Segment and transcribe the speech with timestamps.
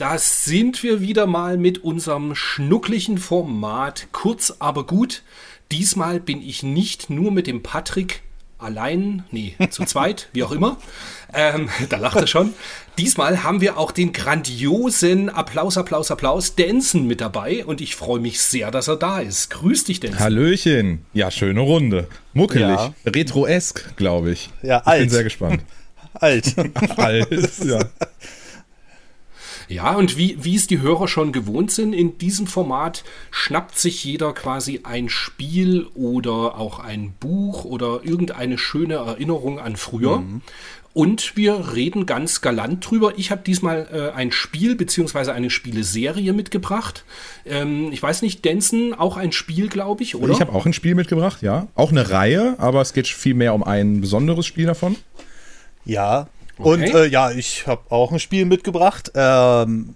[0.00, 5.22] Da sind wir wieder mal mit unserem schnucklichen Format, kurz aber gut.
[5.70, 8.22] Diesmal bin ich nicht nur mit dem Patrick
[8.56, 10.78] allein, nee, zu zweit, wie auch immer.
[11.34, 12.54] Ähm, da lacht er schon.
[12.96, 18.20] Diesmal haben wir auch den grandiosen Applaus, Applaus, Applaus Danson mit dabei und ich freue
[18.20, 19.50] mich sehr, dass er da ist.
[19.50, 20.18] Grüß dich, Danson.
[20.18, 21.04] Hallöchen.
[21.12, 22.08] Ja, schöne Runde.
[22.32, 22.68] Muckelig.
[22.68, 22.94] Ja.
[23.04, 24.48] Retroesk, glaube ich.
[24.62, 25.00] Ja, alt.
[25.02, 25.62] Ich bin sehr gespannt.
[26.14, 26.54] alt.
[26.96, 27.80] alt, ja.
[29.70, 34.04] Ja, und wie, wie es die Hörer schon gewohnt sind, in diesem Format schnappt sich
[34.04, 40.18] jeder quasi ein Spiel oder auch ein Buch oder irgendeine schöne Erinnerung an früher.
[40.18, 40.42] Mhm.
[40.92, 43.12] Und wir reden ganz galant drüber.
[43.16, 47.04] Ich habe diesmal äh, ein Spiel beziehungsweise eine Spieleserie mitgebracht.
[47.46, 50.32] Ähm, ich weiß nicht, Denson, auch ein Spiel, glaube ich, oder?
[50.32, 51.68] Ich habe auch ein Spiel mitgebracht, ja.
[51.76, 54.96] Auch eine Reihe, aber es geht viel mehr um ein besonderes Spiel davon.
[55.84, 56.26] Ja,
[56.60, 59.12] und äh, ja, ich habe auch ein Spiel mitgebracht.
[59.14, 59.94] Ähm,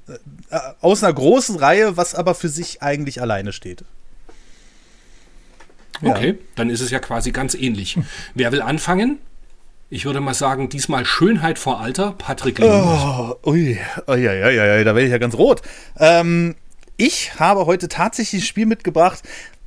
[0.51, 3.85] äh, aus einer großen Reihe, was aber für sich eigentlich alleine steht.
[6.03, 6.35] Okay, ja.
[6.57, 7.99] dann ist es ja quasi ganz ähnlich.
[8.35, 9.19] Wer will anfangen?
[9.91, 13.79] Ich würde mal sagen, diesmal Schönheit vor Alter, Patrick Oh, ui,
[14.09, 15.63] ja, ja, ja, da werde ich ja ganz rot.
[15.99, 16.57] Ähm,
[16.97, 19.23] ich habe heute tatsächlich ein Spiel mitgebracht,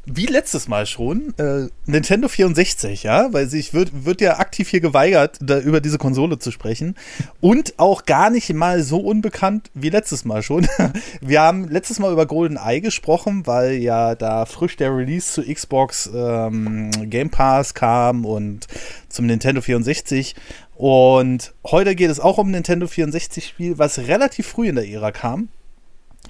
[0.09, 4.79] wie letztes Mal schon, äh, Nintendo 64, ja, weil sich wird, wird ja aktiv hier
[4.79, 6.95] geweigert, da über diese Konsole zu sprechen.
[7.41, 10.65] Und auch gar nicht mal so unbekannt wie letztes Mal schon.
[11.21, 15.43] Wir haben letztes Mal über Golden Eye gesprochen, weil ja da frisch der Release zu
[15.43, 18.65] Xbox ähm, Game Pass kam und
[19.09, 20.35] zum Nintendo 64.
[20.75, 25.11] Und heute geht es auch um Nintendo 64 Spiel, was relativ früh in der Ära
[25.11, 25.49] kam.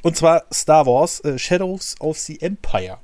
[0.02, 2.98] Und zwar Star Wars äh, Shadows of the Empire.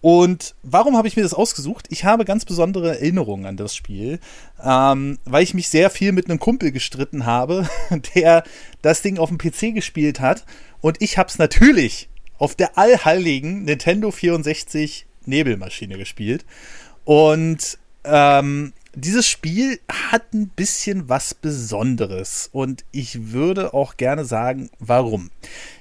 [0.00, 1.86] Und warum habe ich mir das ausgesucht?
[1.90, 4.20] Ich habe ganz besondere Erinnerungen an das Spiel,
[4.62, 7.68] ähm, weil ich mich sehr viel mit einem Kumpel gestritten habe,
[8.14, 8.44] der
[8.82, 10.44] das Ding auf dem PC gespielt hat.
[10.80, 16.44] Und ich habe es natürlich auf der allheiligen Nintendo 64 Nebelmaschine gespielt.
[17.04, 24.70] Und ähm, dieses Spiel hat ein bisschen was Besonderes und ich würde auch gerne sagen,
[24.78, 25.30] warum.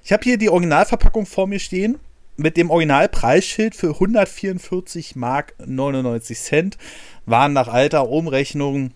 [0.04, 1.98] Ich habe hier die Originalverpackung vor mir stehen
[2.38, 6.78] mit dem Originalpreisschild für 144 Mark 99 Cent
[7.26, 8.92] waren nach alter Umrechnung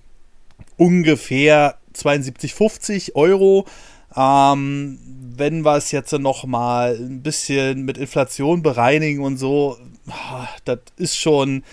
[0.77, 3.65] ungefähr 72,50 Euro.
[4.15, 4.99] Ähm,
[5.35, 9.77] wenn wir es jetzt noch mal ein bisschen mit Inflation bereinigen und so,
[10.65, 11.63] das ist schon,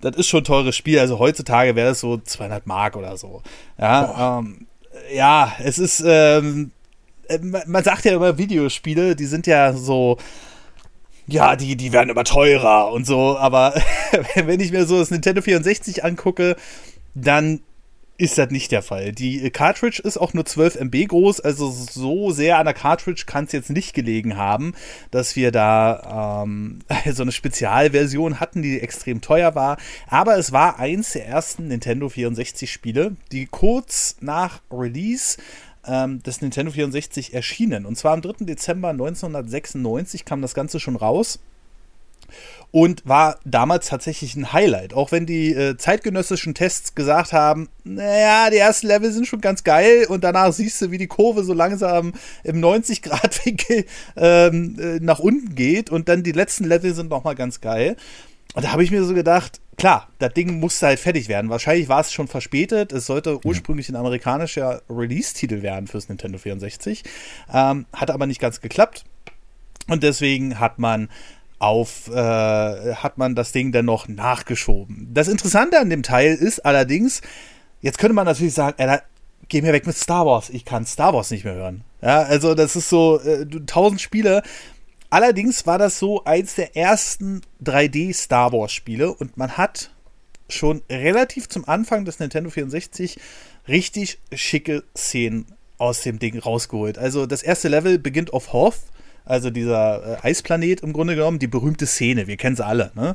[0.00, 0.98] das ist schon ein teures Spiel.
[0.98, 3.42] Also heutzutage wäre das so 200 Mark oder so.
[3.78, 4.66] Ja, ähm,
[5.14, 6.72] ja es ist, ähm,
[7.28, 10.18] äh, man sagt ja immer Videospiele, die sind ja so,
[11.26, 13.74] ja, die, die werden immer teurer und so, aber
[14.34, 16.56] wenn ich mir so das Nintendo 64 angucke,
[17.14, 17.60] dann
[18.16, 19.12] ist das nicht der Fall.
[19.12, 23.44] Die Cartridge ist auch nur 12 MB groß, also so sehr an der Cartridge kann
[23.44, 24.74] es jetzt nicht gelegen haben,
[25.10, 26.80] dass wir da ähm,
[27.12, 29.78] so eine Spezialversion hatten, die extrem teuer war.
[30.06, 35.38] Aber es war eins der ersten Nintendo 64 Spiele, die kurz nach Release
[35.86, 37.86] ähm, des Nintendo 64 erschienen.
[37.86, 38.44] Und zwar am 3.
[38.44, 41.38] Dezember 1996 kam das Ganze schon raus
[42.70, 44.94] und war damals tatsächlich ein Highlight.
[44.94, 49.62] Auch wenn die äh, zeitgenössischen Tests gesagt haben, naja, die ersten Level sind schon ganz
[49.62, 52.12] geil und danach siehst du, wie die Kurve so langsam
[52.42, 53.84] im 90-Grad-Winkel
[54.16, 57.96] ähm, äh, nach unten geht und dann die letzten Level sind nochmal ganz geil.
[58.54, 61.50] Und da habe ich mir so gedacht, klar, das Ding musste halt fertig werden.
[61.50, 62.92] Wahrscheinlich war es schon verspätet.
[62.92, 67.02] Es sollte ursprünglich ein amerikanischer Release-Titel werden fürs Nintendo 64.
[67.52, 69.04] Ähm, hat aber nicht ganz geklappt.
[69.88, 71.08] Und deswegen hat man
[71.58, 75.08] auf, äh, hat man das Ding dann noch nachgeschoben.
[75.12, 77.22] Das Interessante an dem Teil ist allerdings,
[77.80, 78.98] jetzt könnte man natürlich sagen, ey,
[79.48, 80.50] geh mir weg mit Star Wars.
[80.50, 81.84] Ich kann Star Wars nicht mehr hören.
[82.02, 84.42] Ja, also das ist so, äh, 1000 Spiele
[85.14, 89.92] Allerdings war das so eins der ersten 3D-Star Wars-Spiele und man hat
[90.48, 93.20] schon relativ zum Anfang des Nintendo 64
[93.68, 95.46] richtig schicke Szenen
[95.78, 96.98] aus dem Ding rausgeholt.
[96.98, 98.80] Also das erste Level beginnt auf Hoth,
[99.24, 102.90] also dieser äh, Eisplanet im Grunde genommen, die berühmte Szene, wir kennen sie alle.
[102.96, 103.14] Ne?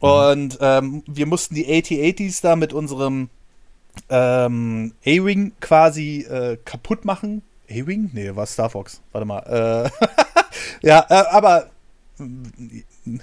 [0.00, 0.08] Mhm.
[0.08, 3.28] Und ähm, wir mussten die AT-80s da mit unserem
[4.08, 7.42] ähm, A-Wing quasi äh, kaputt machen.
[7.70, 8.10] A-Wing?
[8.12, 9.00] Nee, war Star Fox.
[9.12, 9.90] Warte mal.
[9.92, 10.06] Äh
[10.82, 11.70] ja, äh, aber.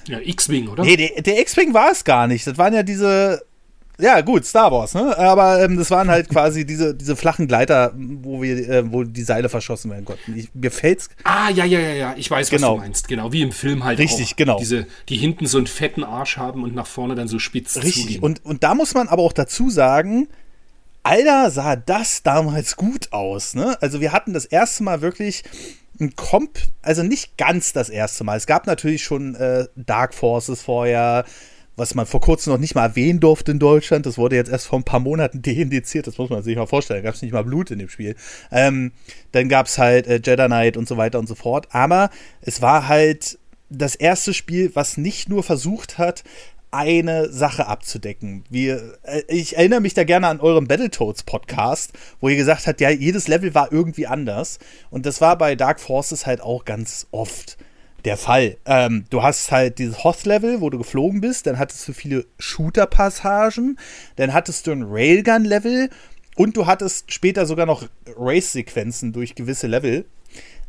[0.08, 0.84] Ja, X-Wing, oder?
[0.84, 2.48] Nee, der, der X-Wing war es gar nicht.
[2.48, 3.44] Das waren ja diese.
[4.00, 5.18] Ja, gut, Star Wars, ne?
[5.18, 9.24] Aber ähm, das waren halt quasi diese, diese flachen Gleiter, wo wir, äh, wo die
[9.24, 10.38] Seile verschossen werden konnten.
[10.38, 11.10] Ich, mir fällt's.
[11.24, 12.16] Ah, ja, ja, ja, ja.
[12.16, 12.74] Ich weiß, genau.
[12.74, 13.08] was du meinst.
[13.08, 13.98] Genau, wie im Film halt.
[13.98, 14.36] Richtig, auch.
[14.36, 14.60] genau.
[14.60, 18.04] Diese, die hinten so einen fetten Arsch haben und nach vorne dann so spitz Richtig.
[18.04, 18.22] Zugehen.
[18.22, 20.28] Und, und da muss man aber auch dazu sagen,
[21.08, 23.82] Alter, sah das damals gut aus, ne?
[23.82, 25.44] Also wir hatten das erste Mal wirklich
[26.02, 28.36] ein Komp, also nicht ganz das erste Mal.
[28.36, 31.24] Es gab natürlich schon äh, Dark Forces vorher,
[31.78, 34.06] was man vor kurzem noch nicht mal erwähnen durfte in Deutschland.
[34.06, 36.08] Das wurde jetzt erst vor ein paar Monaten deindiziert.
[36.08, 37.04] Das muss man sich mal vorstellen.
[37.04, 38.18] Da gab es nicht mal Blut in dem Spiel.
[38.52, 38.92] Ähm,
[39.32, 41.70] dann gab es halt äh, Jedi Knight und so weiter und so fort.
[41.72, 42.10] Aber
[42.42, 43.40] es war halt
[43.70, 46.26] das erste Spiel, was nicht nur versucht hat,
[46.72, 48.44] eine Sache abzudecken.
[48.50, 52.82] Wir, äh, ich erinnere mich da gerne an euren Battletoads Podcast, wo ihr gesagt habt,
[52.82, 54.60] ja, jedes Level war irgendwie anders.
[54.90, 57.58] Und das war bei Dark Forces halt auch ganz oft
[58.06, 58.58] der Fall.
[58.66, 63.78] Ähm, du hast halt dieses Hoth-Level, wo du geflogen bist, dann hattest du viele Shooter-Passagen,
[64.16, 65.90] dann hattest du ein Railgun-Level
[66.36, 70.06] und du hattest später sogar noch Race-Sequenzen durch gewisse Level.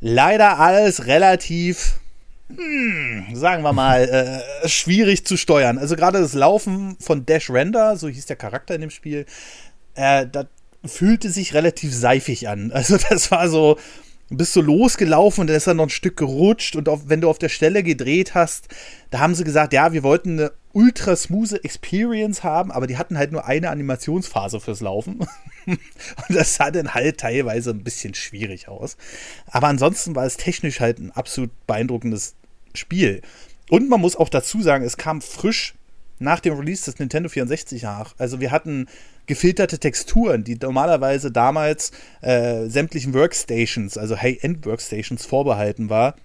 [0.00, 2.00] Leider alles relativ
[2.54, 4.08] hm, sagen wir mal,
[4.64, 5.78] äh, schwierig zu steuern.
[5.78, 9.26] Also gerade das Laufen von Dash Render, so hieß der Charakter in dem Spiel,
[9.94, 10.46] äh, das
[10.84, 12.72] fühlte sich relativ seifig an.
[12.74, 13.76] Also das war so,
[14.30, 17.28] bist du losgelaufen und dann ist er noch ein Stück gerutscht und auf, wenn du
[17.28, 18.68] auf der Stelle gedreht hast,
[19.10, 23.18] da haben sie gesagt, ja, wir wollten eine ultra smooth Experience haben, aber die hatten
[23.18, 25.26] halt nur eine Animationsphase fürs Laufen.
[26.28, 28.96] und das sah dann halt teilweise ein bisschen schwierig aus.
[29.46, 32.34] Aber ansonsten war es technisch halt ein absolut beeindruckendes
[32.74, 33.22] Spiel.
[33.70, 35.74] Und man muss auch dazu sagen, es kam frisch
[36.18, 38.14] nach dem Release des Nintendo 64 nach.
[38.18, 38.86] Also wir hatten
[39.26, 41.92] gefilterte Texturen, die normalerweise damals
[42.22, 46.16] äh, sämtlichen Workstations, also High-End-Workstations vorbehalten war.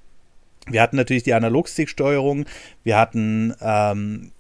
[0.68, 2.46] Wir hatten natürlich die Analogstick-Steuerung,
[2.84, 4.32] wir hatten ähm,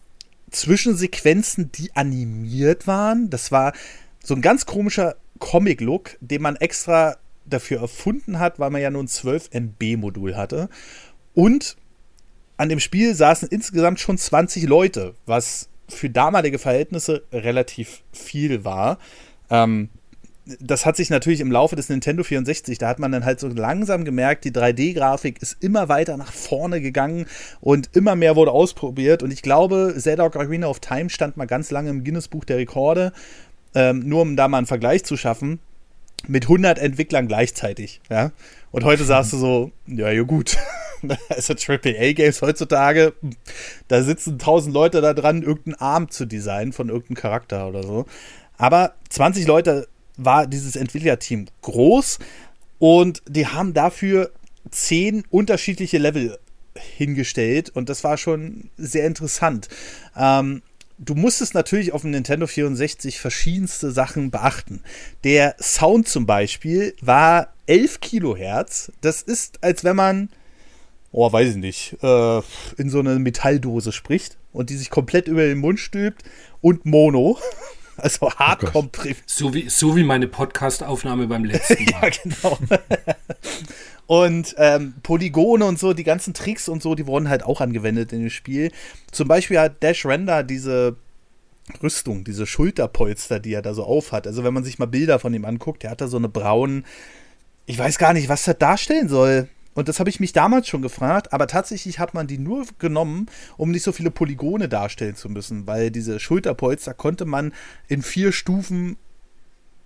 [0.49, 3.29] Zwischensequenzen, die animiert waren.
[3.29, 3.73] Das war
[4.23, 9.03] so ein ganz komischer Comic-Look, den man extra dafür erfunden hat, weil man ja nur
[9.03, 10.69] ein 12 MB-Modul hatte.
[11.33, 11.75] Und
[12.57, 18.97] an dem Spiel saßen insgesamt schon 20 Leute, was für damalige Verhältnisse relativ viel war.
[19.49, 19.89] Ähm,
[20.59, 23.47] das hat sich natürlich im Laufe des Nintendo 64, da hat man dann halt so
[23.47, 27.27] langsam gemerkt, die 3D-Grafik ist immer weiter nach vorne gegangen
[27.61, 29.23] und immer mehr wurde ausprobiert.
[29.23, 33.13] Und ich glaube, Zelda Ocarina of Time stand mal ganz lange im Guinness-Buch der Rekorde,
[33.75, 35.59] ähm, nur um da mal einen Vergleich zu schaffen,
[36.27, 38.01] mit 100 Entwicklern gleichzeitig.
[38.09, 38.31] Ja?
[38.71, 40.57] Und heute sagst du so, ja, ja gut.
[41.29, 43.13] also AAA-Games heutzutage,
[43.87, 48.05] da sitzen tausend Leute da dran, irgendeinen Arm zu designen von irgendeinem Charakter oder so.
[48.57, 49.87] Aber 20 Leute
[50.17, 52.19] war dieses Entwicklerteam groß
[52.79, 54.31] und die haben dafür
[54.69, 56.37] zehn unterschiedliche Level
[56.75, 59.69] hingestellt und das war schon sehr interessant.
[60.15, 60.61] Ähm,
[60.97, 64.81] du musstest natürlich auf dem Nintendo 64 verschiedenste Sachen beachten.
[65.23, 68.91] Der Sound zum Beispiel war 11 Kilohertz.
[69.01, 70.29] Das ist, als wenn man
[71.13, 72.41] oh, weiß ich nicht, äh,
[72.77, 76.23] in so eine Metalldose spricht und die sich komplett über den Mund stülpt
[76.59, 77.39] und Mono.
[77.95, 78.89] Also hart oh
[79.27, 82.01] so, wie, so wie meine Podcast-Aufnahme beim letzten Mal.
[82.01, 82.57] ja, genau.
[84.07, 88.11] und ähm, Polygone und so, die ganzen Tricks und so, die wurden halt auch angewendet
[88.13, 88.71] in dem Spiel.
[89.11, 90.97] Zum Beispiel hat Dash Render diese
[91.81, 94.27] Rüstung, diese Schulterpolster, die er da so aufhat.
[94.27, 96.85] Also wenn man sich mal Bilder von ihm anguckt, der hat da so eine braunen,
[97.65, 99.47] ich weiß gar nicht, was das darstellen soll.
[99.73, 103.27] Und das habe ich mich damals schon gefragt, aber tatsächlich hat man die nur genommen,
[103.57, 107.53] um nicht so viele Polygone darstellen zu müssen, weil diese Schulterpolster konnte man
[107.87, 108.97] in vier Stufen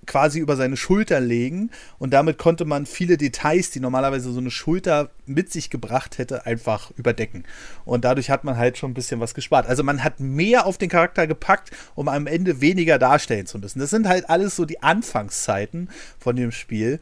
[0.08, 1.70] quasi über seine Schulter legen
[2.00, 6.46] und damit konnte man viele Details, die normalerweise so eine Schulter mit sich gebracht hätte,
[6.46, 7.44] einfach überdecken.
[7.86, 9.68] Und dadurch hat man halt schon ein bisschen was gespart.
[9.68, 13.80] Also man hat mehr auf den Charakter gepackt, um am Ende weniger darstellen zu müssen.
[13.80, 17.00] Das sind halt alles so die Anfangszeiten von dem Spiel.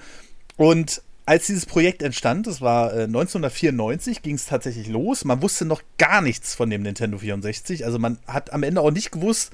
[0.57, 5.25] Und als dieses Projekt entstand, das war äh, 1994, ging es tatsächlich los.
[5.25, 7.85] Man wusste noch gar nichts von dem Nintendo 64.
[7.85, 9.51] Also man hat am Ende auch nicht gewusst,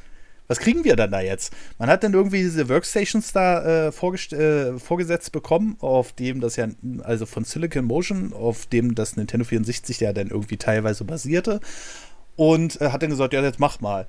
[0.52, 1.54] was kriegen wir dann da jetzt?
[1.80, 6.68] Man hat dann irgendwie diese Workstations da äh, äh, vorgesetzt bekommen, auf dem das ja,
[7.04, 11.62] also von Silicon Motion, auf dem das Nintendo 64 ja dann irgendwie teilweise basierte.
[12.36, 14.08] Und äh, hat dann gesagt, ja, jetzt mach mal.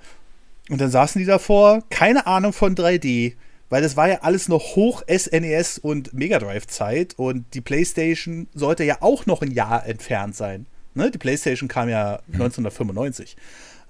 [0.69, 3.35] Und dann saßen die davor, keine Ahnung von 3D
[3.69, 7.63] weil das war ja alles noch hoch SNES e und Mega Drive Zeit und die
[7.63, 10.67] PlayStation sollte ja auch noch ein Jahr entfernt sein.
[10.93, 11.11] Ne?
[11.11, 12.35] Die PlayStation kam ja mhm.
[12.35, 13.35] 1995.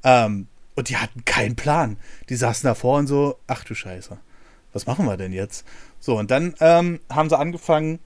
[0.05, 1.97] Ähm, und die hatten keinen Plan.
[2.29, 4.19] Die saßen davor und so, ach du Scheiße,
[4.73, 5.65] was machen wir denn jetzt?
[6.01, 7.99] So, und dann ähm, haben sie angefangen,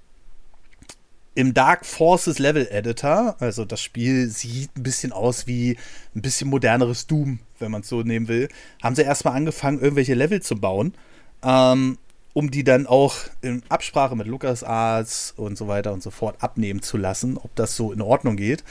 [1.34, 5.76] im Dark Forces Level Editor, also das Spiel sieht ein bisschen aus wie
[6.14, 8.48] ein bisschen moderneres Doom, wenn man es so nehmen will,
[8.82, 10.94] haben sie erstmal angefangen, irgendwelche Level zu bauen
[11.42, 11.98] ähm,
[12.32, 16.82] um die dann auch in Absprache mit LucasArts und so weiter und so fort abnehmen
[16.82, 18.62] zu lassen, ob das so in Ordnung geht.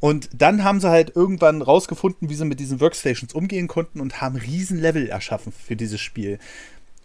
[0.00, 4.20] Und dann haben sie halt irgendwann rausgefunden, wie sie mit diesen Workstations umgehen konnten und
[4.20, 6.38] haben riesen Level erschaffen für dieses Spiel.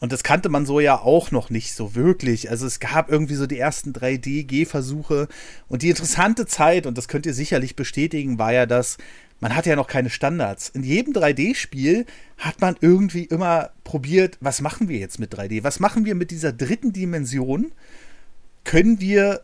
[0.03, 2.49] Und das kannte man so ja auch noch nicht so wirklich.
[2.51, 5.29] Also es gab irgendwie so die ersten 3D-Gehversuche.
[5.69, 8.97] Und die interessante Zeit, und das könnt ihr sicherlich bestätigen, war ja das,
[9.39, 10.67] man hatte ja noch keine Standards.
[10.67, 12.05] In jedem 3D-Spiel
[12.37, 15.63] hat man irgendwie immer probiert, was machen wir jetzt mit 3D?
[15.63, 17.71] Was machen wir mit dieser dritten Dimension?
[18.65, 19.41] Können wir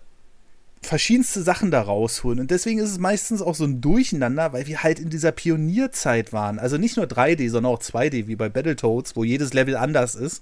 [0.82, 2.40] verschiedenste Sachen da rausholen.
[2.40, 6.32] Und deswegen ist es meistens auch so ein Durcheinander, weil wir halt in dieser Pionierzeit
[6.34, 6.60] waren.
[6.60, 10.42] Also nicht nur 3D, sondern auch 2D, wie bei Battletoads, wo jedes Level anders ist.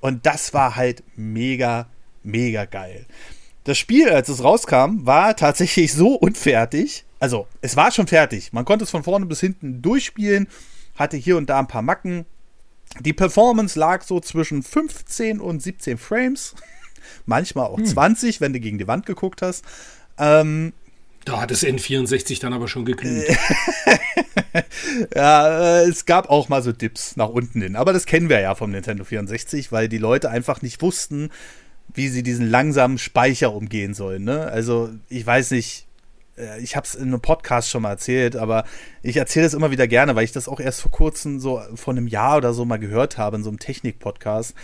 [0.00, 1.88] Und das war halt mega,
[2.22, 3.06] mega geil.
[3.64, 7.04] Das Spiel, als es rauskam, war tatsächlich so unfertig.
[7.18, 8.52] Also, es war schon fertig.
[8.52, 10.48] Man konnte es von vorne bis hinten durchspielen,
[10.94, 12.26] hatte hier und da ein paar Macken.
[13.00, 16.54] Die Performance lag so zwischen 15 und 17 Frames
[17.26, 17.86] manchmal auch hm.
[17.86, 19.64] 20, wenn du gegen die Wand geguckt hast.
[20.18, 20.72] Ähm,
[21.26, 23.26] da hat das N64 dann aber schon geglüht.
[25.14, 27.74] ja, äh, es gab auch mal so Dips nach unten hin.
[27.74, 31.30] Aber das kennen wir ja vom Nintendo 64, weil die Leute einfach nicht wussten,
[31.92, 34.22] wie sie diesen langsamen Speicher umgehen sollen.
[34.22, 34.46] Ne?
[34.46, 35.86] Also, ich weiß nicht,
[36.38, 38.64] äh, ich habe es in einem Podcast schon mal erzählt, aber
[39.02, 41.92] ich erzähle es immer wieder gerne, weil ich das auch erst vor kurzem, so vor
[41.92, 44.54] einem Jahr oder so mal gehört habe in so einem Technik-Podcast.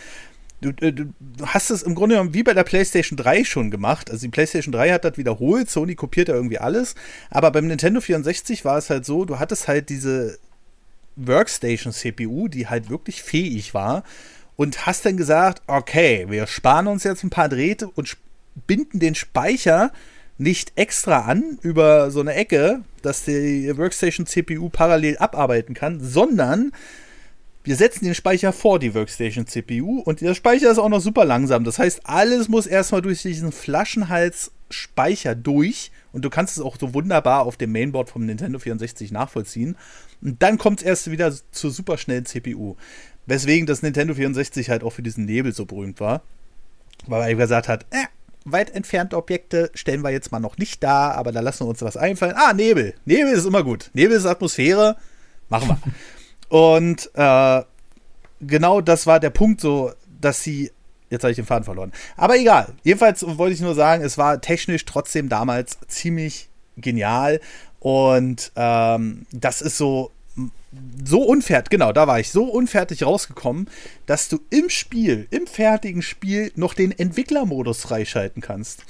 [0.65, 1.13] Äh, du, du,
[1.47, 4.11] hast es im Grunde genommen wie bei der PlayStation 3 schon gemacht.
[4.11, 6.95] Also die PlayStation 3 hat das wiederholt, Sony kopiert ja irgendwie alles.
[7.31, 10.39] Aber beim Nintendo 64 war es halt so, du hattest halt diese
[11.17, 14.05] Workstation-CPU, die halt wirklich fähig war.
[14.57, 18.17] Und hast dann gesagt, okay, wir sparen uns jetzt ein paar Drähte und
[18.67, 19.93] binden den Speicher
[20.39, 26.73] nicht extra an über so eine Ecke, dass die Workstation CPU parallel abarbeiten kann, sondern
[27.65, 31.25] wir setzen den Speicher vor die Workstation CPU und der Speicher ist auch noch super
[31.25, 31.63] langsam.
[31.63, 36.93] Das heißt, alles muss erstmal durch diesen Flaschenhals-Speicher durch und du kannst es auch so
[36.93, 39.77] wunderbar auf dem Mainboard vom Nintendo 64 nachvollziehen.
[40.21, 42.77] Und dann kommt es erst wieder zur superschnellen CPU.
[43.27, 46.23] Weswegen das Nintendo 64 halt auch für diesen Nebel so berühmt war.
[47.07, 48.07] Weil er gesagt hat, äh,
[48.45, 51.83] weit entfernte Objekte stellen wir jetzt mal noch nicht da, aber da lassen wir uns
[51.83, 52.35] was einfallen.
[52.37, 52.95] Ah, Nebel.
[53.05, 53.91] Nebel ist immer gut.
[53.95, 54.97] Nebel ist Atmosphäre.
[55.49, 55.79] Machen wir.
[56.53, 57.63] Und äh,
[58.43, 59.91] genau das war der Punkt, so,
[60.21, 60.71] dass sie.
[61.09, 61.93] Jetzt habe ich den Faden verloren.
[62.15, 62.75] Aber egal.
[62.83, 67.41] Jedenfalls wollte ich nur sagen, es war technisch trotzdem damals ziemlich genial.
[67.81, 70.11] Und ähm, das ist so
[71.05, 73.69] so unfertig, genau, da war ich so unfertig rausgekommen,
[74.07, 78.85] dass du im Spiel, im fertigen Spiel noch den Entwicklermodus freischalten kannst.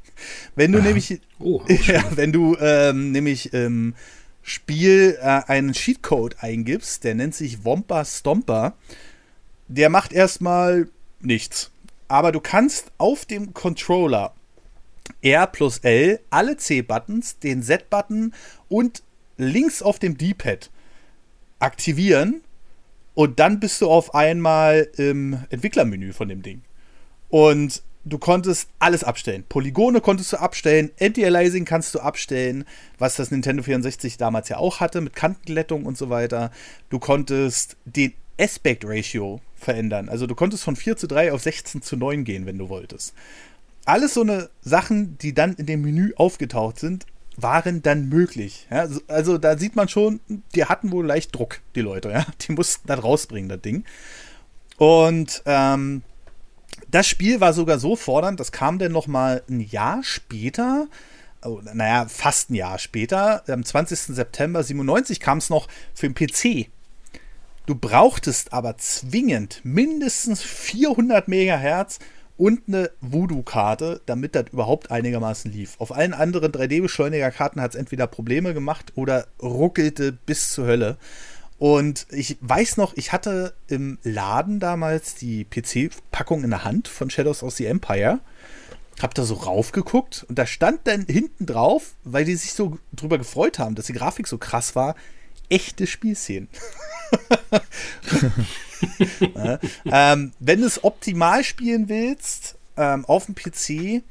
[0.54, 0.82] wenn du ah.
[0.82, 3.94] nämlich, oh, ja, wenn du ähm, nämlich ähm,
[4.48, 8.74] Spiel äh, einen Cheatcode eingibst, der nennt sich Wompa Stomper,
[9.66, 10.88] der macht erstmal
[11.20, 11.72] nichts.
[12.06, 14.32] Aber du kannst auf dem Controller
[15.20, 18.32] R plus L alle C-Buttons, den Z-Button
[18.68, 19.02] und
[19.36, 20.70] links auf dem D-Pad
[21.58, 22.40] aktivieren
[23.14, 26.62] und dann bist du auf einmal im Entwicklermenü von dem Ding.
[27.30, 29.44] Und du konntest alles abstellen.
[29.48, 32.64] Polygone konntest du abstellen, Anti-Aliasing kannst du abstellen,
[32.98, 36.50] was das Nintendo 64 damals ja auch hatte, mit Kantenglättung und so weiter.
[36.88, 40.08] Du konntest den Aspect Ratio verändern.
[40.08, 43.12] Also du konntest von 4 zu 3 auf 16 zu 9 gehen, wenn du wolltest.
[43.84, 48.66] Alles so eine Sachen, die dann in dem Menü aufgetaucht sind, waren dann möglich.
[48.70, 50.20] Ja, also da sieht man schon,
[50.54, 52.10] die hatten wohl leicht Druck, die Leute.
[52.10, 52.26] Ja?
[52.46, 53.84] Die mussten das rausbringen, das Ding.
[54.78, 56.02] Und ähm,
[56.90, 60.88] das Spiel war sogar so fordernd, das kam dann noch mal ein Jahr später,
[61.44, 64.14] oh, naja, fast ein Jahr später, am 20.
[64.14, 66.70] September 97 kam es noch für den PC.
[67.66, 71.98] Du brauchtest aber zwingend mindestens 400 Megahertz
[72.36, 75.74] und eine Voodoo-Karte, damit das überhaupt einigermaßen lief.
[75.78, 80.98] Auf allen anderen 3D-Beschleunigerkarten hat es entweder Probleme gemacht oder ruckelte bis zur Hölle.
[81.58, 87.08] Und ich weiß noch, ich hatte im Laden damals die PC-Packung in der Hand von
[87.08, 88.20] Shadows of the Empire.
[89.00, 93.18] Hab da so raufgeguckt und da stand dann hinten drauf, weil die sich so drüber
[93.18, 94.94] gefreut haben, dass die Grafik so krass war,
[95.50, 96.48] echte Spielszenen.
[99.34, 104.02] ja, ähm, wenn du es optimal spielen willst, ähm, auf dem PC,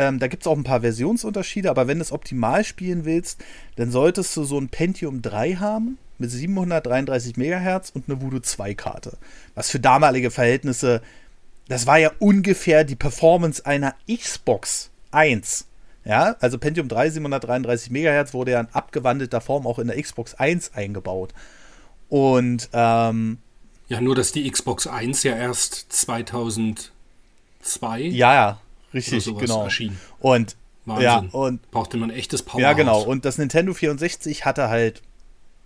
[0.00, 3.44] ähm, da gibt es auch ein paar Versionsunterschiede, aber wenn du es optimal spielen willst,
[3.76, 8.72] dann solltest du so ein Pentium 3 haben mit 733 MHz und eine Voodoo 2
[8.74, 9.18] Karte.
[9.54, 11.02] Was für damalige Verhältnisse,
[11.68, 15.66] das war ja ungefähr die Performance einer Xbox 1.
[16.06, 20.34] Ja, also Pentium 3 733 MHz wurde ja in abgewandelter Form auch in der Xbox
[20.34, 21.34] 1 eingebaut.
[22.08, 23.36] Und ähm,
[23.88, 26.90] ja, nur dass die Xbox 1 ja erst 2002
[28.00, 28.60] ja, ja,
[28.94, 29.64] richtig, genau.
[29.64, 29.96] erschien.
[30.18, 31.04] Und Wahnsinn.
[31.04, 32.60] ja, und brauchte man echtes Power.
[32.60, 33.02] Ja, genau.
[33.02, 35.02] Und das Nintendo 64 hatte halt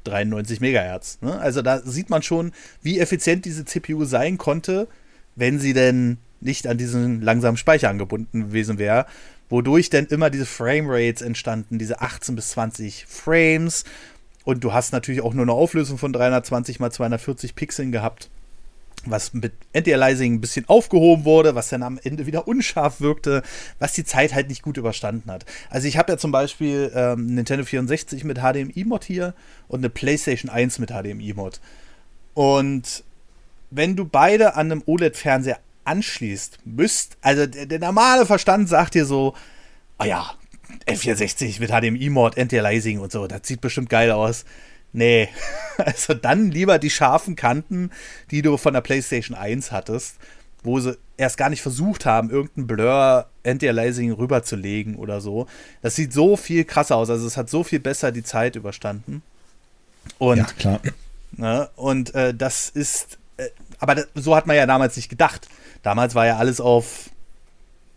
[0.05, 1.19] 93 Megahertz.
[1.21, 1.39] Ne?
[1.39, 2.53] Also da sieht man schon,
[2.83, 4.89] wie effizient diese CPU sein konnte,
[5.35, 9.07] wenn sie denn nicht an diesen langsamen Speicher angebunden gewesen wäre,
[9.49, 13.85] wodurch dann immer diese Framerates entstanden, diese 18 bis 20 Frames.
[14.45, 18.29] Und du hast natürlich auch nur eine Auflösung von 320 mal 240 Pixeln gehabt
[19.11, 23.43] was mit Anti-Aliasing ein bisschen aufgehoben wurde, was dann am Ende wieder unscharf wirkte,
[23.79, 25.45] was die Zeit halt nicht gut überstanden hat.
[25.71, 29.35] Also ich habe ja zum Beispiel ähm, Nintendo 64 mit HDMI-Mod hier
[29.69, 31.61] und eine PlayStation 1 mit HDMI-Mod.
[32.35, 33.05] Und
[33.71, 39.05] wenn du beide an einem OLED-Fernseher anschließt, müsst, also der, der, normale Verstand sagt dir
[39.05, 39.35] so,
[39.99, 40.35] oh ja,
[40.87, 44.45] N64 mit HDMI-Mod, Anti-Aliasing und so, das sieht bestimmt geil aus.
[44.95, 45.29] Nee,
[45.77, 47.91] also dann lieber die scharfen Kanten,
[48.31, 50.17] die du von der PlayStation 1 hattest,
[50.63, 55.47] wo sie erst gar nicht versucht haben, irgendein Blur Anti-Aliasing rüberzulegen oder so.
[55.83, 59.23] Das sieht so viel krasser aus, also es hat so viel besser die Zeit überstanden.
[60.19, 60.81] Und, ja, klar.
[61.33, 63.49] Ne, und äh, das ist, äh,
[63.81, 65.49] aber das, so hat man ja damals nicht gedacht.
[65.83, 67.11] Damals war ja alles auf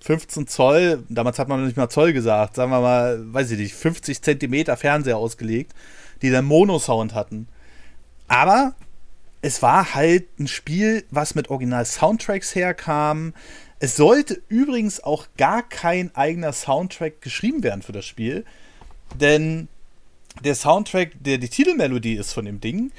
[0.01, 3.59] 15 Zoll, damals hat man noch nicht mal Zoll gesagt, sagen wir mal, weiß ich
[3.59, 5.73] nicht, 50 Zentimeter Fernseher ausgelegt
[6.21, 7.47] die dann Mono-Sound hatten.
[8.27, 8.75] Aber
[9.41, 13.33] es war halt ein Spiel, was mit Original-Soundtracks herkam.
[13.79, 18.45] Es sollte übrigens auch gar kein eigener Soundtrack geschrieben werden für das Spiel,
[19.19, 19.67] denn
[20.43, 22.91] der Soundtrack, der die Titelmelodie ist von dem Ding,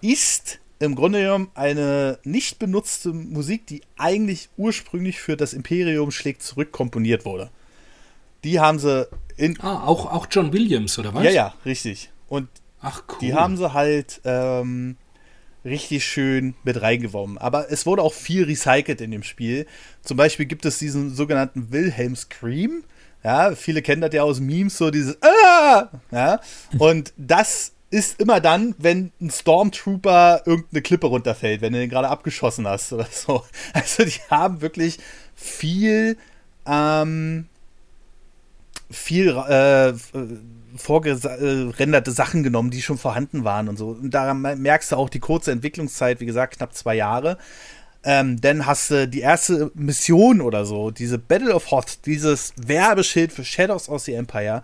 [0.00, 6.42] ist im Grunde genommen eine nicht benutzte Musik, die eigentlich ursprünglich für das Imperium schlägt
[6.42, 7.50] zurück komponiert wurde.
[8.42, 9.60] Die haben sie in.
[9.60, 11.24] Ah, auch, auch John Williams, oder was?
[11.24, 12.10] Ja, ja, richtig.
[12.28, 12.48] Und
[12.82, 13.18] Ach, cool.
[13.20, 14.96] Die haben sie halt ähm,
[15.64, 17.38] richtig schön mit reingeworfen.
[17.38, 19.66] Aber es wurde auch viel recycelt in dem Spiel.
[20.02, 22.84] Zum Beispiel gibt es diesen sogenannten Wilhelm Scream.
[23.24, 25.88] Ja, viele kennen das ja aus Memes, so dieses ah!
[26.10, 26.40] Ja,
[26.78, 32.08] und das ist immer dann, wenn ein Stormtrooper irgendeine Klippe runterfällt, wenn du den gerade
[32.08, 33.44] abgeschossen hast oder so.
[33.74, 34.98] Also die haben wirklich
[35.36, 36.16] viel,
[36.66, 37.46] ähm,
[38.90, 39.92] viel äh,
[40.76, 43.88] vorgerenderte Sachen genommen, die schon vorhanden waren und so.
[43.88, 47.38] Und daran merkst du auch die kurze Entwicklungszeit, wie gesagt, knapp zwei Jahre.
[48.04, 53.32] Ähm, dann hast du die erste Mission oder so, diese Battle of Hoth, dieses Werbeschild
[53.32, 54.62] für Shadows of the Empire,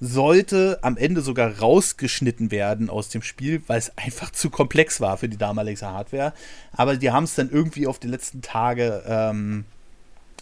[0.00, 5.18] sollte am Ende sogar rausgeschnitten werden aus dem Spiel, weil es einfach zu komplex war
[5.18, 6.32] für die damalige Hardware.
[6.72, 9.64] Aber die haben es dann irgendwie auf die letzten Tage ähm,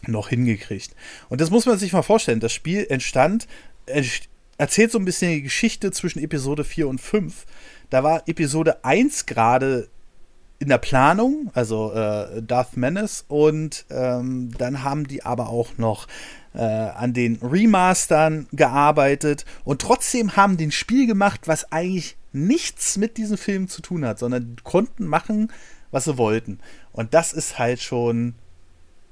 [0.07, 0.95] noch hingekriegt.
[1.29, 2.41] Und das muss man sich mal vorstellen.
[2.41, 3.49] Das Spiel entstand,
[4.59, 7.47] erzählt so ein bisschen die Geschichte zwischen Episode 4 und 5.
[7.91, 9.89] Da war Episode 1 gerade
[10.59, 16.07] in der Planung, also äh, Darth Menace, und ähm, dann haben die aber auch noch
[16.55, 23.19] äh, an den Remastern gearbeitet und trotzdem haben den Spiel gemacht, was eigentlich nichts mit
[23.19, 25.53] diesem Film zu tun hat, sondern konnten machen,
[25.91, 26.61] was sie wollten.
[26.93, 28.35] Und das ist halt schon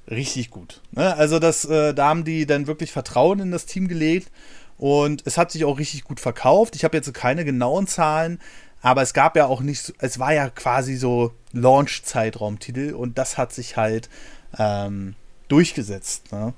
[0.08, 0.82] richtig gut.
[0.92, 1.14] Ne?
[1.14, 4.30] Also das, äh, da haben die dann wirklich Vertrauen in das Team gelegt
[4.78, 6.76] und es hat sich auch richtig gut verkauft.
[6.76, 8.40] Ich habe jetzt keine genauen Zahlen,
[8.82, 13.52] aber es gab ja auch nicht, es war ja quasi so Launch-Zeitraumtitel und das hat
[13.52, 14.08] sich halt
[14.58, 15.14] ähm,
[15.48, 16.32] durchgesetzt.
[16.32, 16.52] Ne?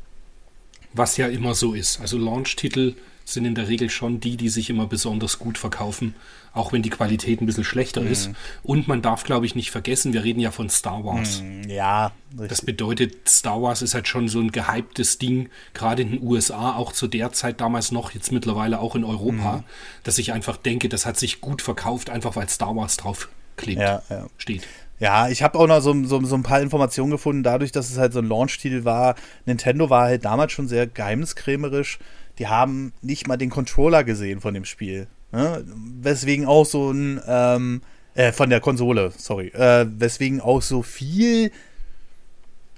[0.92, 2.00] Was ja immer so ist.
[2.00, 2.94] Also Launch-Titel
[3.26, 6.14] sind in der Regel schon die, die sich immer besonders gut verkaufen,
[6.52, 8.12] auch wenn die Qualität ein bisschen schlechter mhm.
[8.12, 8.30] ist.
[8.62, 11.42] Und man darf, glaube ich, nicht vergessen, wir reden ja von Star Wars.
[11.42, 12.12] Mhm, ja.
[12.30, 12.48] Richtig.
[12.48, 16.76] Das bedeutet, Star Wars ist halt schon so ein gehyptes Ding, gerade in den USA,
[16.76, 19.64] auch zu der Zeit damals noch, jetzt mittlerweile auch in Europa, mhm.
[20.04, 23.80] dass ich einfach denke, das hat sich gut verkauft, einfach weil Star Wars drauf klebt,
[23.80, 24.26] ja, ja.
[24.38, 24.62] steht.
[24.98, 27.98] Ja, ich habe auch noch so, so, so, ein paar Informationen gefunden, dadurch, dass es
[27.98, 29.14] halt so ein Launch-Titel war.
[29.44, 31.98] Nintendo war halt damals schon sehr geheimniskrämerisch
[32.38, 35.06] die haben nicht mal den Controller gesehen von dem Spiel.
[35.32, 35.64] Ne?
[36.00, 37.82] Weswegen auch so ein, ähm,
[38.14, 41.50] äh, von der Konsole, sorry, äh, weswegen auch so viel,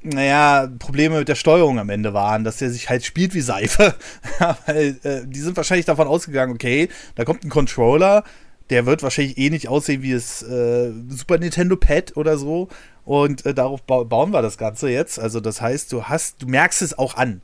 [0.03, 3.94] naja, Probleme mit der Steuerung am Ende waren, dass der sich halt spielt wie Seife.
[4.66, 8.25] Weil, äh, die sind wahrscheinlich davon ausgegangen, okay, da kommt ein Controller,
[8.71, 12.68] der wird wahrscheinlich eh aussehen wie das äh, Super Nintendo Pad oder so.
[13.05, 15.18] Und äh, darauf ba bauen wir das Ganze jetzt.
[15.18, 17.40] Also das heißt, du hast, du merkst es auch an.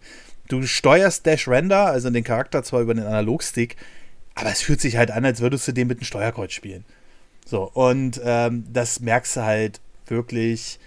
[0.48, 3.76] Du steuerst Dash Render, also den Charakter zwar über den Analogstick,
[4.35, 6.85] aber es fühlt sich halt an, als würdest du den mit dem Steuerkreuz spielen.
[7.46, 10.78] So, und ähm, das merkst du halt wirklich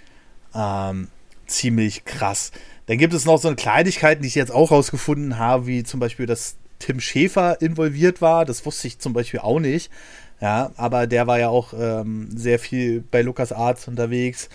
[0.54, 1.08] ähm,
[1.46, 2.52] ziemlich krass.
[2.88, 6.00] Dann gibt es noch so eine Kleinigkeiten, die ich jetzt auch rausgefunden habe, wie zum
[6.00, 8.46] Beispiel, dass Tim Schäfer involviert war.
[8.46, 9.91] Das wusste ich zum Beispiel auch nicht.
[10.39, 14.50] Ja, aber der war ja auch ähm, sehr viel bei Lukas Arts unterwegs.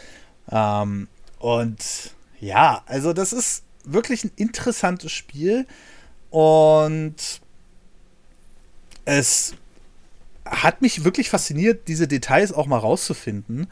[0.50, 5.66] Ähm, und ja, also das ist wirklich ein interessantes Spiel
[6.30, 7.40] und
[9.04, 9.54] es
[10.44, 13.68] hat mich wirklich fasziniert, diese Details auch mal rauszufinden,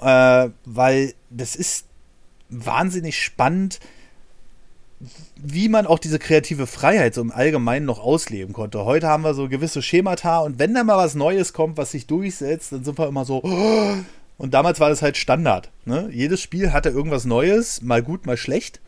[0.00, 1.86] äh, weil das ist
[2.48, 3.80] wahnsinnig spannend,
[5.36, 8.84] wie man auch diese kreative Freiheit so im Allgemeinen noch ausleben konnte.
[8.84, 12.06] Heute haben wir so gewisse Schemata und wenn da mal was Neues kommt, was sich
[12.06, 13.42] durchsetzt, dann sind wir immer so.
[14.36, 15.70] Und damals war das halt Standard.
[15.84, 16.08] Ne?
[16.12, 18.80] Jedes Spiel hatte irgendwas Neues, mal gut, mal schlecht.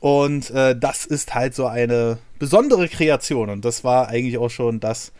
[0.00, 3.50] Und äh, das ist halt so eine besondere Kreation.
[3.50, 5.12] Und das war eigentlich auch schon das,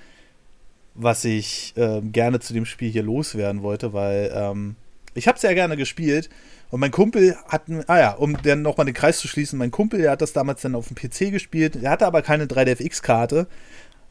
[0.95, 4.77] was ich äh, gerne zu dem Spiel hier loswerden wollte, weil ähm,
[5.15, 6.29] ich habe es ja gerne gespielt.
[6.71, 10.01] Und mein Kumpel hat, ah ja, um dann nochmal den Kreis zu schließen, mein Kumpel,
[10.01, 11.77] der hat das damals dann auf dem PC gespielt.
[11.77, 13.47] Er hatte aber keine 3DFX-Karte.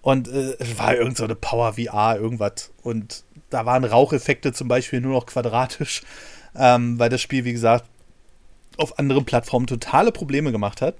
[0.02, 2.72] Und äh, es war irgend so eine Power VR, irgendwas.
[2.82, 6.04] Und da waren Raucheffekte zum Beispiel nur noch quadratisch,
[6.56, 7.86] ähm, weil das Spiel, wie gesagt,
[8.80, 10.96] auf anderen Plattformen totale Probleme gemacht hat.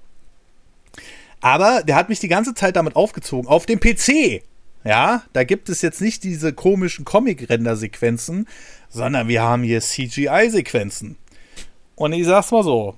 [1.42, 3.48] Aber der hat mich die ganze Zeit damit aufgezogen.
[3.48, 4.42] Auf dem PC.
[4.84, 8.48] Ja, da gibt es jetzt nicht diese komischen Comic-Render-Sequenzen,
[8.90, 11.18] sondern wir haben hier CGI-Sequenzen.
[11.96, 12.96] Und ich sag's mal so.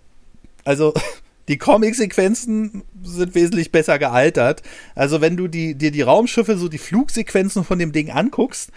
[0.66, 0.94] Also,
[1.48, 4.64] die Comic-Sequenzen sind wesentlich besser gealtert.
[4.96, 8.72] Also, wenn du die, dir die Raumschiffe, so die Flugsequenzen von dem Ding anguckst,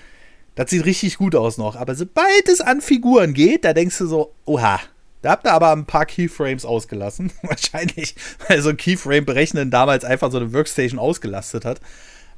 [0.54, 1.76] das sieht richtig gut aus noch.
[1.76, 4.80] Aber sobald es an Figuren geht, da denkst du so, oha,
[5.22, 7.33] da habt ihr aber ein paar Keyframes ausgelassen.
[7.42, 8.14] Wahrscheinlich,
[8.48, 11.80] weil so ein Keyframe berechnen damals einfach so eine Workstation ausgelastet hat.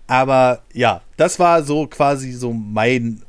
[0.06, 3.22] Aber ja, das war so quasi so mein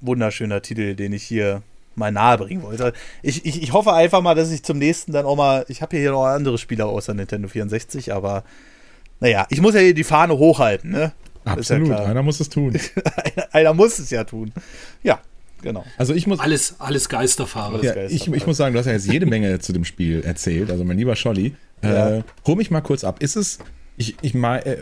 [0.00, 1.62] wunderschöner Titel, den ich hier
[1.94, 2.92] mal nahebringen wollte.
[3.22, 5.64] Ich, ich, ich hoffe einfach mal, dass ich zum nächsten dann auch mal.
[5.68, 8.44] Ich habe hier noch andere Spiele außer Nintendo 64, aber
[9.20, 11.12] naja, ich muss ja hier die Fahne hochhalten, ne?
[11.44, 12.78] Absolut, ja einer muss es tun.
[13.16, 14.52] einer, einer muss es ja tun.
[15.02, 15.20] Ja,
[15.64, 15.84] genau.
[15.98, 16.38] Also ich muss.
[16.38, 17.82] Alles, alles Geisterfahrer.
[17.82, 20.70] Ja, ich, ich, muss sagen, du hast ja jetzt jede Menge zu dem Spiel erzählt.
[20.70, 22.18] Also mein lieber Scholli, ja.
[22.18, 23.20] äh, hol mich mal kurz ab.
[23.22, 23.58] Ist es,
[23.96, 24.76] ich, ich mal, äh,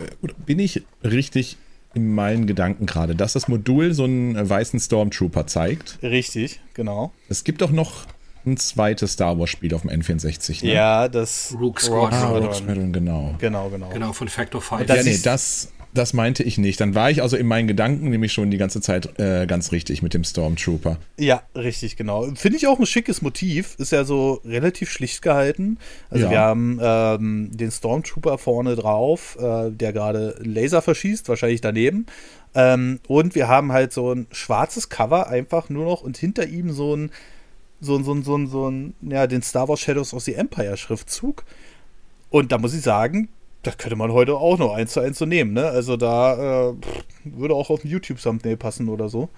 [0.44, 1.56] bin ich richtig
[1.94, 5.98] in meinen Gedanken gerade, dass das Modul so einen weißen Stormtrooper zeigt?
[6.02, 7.12] Richtig, genau.
[7.28, 8.06] Es gibt doch noch
[8.44, 10.64] ein zweites Star Wars Spiel auf dem N64.
[10.64, 10.74] Ne?
[10.74, 12.12] Ja, das Rook Squadron.
[12.12, 13.34] Ah, Rook Squadron, genau.
[13.38, 13.90] Genau, genau.
[13.90, 14.88] Genau, von Factor 5.
[14.88, 16.80] Ja, nee, das, das meinte ich nicht.
[16.80, 20.02] Dann war ich also in meinen Gedanken nämlich schon die ganze Zeit äh, ganz richtig
[20.02, 20.98] mit dem Stormtrooper.
[21.18, 22.28] Ja, richtig, genau.
[22.34, 23.74] Finde ich auch ein schickes Motiv.
[23.78, 25.78] Ist ja so relativ schlicht gehalten.
[26.10, 26.30] Also ja.
[26.30, 32.06] wir haben ähm, den Stormtrooper vorne drauf, äh, der gerade Laser verschießt, wahrscheinlich daneben.
[32.54, 36.72] Ähm, und wir haben halt so ein schwarzes Cover einfach nur noch und hinter ihm
[36.72, 37.10] so ein,
[37.80, 40.34] so ein, so ein, so ein, so ein ja, den Star Wars Shadows of the
[40.34, 41.44] Empire Schriftzug.
[42.30, 43.28] Und da muss ich sagen,
[43.62, 45.66] das könnte man heute auch noch eins zu eins so nehmen, ne?
[45.66, 46.74] Also da äh,
[47.24, 49.28] würde auch auf ein YouTube-Thumbnail passen oder so.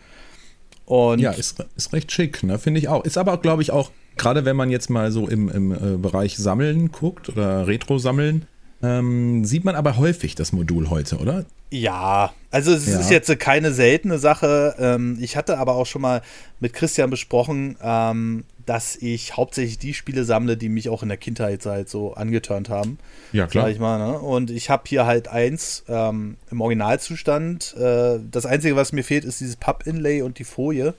[0.87, 2.59] Und ja, ist, ist recht schick, ne?
[2.59, 3.05] Finde ich auch.
[3.05, 6.37] Ist aber, glaube ich, auch, gerade wenn man jetzt mal so im, im äh, Bereich
[6.37, 8.47] Sammeln guckt oder Retro-Sammeln,
[8.83, 11.47] ähm, sieht man aber häufig das Modul heute, oder?
[11.71, 13.01] Ja, also es ja.
[13.01, 14.75] ist jetzt keine seltene Sache.
[14.79, 16.23] Ähm, ich hatte aber auch schon mal
[16.61, 21.19] mit Christian besprochen, ähm, dass ich hauptsächlich die Spiele sammle, die mich auch in der
[21.19, 22.99] Kindheit halt so angeturnt haben.
[23.33, 23.71] Ja, klar.
[23.71, 24.19] Ich mal, ne?
[24.19, 27.75] Und ich habe hier halt eins ähm, im Originalzustand.
[27.77, 30.95] Äh, das Einzige, was mir fehlt, ist dieses Papp-Inlay und die Folie.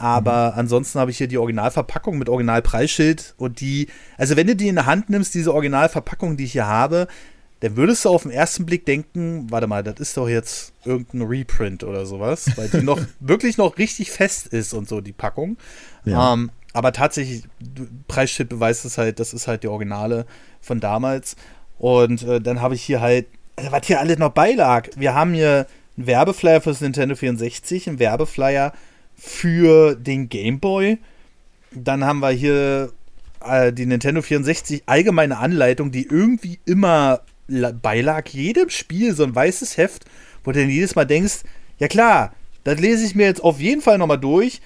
[0.00, 0.60] Aber mhm.
[0.60, 4.76] ansonsten habe ich hier die Originalverpackung mit Originalpreisschild und die, also wenn du die in
[4.76, 7.06] der Hand nimmst, diese Originalverpackung, die ich hier habe,
[7.60, 11.22] dann würdest du auf den ersten Blick denken, warte mal, das ist doch jetzt irgendein
[11.22, 15.58] Reprint oder sowas, weil die noch wirklich noch richtig fest ist und so, die Packung.
[16.06, 16.32] Ja.
[16.32, 17.44] Ähm, aber tatsächlich,
[18.08, 20.26] Preisschild beweist es halt, das ist halt die Originale
[20.60, 21.36] von damals.
[21.78, 24.88] Und äh, dann habe ich hier halt, also was hier alles noch beilag.
[24.96, 28.72] Wir haben hier einen Werbeflyer fürs Nintendo 64, einen Werbeflyer
[29.16, 30.98] für den Game Boy.
[31.72, 32.92] Dann haben wir hier
[33.44, 38.28] äh, die Nintendo 64 allgemeine Anleitung, die irgendwie immer beilag.
[38.28, 40.04] Jedem Spiel so ein weißes Heft,
[40.44, 41.40] wo du dann jedes Mal denkst,
[41.78, 42.32] ja klar,
[42.64, 44.60] das lese ich mir jetzt auf jeden Fall nochmal durch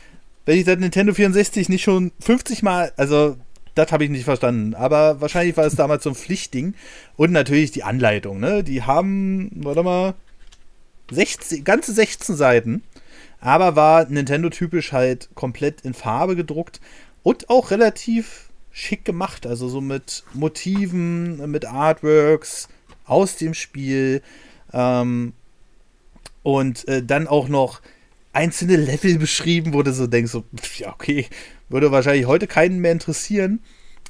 [0.44, 3.37] wenn ich das Nintendo 64 nicht schon 50 Mal, also
[3.74, 4.74] das habe ich nicht verstanden.
[4.74, 6.74] Aber wahrscheinlich war es damals so ein Pflichtding.
[7.16, 8.62] Und natürlich die Anleitung, ne?
[8.62, 10.14] Die haben, warte mal,
[11.11, 12.83] 16, ganze 16 Seiten.
[13.40, 16.80] Aber war Nintendo-typisch halt komplett in Farbe gedruckt
[17.22, 19.46] und auch relativ schick gemacht.
[19.46, 22.68] Also so mit Motiven, mit Artworks
[23.04, 24.22] aus dem Spiel.
[24.72, 25.35] Ähm,
[26.42, 27.80] und äh, dann auch noch
[28.35, 30.44] einzelne Level beschrieben, wo du so denkst, so,
[30.79, 31.27] ja, okay,
[31.68, 33.61] würde wahrscheinlich heute keinen mehr interessieren.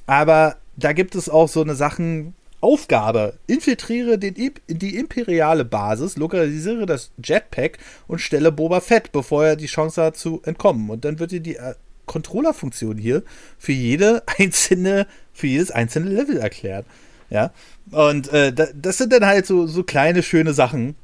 [0.06, 2.34] Aber da gibt es auch so eine Sachen,
[2.64, 3.38] Aufgabe.
[3.46, 4.34] Infiltriere den,
[4.68, 7.76] die imperiale Basis, lokalisiere das Jetpack
[8.08, 10.88] und stelle Boba Fett, bevor er die Chance hat zu entkommen.
[10.88, 11.74] Und dann wird dir die äh,
[12.06, 13.22] Controllerfunktion hier
[13.58, 16.86] für jede einzelne, für jedes einzelne Level erklärt.
[17.28, 17.52] Ja.
[17.90, 20.96] Und äh, das sind dann halt so, so kleine, schöne Sachen,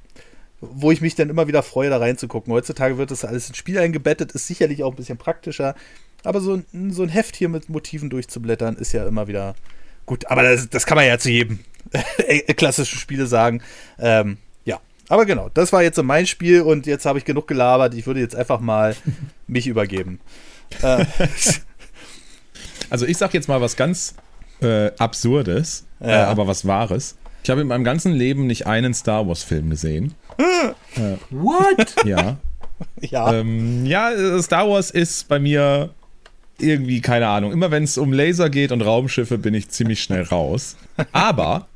[0.60, 2.52] wo ich mich dann immer wieder freue, da reinzugucken.
[2.52, 5.74] Heutzutage wird das alles ins Spiel eingebettet, ist sicherlich auch ein bisschen praktischer.
[6.24, 9.54] Aber so, ein- so ein Heft hier mit Motiven durchzublättern, ist ja immer wieder
[10.06, 10.26] gut.
[10.26, 11.60] Aber das, das kann man ja zu jedem
[12.18, 13.62] äh, klassischen Spiele sagen.
[13.98, 17.48] Ähm, ja, aber genau, das war jetzt so mein Spiel und jetzt habe ich genug
[17.48, 17.94] gelabert.
[17.94, 18.94] Ich würde jetzt einfach mal
[19.46, 20.20] mich übergeben.
[20.82, 21.06] Äh,
[22.90, 24.14] Also ich sag jetzt mal was ganz
[24.62, 26.26] äh, Absurdes, äh, Ja.
[26.26, 27.16] aber was Wahres.
[27.44, 30.14] Ich habe in meinem ganzen Leben nicht einen Star Wars-Film gesehen.
[31.30, 31.94] What?
[32.04, 32.36] Ja.
[33.00, 35.90] ja, ähm, ja, äh, Star Wars ist bei mir
[36.58, 37.52] irgendwie, keine Ahnung.
[37.52, 40.76] Immer wenn es um Laser geht und Raumschiffe, bin ich ziemlich schnell raus.
[41.12, 41.66] Aber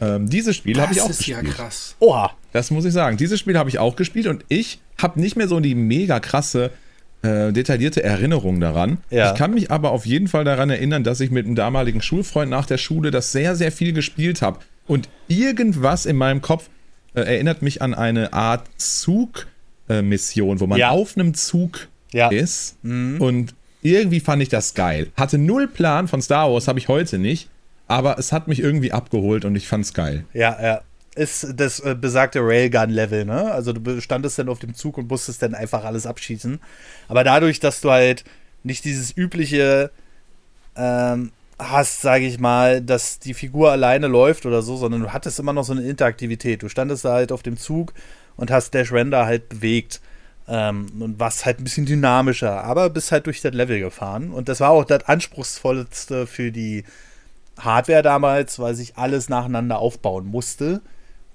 [0.00, 1.56] ähm, dieses Spiel habe ich auch das ist ja gespielt.
[1.56, 1.96] krass.
[2.00, 2.32] oha.
[2.52, 3.16] Das muss ich sagen.
[3.16, 6.70] Dieses Spiel habe ich auch gespielt und ich habe nicht mehr so die mega krasse,
[7.22, 8.98] äh, detaillierte Erinnerung daran.
[9.10, 9.32] Ja.
[9.32, 12.50] Ich kann mich aber auf jeden Fall daran erinnern, dass ich mit einem damaligen Schulfreund
[12.50, 14.60] nach der Schule das sehr, sehr viel gespielt habe.
[14.86, 16.68] Und irgendwas in meinem Kopf
[17.16, 18.68] äh, erinnert mich an eine Art
[19.88, 20.90] Zugmission, wo man Ja.
[20.90, 22.28] auf einem Zug Ja.
[22.28, 22.76] ist.
[22.82, 25.08] Und irgendwie fand ich das geil.
[25.16, 27.48] Hatte null Plan von Star Wars, habe ich heute nicht.
[27.88, 30.24] Aber es hat mich irgendwie abgeholt und ich fand's geil.
[30.34, 30.80] Ja, ja.
[31.14, 33.50] Ist das äh, besagte Railgun-Level, ne?
[33.50, 36.60] Also du standest dann auf dem Zug und musstest dann einfach alles abschießen.
[37.08, 38.24] Aber dadurch, dass du halt
[38.64, 39.90] nicht dieses übliche
[40.76, 45.38] ähm, hast, sage ich mal, dass die Figur alleine läuft oder so, sondern du hattest
[45.38, 46.62] immer noch so eine Interaktivität.
[46.62, 47.94] Du standest da halt auf dem Zug
[48.36, 50.00] und hast Dash Render halt bewegt.
[50.48, 54.30] Ähm, und warst halt ein bisschen dynamischer, aber bist halt durch das Level gefahren.
[54.30, 56.84] Und das war auch das anspruchsvollste für die
[57.58, 60.82] Hardware damals, weil sich alles nacheinander aufbauen musste.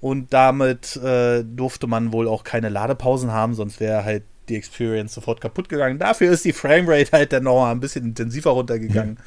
[0.00, 5.14] Und damit äh, durfte man wohl auch keine Ladepausen haben, sonst wäre halt die Experience
[5.14, 5.98] sofort kaputt gegangen.
[5.98, 9.18] Dafür ist die Framerate halt dann noch ein bisschen intensiver runtergegangen.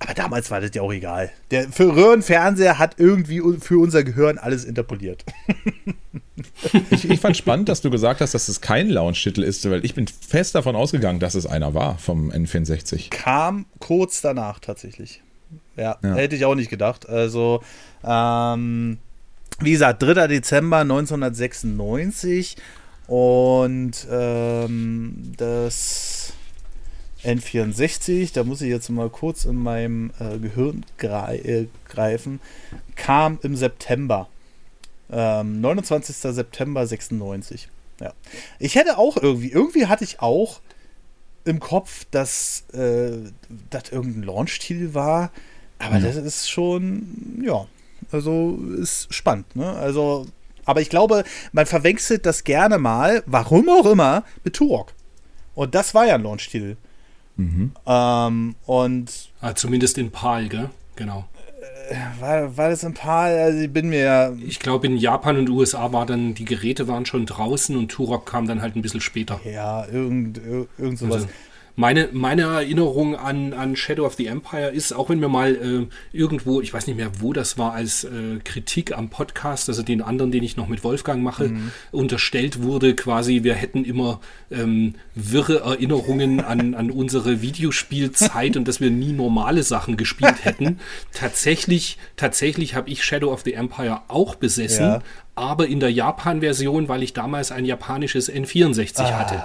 [0.00, 1.30] Aber damals war das ja auch egal.
[1.50, 5.24] Der für Röhrenfernseher hat irgendwie für unser Gehirn alles interpoliert.
[6.90, 9.94] Ich, ich fand spannend, dass du gesagt hast, dass es kein Launch-Titel ist, weil ich
[9.94, 13.10] bin fest davon ausgegangen, dass es einer war vom N64.
[13.10, 15.22] Kam kurz danach tatsächlich.
[15.76, 16.14] Ja, Ja.
[16.14, 17.06] hätte ich auch nicht gedacht.
[17.08, 17.62] Also,
[18.04, 18.98] ähm,
[19.60, 20.28] wie gesagt, 3.
[20.28, 22.56] Dezember 1996
[23.06, 26.32] und ähm, das
[27.24, 32.40] N64, da muss ich jetzt mal kurz in meinem äh, Gehirn äh, greifen,
[32.96, 34.28] kam im September.
[35.12, 36.16] Ähm, 29.
[36.16, 37.68] September 96.
[38.00, 38.12] Ja.
[38.58, 40.60] Ich hätte auch irgendwie, irgendwie hatte ich auch
[41.44, 43.12] im Kopf, dass äh,
[43.70, 45.30] das irgendein Launch-Titel war.
[45.78, 47.66] Aber das ist schon, ja,
[48.12, 49.72] also ist spannend, ne?
[49.72, 50.26] Also,
[50.66, 54.92] aber ich glaube, man verwechselt das gerne mal, warum auch immer, mit Turok.
[55.54, 56.76] Und das war ja ein Launch-Titel.
[57.86, 60.70] Ähm, und Ah, zumindest in PAL, gell?
[60.96, 61.24] Genau.
[62.20, 65.48] war, war das ein paar, also ich bin mir ja Ich glaube, in Japan und
[65.48, 69.00] USA war dann, die Geräte waren schon draußen und Turok kam dann halt ein bisschen
[69.00, 69.40] später.
[69.44, 71.14] Ja, irgend, ir- irgend sowas.
[71.22, 71.28] Also,
[71.80, 75.86] meine, meine Erinnerung an, an Shadow of the Empire ist, auch wenn mir mal äh,
[76.16, 80.02] irgendwo, ich weiß nicht mehr, wo das war, als äh, Kritik am Podcast, also den
[80.02, 81.50] anderen, den ich noch mit Wolfgang mache,
[81.90, 88.80] unterstellt wurde, quasi, wir hätten immer ähm, wirre Erinnerungen an, an unsere Videospielzeit und dass
[88.80, 90.78] wir nie normale Sachen gespielt hätten.
[91.14, 95.02] tatsächlich tatsächlich habe ich Shadow of the Empire auch besessen, Ja.
[95.34, 99.42] aber in der Japan-Version, weil ich damals ein japanisches N64 hatte.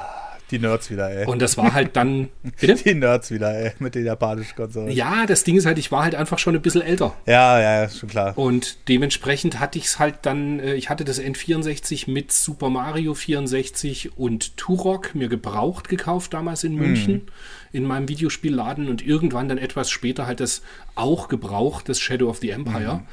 [0.51, 1.25] Die Nerds wieder, ey.
[1.25, 2.29] Und das war halt dann.
[2.59, 2.75] Bitte?
[2.75, 4.91] die Nerds wieder, ey, mit den japanischen Konsolen.
[4.91, 7.15] Ja, das Ding ist halt, ich war halt einfach schon ein bisschen älter.
[7.25, 8.37] ja, ja, ja, schon klar.
[8.37, 13.13] Und dementsprechend hatte ich es halt dann, äh, ich hatte das N64 mit Super Mario
[13.13, 17.27] 64 und Turok mir gebraucht gekauft damals in München
[17.75, 20.61] in meinem Videospielladen und irgendwann dann etwas später halt das
[20.95, 23.03] auch gebraucht, das Shadow of the Empire.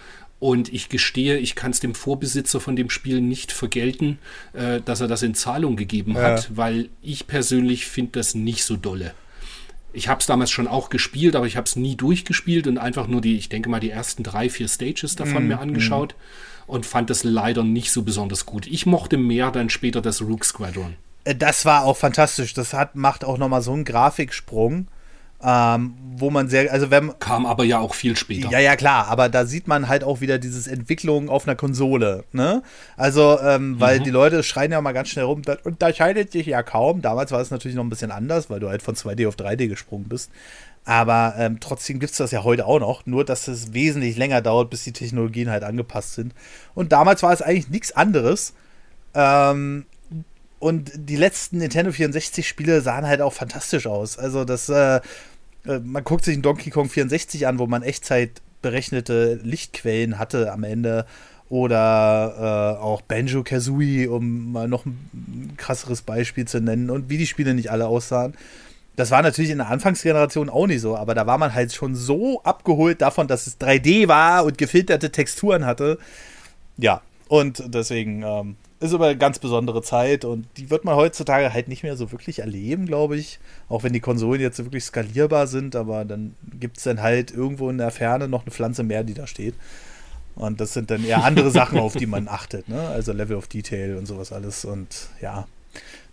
[0.42, 4.18] Und ich gestehe, ich kann es dem Vorbesitzer von dem Spiel nicht vergelten,
[4.54, 8.74] äh, dass er das in Zahlung gegeben hat, weil ich persönlich finde das nicht so
[8.76, 9.14] dolle.
[9.92, 13.06] Ich habe es damals schon auch gespielt, aber ich habe es nie durchgespielt und einfach
[13.06, 16.16] nur die, ich denke mal, die ersten drei, vier Stages davon mir angeschaut
[16.66, 18.66] und fand das leider nicht so besonders gut.
[18.66, 20.96] Ich mochte mehr dann später das Rook Squadron.
[21.22, 22.52] Äh, Das war auch fantastisch.
[22.52, 24.88] Das hat, macht auch nochmal so einen Grafiksprung,
[25.44, 28.50] ähm, wo man sehr, also wenn Kam aber ja auch viel später.
[28.50, 32.24] Ja, ja, klar, aber da sieht man halt auch wieder dieses Entwicklung auf einer Konsole,
[32.32, 32.62] ne?
[32.96, 36.62] Also, ähm, weil die Leute schreien ja mal ganz schnell rum, das unterscheidet sich ja
[36.62, 37.02] kaum.
[37.02, 39.68] Damals war es natürlich noch ein bisschen anders, weil du halt von 2D auf 3D
[39.68, 40.30] gesprungen bist.
[40.84, 44.40] Aber ähm, trotzdem gibt es das ja heute auch noch, nur dass es wesentlich länger
[44.42, 46.34] dauert, bis die Technologien halt angepasst sind.
[46.74, 48.54] Und damals war es eigentlich nichts anderes.
[49.14, 49.86] Ähm,
[50.58, 54.18] und die letzten Nintendo 64-Spiele sahen halt auch fantastisch aus.
[54.18, 55.00] Also das, äh,
[55.66, 60.52] äh, man guckt sich einen Donkey Kong 64 an, wo man Echtzeit berechnete Lichtquellen hatte
[60.52, 61.06] am Ende.
[61.48, 67.18] oder äh, auch Banjo Kazooie, um mal noch ein krasseres Beispiel zu nennen und wie
[67.18, 68.34] die Spiele nicht alle aussahen.
[68.96, 71.94] Das war natürlich in der Anfangsgeneration auch nicht so, aber da war man halt schon
[71.94, 75.98] so abgeholt davon, dass es 3D war und gefilterte Texturen hatte.
[76.78, 81.52] Ja, und deswegen ähm, ist aber eine ganz besondere Zeit und die wird man heutzutage
[81.52, 83.38] halt nicht mehr so wirklich erleben, glaube ich.
[83.68, 87.70] Auch wenn die Konsolen jetzt wirklich skalierbar sind, aber dann gibt es dann halt irgendwo
[87.70, 89.54] in der Ferne noch eine Pflanze mehr, die da steht.
[90.34, 92.88] Und das sind dann eher andere Sachen, auf die man achtet, ne?
[92.88, 94.64] Also Level of Detail und sowas alles.
[94.64, 95.46] Und ja.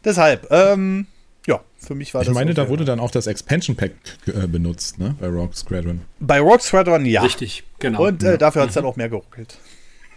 [0.04, 1.08] Deshalb, ähm,
[1.48, 2.34] ja, für mich war ich das.
[2.34, 3.94] Ich meine, da wurde dann auch das Expansion Pack
[4.28, 5.16] äh, benutzt, ne?
[5.20, 6.02] Bei Rogue Squadron.
[6.20, 7.22] Bei Rogue Squadron, ja.
[7.22, 8.08] Richtig, genau.
[8.08, 9.58] Und äh, dafür hat es dann auch mehr geruckelt.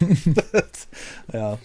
[1.33, 1.59] ja.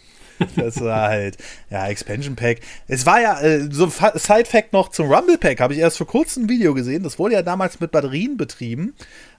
[0.55, 1.37] Das war halt,
[1.69, 2.61] ja, Expansion Pack.
[2.87, 6.43] Es war ja, äh, so Side-Fact noch zum Rumble Pack, habe ich erst vor kurzem
[6.43, 7.03] ein Video gesehen.
[7.03, 8.93] Das wurde ja damals mit Batterien betrieben.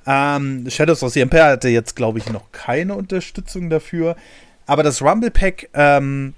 [0.07, 4.17] Ähm, Shadows of the Empire hatte jetzt, glaube ich, noch keine Unterstützung dafür.
[4.67, 6.35] Aber das Rumble Pack ähm,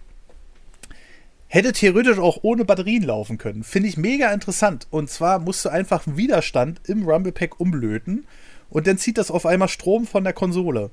[1.48, 3.64] hätte theoretisch auch ohne Batterien laufen können.
[3.64, 4.86] Finde ich mega interessant.
[4.90, 8.26] Und zwar musst du einfach einen Widerstand im Rumble Pack umlöten
[8.70, 10.90] und dann zieht das auf einmal Strom von der Konsole.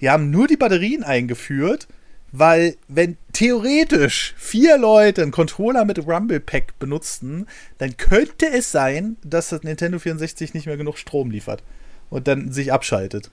[0.00, 1.86] Die haben nur die Batterien eingeführt,
[2.32, 7.46] weil wenn theoretisch vier Leute einen Controller mit Rumble Pack benutzten,
[7.78, 11.62] dann könnte es sein, dass das Nintendo 64 nicht mehr genug Strom liefert
[12.08, 13.30] und dann sich abschaltet.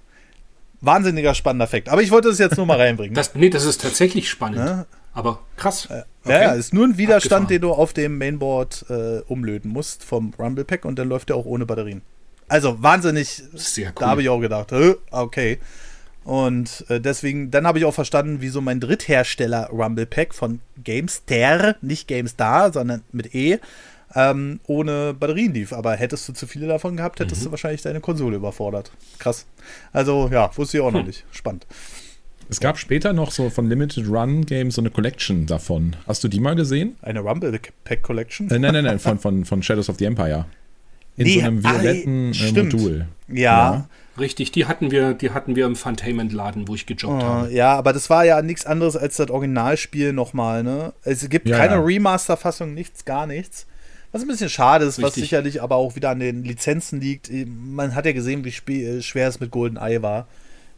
[0.81, 1.89] Wahnsinniger spannender Fakt.
[1.89, 3.15] Aber ich wollte das jetzt nur mal reinbringen.
[3.15, 4.59] Das, nee, das ist tatsächlich spannend.
[4.59, 4.85] Ja.
[5.13, 5.85] Aber krass.
[5.85, 6.03] Okay.
[6.25, 7.47] Ja, ja, ist nur ein Widerstand, Abgefahren.
[7.47, 11.35] den du auf dem Mainboard äh, umlöten musst vom Rumble Pack und dann läuft der
[11.37, 12.03] auch ohne Batterien.
[12.47, 13.41] Also wahnsinnig.
[13.55, 13.93] Sehr cool.
[13.97, 15.57] Da habe ich auch gedacht, äh, okay.
[16.27, 21.75] Und äh, deswegen, dann habe ich auch verstanden, wieso mein Dritthersteller Rumble Pack von GameStar,
[21.81, 23.59] nicht GameStar, sondern mit E,
[24.13, 25.71] ähm, ohne Batterien lief.
[25.71, 27.45] Aber hättest du zu viele davon gehabt, hättest Mhm.
[27.45, 28.91] du wahrscheinlich deine Konsole überfordert.
[29.19, 29.45] Krass.
[29.93, 31.07] Also ja, wusste ich auch noch Hm.
[31.07, 31.23] nicht.
[31.31, 31.65] Spannend.
[32.49, 35.95] Es gab später noch so von Limited Run Games so eine Collection davon.
[36.07, 36.97] Hast du die mal gesehen?
[37.01, 38.49] Eine Rumble Pack Collection?
[38.49, 40.45] Äh, nein, nein, nein, von, von, von Shadows of the Empire.
[41.15, 42.73] In Nee, so einem ah, violetten äh, stimmt.
[42.73, 43.07] Modul.
[43.29, 43.87] ja.
[44.19, 47.49] Richtig, die hatten wir, die hatten wir im Funtainment-Laden, wo ich gejobbt habe.
[47.49, 50.93] Äh, ja, aber das war ja nichts anderes als das Originalspiel nochmal, ne?
[51.03, 51.81] Es gibt Ja, keine ja.
[51.81, 53.67] Remaster-Fassung, nichts, gar nichts.
[54.11, 55.23] Was ein bisschen schade ist, was Richtig.
[55.23, 57.29] sicherlich aber auch wieder an den Lizenzen liegt.
[57.47, 60.27] Man hat ja gesehen, wie äh, schwer es mit Golden Eye war,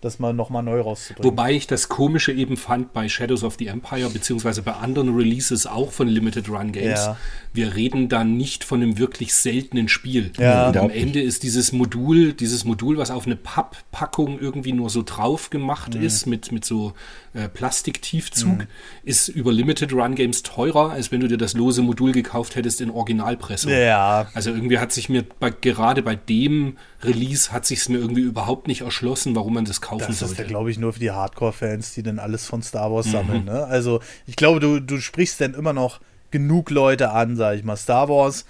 [0.02, 1.30] das mal nochmal neu rauszubringen.
[1.32, 5.68] Wobei ich das Komische eben fand bei Shadows of the Empire, beziehungsweise bei anderen Releases
[5.68, 7.00] auch von Limited Run Games.
[7.06, 7.18] Ja.
[7.54, 10.32] Wir reden dann nicht von einem wirklich seltenen Spiel.
[10.38, 10.68] Ja.
[10.68, 10.90] Und am.
[10.90, 15.96] Ende ist dieses Modul, dieses Modul, was auf eine Papppackung irgendwie nur so drauf gemacht
[15.96, 16.02] Mhm.
[16.04, 16.94] ist, mit, mit so
[17.34, 18.66] äh, Plastiktiefzug,
[19.04, 22.82] ist über Limited Run Games teurer, als wenn du dir das lose Modul gekauft hättest
[22.82, 23.72] in Originalpressung.
[23.72, 27.98] ja, Also irgendwie hat sich mir bei, gerade bei dem Release hat sich es mir
[27.98, 30.46] irgendwie überhaupt nicht erschlossen, warum man das kaufen das ist ja, sollte.
[30.46, 32.94] glaube ich, nur für die Hardcore-Fans, die dann alles von Star Mhm.
[32.94, 33.46] Wars sammeln.
[33.46, 33.64] Ne?
[33.66, 36.00] Also, ich glaube, du, du sprichst dann immer noch
[36.32, 37.76] genug Leute an, sag ich mal.
[37.78, 38.46] Star Wars.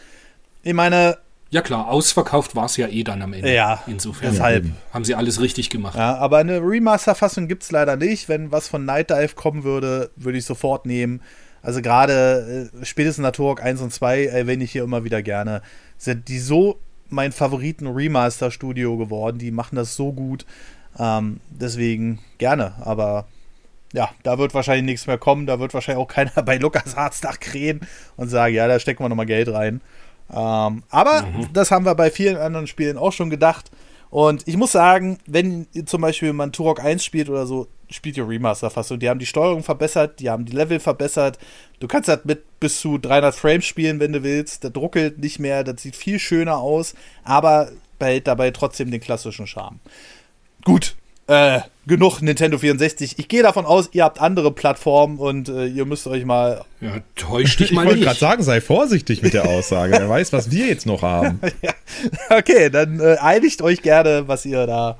[0.63, 1.17] Ich meine,
[1.51, 3.51] Ja klar, ausverkauft war es ja eh dann am Ende.
[3.53, 4.65] Ja, Insofern deshalb.
[4.93, 5.97] haben sie alles richtig gemacht.
[5.97, 8.29] Ja, aber eine Remaster-Fassung gibt es leider nicht.
[8.29, 11.21] Wenn was von Night Dive kommen würde, würde ich sofort nehmen.
[11.61, 15.61] Also gerade äh, spätestens Naturhawk 1 und 2 erwähne ich hier immer wieder gerne.
[15.97, 19.39] Sind die so mein Favoriten Remaster-Studio geworden.
[19.39, 20.45] Die machen das so gut.
[20.97, 22.73] Ähm, deswegen gerne.
[22.81, 23.25] Aber
[23.91, 25.47] ja, da wird wahrscheinlich nichts mehr kommen.
[25.47, 27.81] Da wird wahrscheinlich auch keiner bei Lukas Harz nachkrähen
[28.15, 29.81] und sagen, ja, da stecken wir nochmal Geld rein.
[30.31, 33.71] Ähm, aber das haben wir bei vielen anderen Spielen auch schon gedacht.
[34.09, 38.27] Und ich muss sagen, wenn zum Beispiel man Turok 1 spielt oder so, spielt ihr
[38.27, 38.99] Remaster-Fassung.
[38.99, 41.37] Die haben die Steuerung verbessert, die haben die Level verbessert.
[41.79, 44.63] Du kannst das mit bis zu 300 Frames spielen, wenn du willst.
[44.63, 49.45] Das ruckelt nicht mehr, das sieht viel schöner aus, aber behält dabei trotzdem den klassischen
[49.45, 49.79] Charme.
[50.63, 50.95] Gut,
[51.29, 53.15] äh, genug Nintendo 64.
[53.17, 56.63] Ich gehe davon aus, ihr habt andere Plattformen und äh, ihr müsst euch mal.
[56.81, 59.93] Ja, täusch dich Ich mal wollte gerade sagen, sei vorsichtig mit der Aussage.
[59.93, 61.39] Wer weiß, was wir jetzt noch haben.
[62.29, 64.97] Okay, dann äh, einigt euch gerne, was ihr da.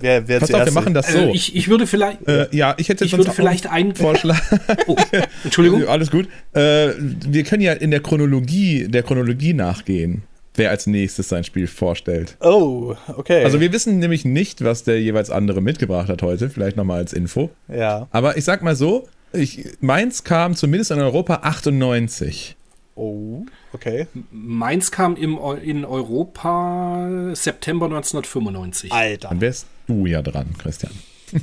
[0.00, 1.18] Wer, wer Pass auf, wir machen das so.
[1.18, 2.26] Äh, ich, ich würde vielleicht.
[2.26, 3.94] äh, ja, ich hätte ich sonst würde vielleicht einen.
[3.94, 4.40] Vorschlag.
[4.86, 4.96] Oh,
[5.44, 5.84] Entschuldigung.
[5.88, 6.28] Alles gut.
[6.54, 10.22] Äh, wir können ja in der Chronologie, der Chronologie nachgehen,
[10.54, 12.36] wer als nächstes sein Spiel vorstellt.
[12.40, 13.44] Oh, okay.
[13.44, 17.12] Also wir wissen nämlich nicht, was der jeweils andere mitgebracht hat heute, vielleicht nochmal als
[17.12, 17.50] Info.
[17.68, 18.06] ja.
[18.10, 22.56] Aber ich sag mal so, ich, meins kam zumindest in Europa 98.
[22.94, 24.06] Oh, okay.
[24.30, 28.92] Meins kam im, in Europa September 1995.
[28.92, 29.28] Alter.
[29.30, 30.92] Dann wärst du ja dran, Christian.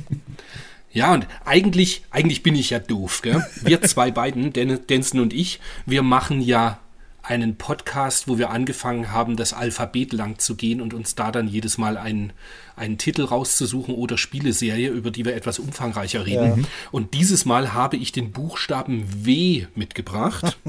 [0.92, 3.40] Ja, und eigentlich, eigentlich bin ich ja doof, gell?
[3.62, 6.80] Wir zwei beiden, Den- Denson und ich, wir machen ja
[7.22, 11.48] einen Podcast, wo wir angefangen haben, das Alphabet lang zu gehen und uns da dann
[11.48, 12.32] jedes Mal einen,
[12.76, 16.62] einen Titel rauszusuchen oder Spieleserie, über die wir etwas umfangreicher reden.
[16.62, 16.68] Ja.
[16.90, 20.58] Und dieses Mal habe ich den Buchstaben W mitgebracht.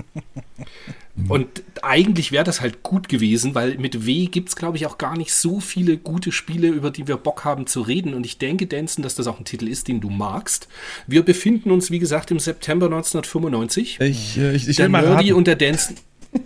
[1.28, 4.97] Und eigentlich wäre das halt gut gewesen, weil mit W gibt es, glaube ich, auch
[4.97, 8.14] gar nicht so viele gute Spiele, über die wir Bock haben zu reden.
[8.14, 10.68] Und ich denke, Danson, dass das auch ein Titel ist, den du magst.
[11.08, 13.99] Wir befinden uns, wie gesagt, im September 1995.
[13.99, 15.97] Ich, äh, ich, ich der Nerdy und der Danson.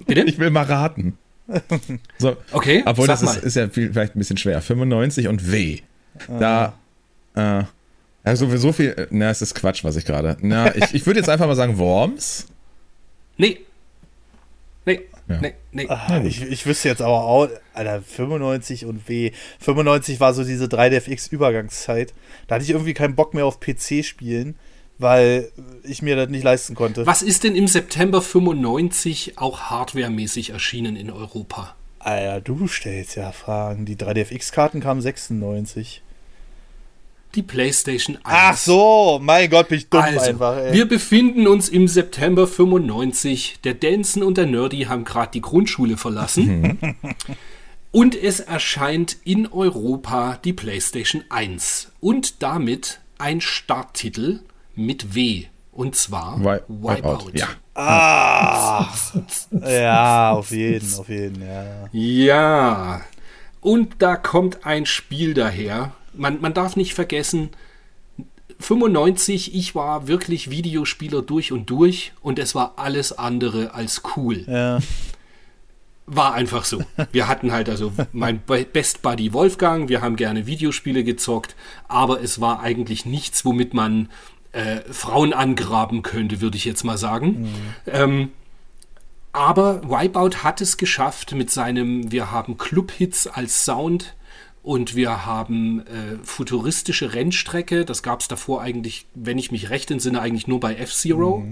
[0.07, 0.21] Bitte?
[0.23, 1.17] Ich will mal raten.
[2.17, 3.47] So, Okay, Obwohl, sag das ist, mal.
[3.47, 4.61] ist ja viel, vielleicht ein bisschen schwer.
[4.61, 5.79] 95 und W.
[6.39, 6.73] Da,
[7.36, 7.63] äh,
[8.23, 10.38] also so viel, na, es ist Quatsch, was ich gerade.
[10.41, 12.47] Na, ich, ich würde jetzt einfach mal sagen Worms.
[13.38, 13.59] Nee.
[14.86, 15.39] Nee, Ja.
[15.41, 15.86] nee, nee.
[15.89, 19.31] Ah, ich, ich wüsste jetzt aber auch, Alter, 95 und W.
[19.59, 22.13] 95 war so diese 3DFX-Übergangszeit.
[22.47, 24.55] Da hatte ich irgendwie keinen Bock mehr auf PC spielen,
[24.98, 25.52] weil
[25.84, 27.06] ich mir das nicht leisten konnte.
[27.06, 31.76] Was ist denn im September 95 auch hardwaremäßig erschienen in Europa?
[32.00, 33.86] Alter, du stellst ja Fragen.
[33.86, 36.02] Die 3DFX-Karten kamen 96.
[37.34, 38.24] Die PlayStation 1.
[38.24, 40.74] Ach so, mein Gott, bin ich dumm Also, einfach, ey.
[40.74, 43.60] wir befinden uns im September 95.
[43.64, 46.80] Der Danson und der Nerdy haben gerade die Grundschule verlassen.
[47.91, 51.91] und es erscheint in Europa die PlayStation 1.
[52.00, 54.39] Und damit ein Starttitel
[54.78, 55.45] mit W.
[55.71, 57.32] Und zwar Wi- Wipeout.
[57.34, 57.47] Ja.
[57.73, 58.88] Ah,
[59.51, 61.89] ja, auf jeden, auf jeden, ja.
[61.91, 63.01] Ja,
[63.59, 65.91] und da kommt ein Spiel daher.
[66.13, 67.49] Man, man darf nicht vergessen,
[68.59, 74.45] 95, ich war wirklich Videospieler durch und durch und es war alles andere als cool.
[74.47, 74.80] Ja,
[76.05, 76.82] War einfach so.
[77.11, 81.55] Wir hatten halt also mein Be- Best Buddy Wolfgang, wir haben gerne Videospiele gezockt,
[81.89, 84.07] aber es war eigentlich nichts, womit man
[84.56, 87.49] äh, Frauen angraben könnte, würde ich jetzt mal sagen.
[87.88, 88.30] Ähm,
[89.34, 94.16] aber Wipeout hat es geschafft mit seinem, wir haben Clubhits als Sound
[94.64, 97.84] und wir haben äh, futuristische Rennstrecke.
[97.84, 101.45] Das gab es davor eigentlich, wenn ich mich recht entsinne, eigentlich nur bei F-Zero.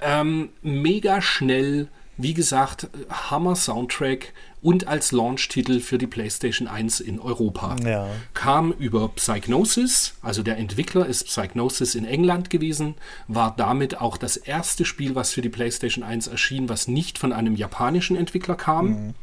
[0.00, 4.32] Ähm, mega schnell, wie gesagt, Hammer Soundtrack
[4.62, 7.76] und als Launch-Titel für die PlayStation 1 in Europa.
[7.84, 8.08] Ja.
[8.34, 12.94] Kam über Psygnosis, also der Entwickler ist Psygnosis in England gewesen,
[13.26, 17.32] war damit auch das erste Spiel, was für die PlayStation 1 erschien, was nicht von
[17.32, 19.14] einem japanischen Entwickler kam.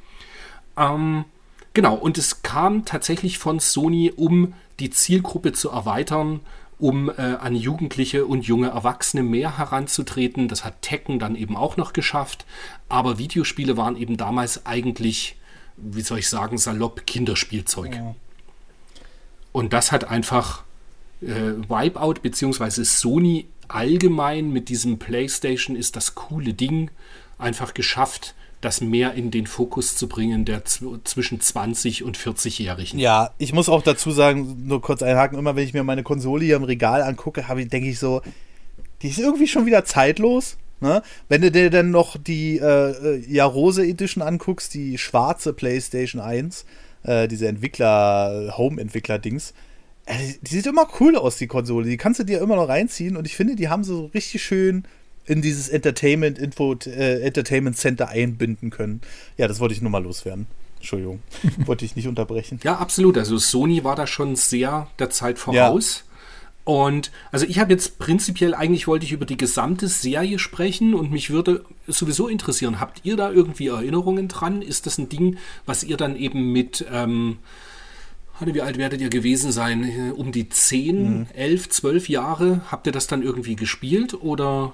[0.76, 1.26] Ähm,
[1.74, 6.40] genau, und es kam tatsächlich von Sony, um die Zielgruppe zu erweitern,
[6.80, 10.47] um äh, an Jugendliche und junge Erwachsene mehr heranzutreten.
[10.47, 12.45] Das hat Tekken dann eben auch noch geschafft.
[12.88, 15.38] Aber Videospiele waren eben damals eigentlich,
[15.75, 17.99] wie soll ich sagen, salopp Kinderspielzeug.
[19.51, 20.63] Und das hat einfach
[21.21, 26.91] äh, Wipeout beziehungsweise Sony allgemein mit diesem PlayStation ist das coole Ding
[27.38, 28.36] einfach geschafft,
[28.68, 32.99] das mehr in den Fokus zu bringen der zw zwischen 20 und 40-Jährigen.
[32.99, 36.43] Ja, ich muss auch dazu sagen, nur kurz einhaken, immer wenn ich mir meine Konsole
[36.43, 38.22] hier im Regal angucke, habe ich, denke ich so,
[39.01, 40.57] die ist irgendwie schon wieder zeitlos.
[40.82, 41.01] Ne?
[41.30, 46.65] Wenn du dir dann noch die äh, äh, Jarose Edition anguckst, die schwarze PlayStation 1,
[47.03, 49.53] äh, diese Entwickler, Home-Entwickler-Dings,
[50.07, 51.88] äh, die sieht immer cool aus, die Konsole.
[51.88, 54.84] Die kannst du dir immer noch reinziehen und ich finde, die haben so richtig schön
[55.28, 59.01] in dieses Entertainment Info äh, Entertainment Center einbinden können.
[59.38, 60.47] Ja, das wollte ich nur mal loswerden.
[60.78, 61.21] Entschuldigung,
[61.65, 62.59] wollte ich nicht unterbrechen.
[62.63, 63.17] Ja, absolut.
[63.17, 66.05] Also Sony war da schon sehr der Zeit voraus.
[66.63, 71.11] Und also ich habe jetzt prinzipiell eigentlich wollte ich über die gesamte Serie sprechen und
[71.11, 74.61] mich würde sowieso interessieren, habt ihr da irgendwie Erinnerungen dran?
[74.61, 77.38] Ist das ein Ding, was ihr dann eben mit, ähm,
[78.46, 79.84] wie alt werdet ihr gewesen sein?
[79.84, 82.62] Äh, Um die 10, 11, 12 Jahre?
[82.72, 84.74] Habt ihr das dann irgendwie gespielt oder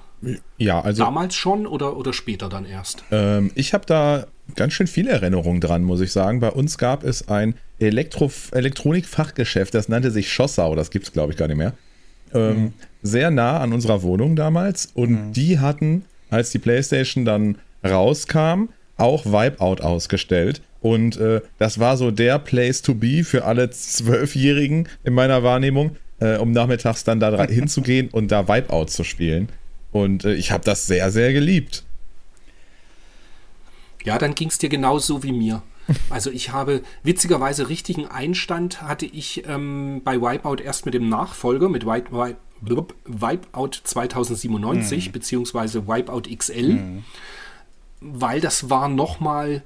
[0.58, 3.04] Ja, also damals schon oder, oder später dann erst?
[3.12, 6.40] ähm, ich habe da ganz schön viele Erinnerungen dran, muss ich sagen.
[6.40, 11.32] Bei uns gab es ein Elektro Elektronikfachgeschäft, das nannte sich Schossau, das gibt es glaube
[11.32, 11.74] ich gar nicht mehr.
[12.34, 18.70] Ähm, Sehr nah an unserer Wohnung damals und die hatten, als die Playstation dann rauskam,
[18.98, 20.62] auch Wipeout ausgestellt.
[20.84, 25.96] Und äh, das war so der Place to be für alle Zwölfjährigen in meiner Wahrnehmung,
[26.20, 29.48] äh, um nachmittags dann da hinzugehen und da Wipeout zu spielen.
[29.94, 31.86] Und äh, ich habe das sehr, sehr geliebt.
[34.04, 35.64] Ja, dann ging es dir genauso wie mir.
[36.10, 41.70] Also ich habe witzigerweise richtigen Einstand hatte ich ähm, bei Wipeout erst mit dem Nachfolger,
[41.70, 42.12] mit Wipe,
[42.62, 47.02] Wipe, Wipeout 2097, beziehungsweise Wipeout XL,
[48.02, 49.64] weil das war nochmal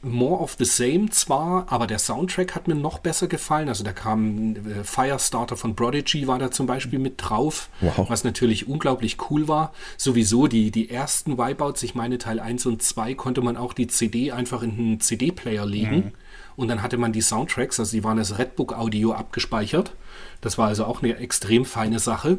[0.00, 3.68] more of the same zwar, aber der Soundtrack hat mir noch besser gefallen.
[3.68, 8.08] Also da kam äh, Firestarter von Prodigy war da zum Beispiel mit drauf, Wow.
[8.08, 9.72] was natürlich unglaublich cool war.
[9.96, 13.88] Sowieso die, die ersten Wipeouts, ich meine Teil 1 und 2, konnte man auch die
[13.88, 16.12] CD einfach in einen CD-Player legen.
[16.56, 19.92] Und dann hatte man die Soundtracks, also die waren als Redbook-Audio abgespeichert.
[20.40, 22.38] Das war also auch eine extrem feine Sache.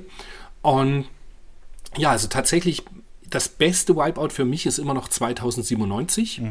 [0.62, 1.06] Und
[1.98, 2.84] ja, also tatsächlich
[3.30, 6.42] das beste Wipeout für mich ist immer noch 2097,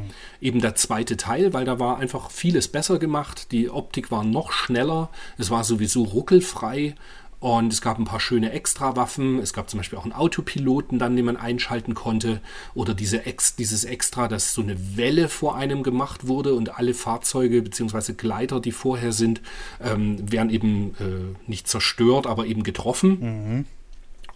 [0.40, 3.52] eben der zweite Teil, weil da war einfach vieles besser gemacht.
[3.52, 6.94] Die Optik war noch schneller, es war sowieso ruckelfrei
[7.40, 9.38] und es gab ein paar schöne Extrawaffen.
[9.38, 12.40] Es gab zum Beispiel auch einen Autopiloten, dann den man einschalten konnte
[12.74, 16.94] oder diese Ex, dieses Extra, dass so eine Welle vor einem gemacht wurde und alle
[16.94, 18.14] Fahrzeuge bzw.
[18.14, 19.40] Gleiter, die vorher sind,
[19.80, 23.66] ähm, werden eben äh, nicht zerstört, aber eben getroffen.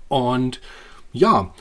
[0.08, 0.60] Und
[1.12, 1.52] ja,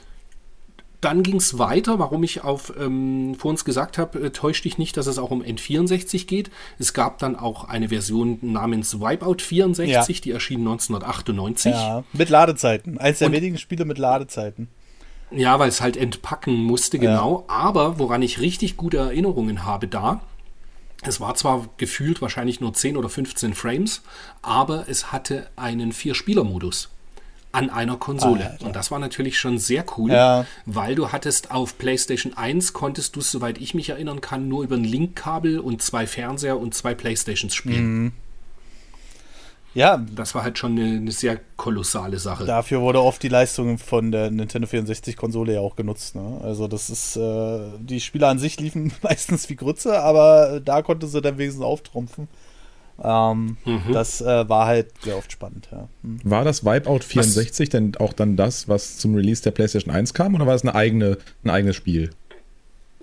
[1.01, 4.77] dann ging es weiter, warum ich auf ähm, vor uns gesagt habe, äh, täusch dich
[4.77, 6.51] nicht, dass es auch um N64 geht.
[6.77, 10.21] Es gab dann auch eine Version namens Wipeout 64, Ja.
[10.23, 11.71] die erschien 1998.
[11.73, 12.97] Ja, mit Ladezeiten.
[12.99, 14.67] Eins der Und- wenigen Spiele mit Ladezeiten.
[15.31, 17.45] Ja, weil es halt entpacken musste, genau.
[17.47, 20.21] Aber woran ich richtig gute Erinnerungen habe da,
[21.03, 24.01] es war zwar gefühlt wahrscheinlich nur 10 oder 15 Frames,
[24.41, 26.89] aber es hatte einen Vier-Spieler-Modus
[27.53, 28.51] an einer Konsole.
[28.51, 28.65] Alter.
[28.65, 30.45] Und das war natürlich schon sehr cool, Ja.
[30.65, 34.75] weil du hattest auf PlayStation 1 konntest du soweit ich mich erinnern kann, nur über
[34.75, 38.13] ein Linkkabel und zwei Fernseher und zwei Playstations spielen.
[39.73, 42.45] Ja, Das war halt schon eine, eine sehr kolossale Sache.
[42.45, 46.13] dafür wurde oft die Leistung von der Nintendo 64-Konsole ja auch genutzt.
[46.15, 46.41] Ne?
[46.43, 51.07] Also das ist, äh, die Spiele an sich liefen meistens wie Grütze, aber da konnte
[51.07, 52.27] sie dann wenigstens auftrumpfen.
[53.03, 53.57] Ähm,
[53.91, 55.87] Das äh, war halt sehr oft spannend, ja.
[56.03, 56.19] Hm.
[56.23, 60.35] War das Wipeout 64 denn auch dann das, was zum Release der PlayStation 1 kam,
[60.35, 62.11] oder war das eine eigene, ein eigenes Spiel?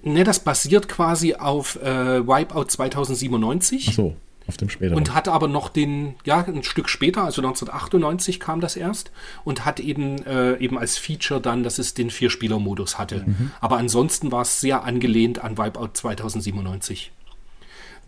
[0.02, 3.86] Ne, das basiert quasi auf äh, Wipeout 2097.
[3.88, 4.96] Ach so, auf dem späteren.
[4.96, 9.10] Und hatte aber noch den, ja, ein Stück später, also 1998 kam das erst
[9.44, 13.24] und hat eben, äh, eben als Feature dann, dass es den Vierspieler-Modus hatte.
[13.60, 17.12] Aber ansonsten war es sehr angelehnt an Wipeout 2097.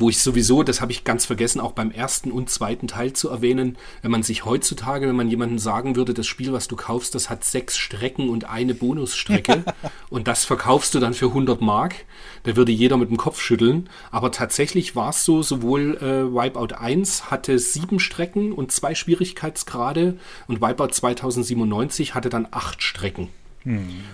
[0.01, 3.29] Wo ich sowieso, das habe ich ganz vergessen, auch beim ersten und zweiten Teil zu
[3.29, 7.15] erwähnen, wenn man sich heutzutage, wenn man jemandem sagen würde, das Spiel, was du kaufst,
[7.15, 9.63] das hat sechs Strecken und eine Bonusstrecke
[10.09, 11.97] und das verkaufst du dann für 100 Mark,
[12.45, 13.91] da würde jeder mit dem Kopf schütteln.
[14.11, 20.17] Aber tatsächlich war es so, sowohl äh, Wipeout 1 hatte sieben Strecken und zwei Schwierigkeitsgrade
[20.49, 23.29] und Wipeout 2097 hatte dann acht Strecken.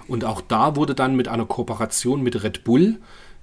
[0.09, 2.99] Und auch da wurde dann mit einer Kooperation mit Red Bull,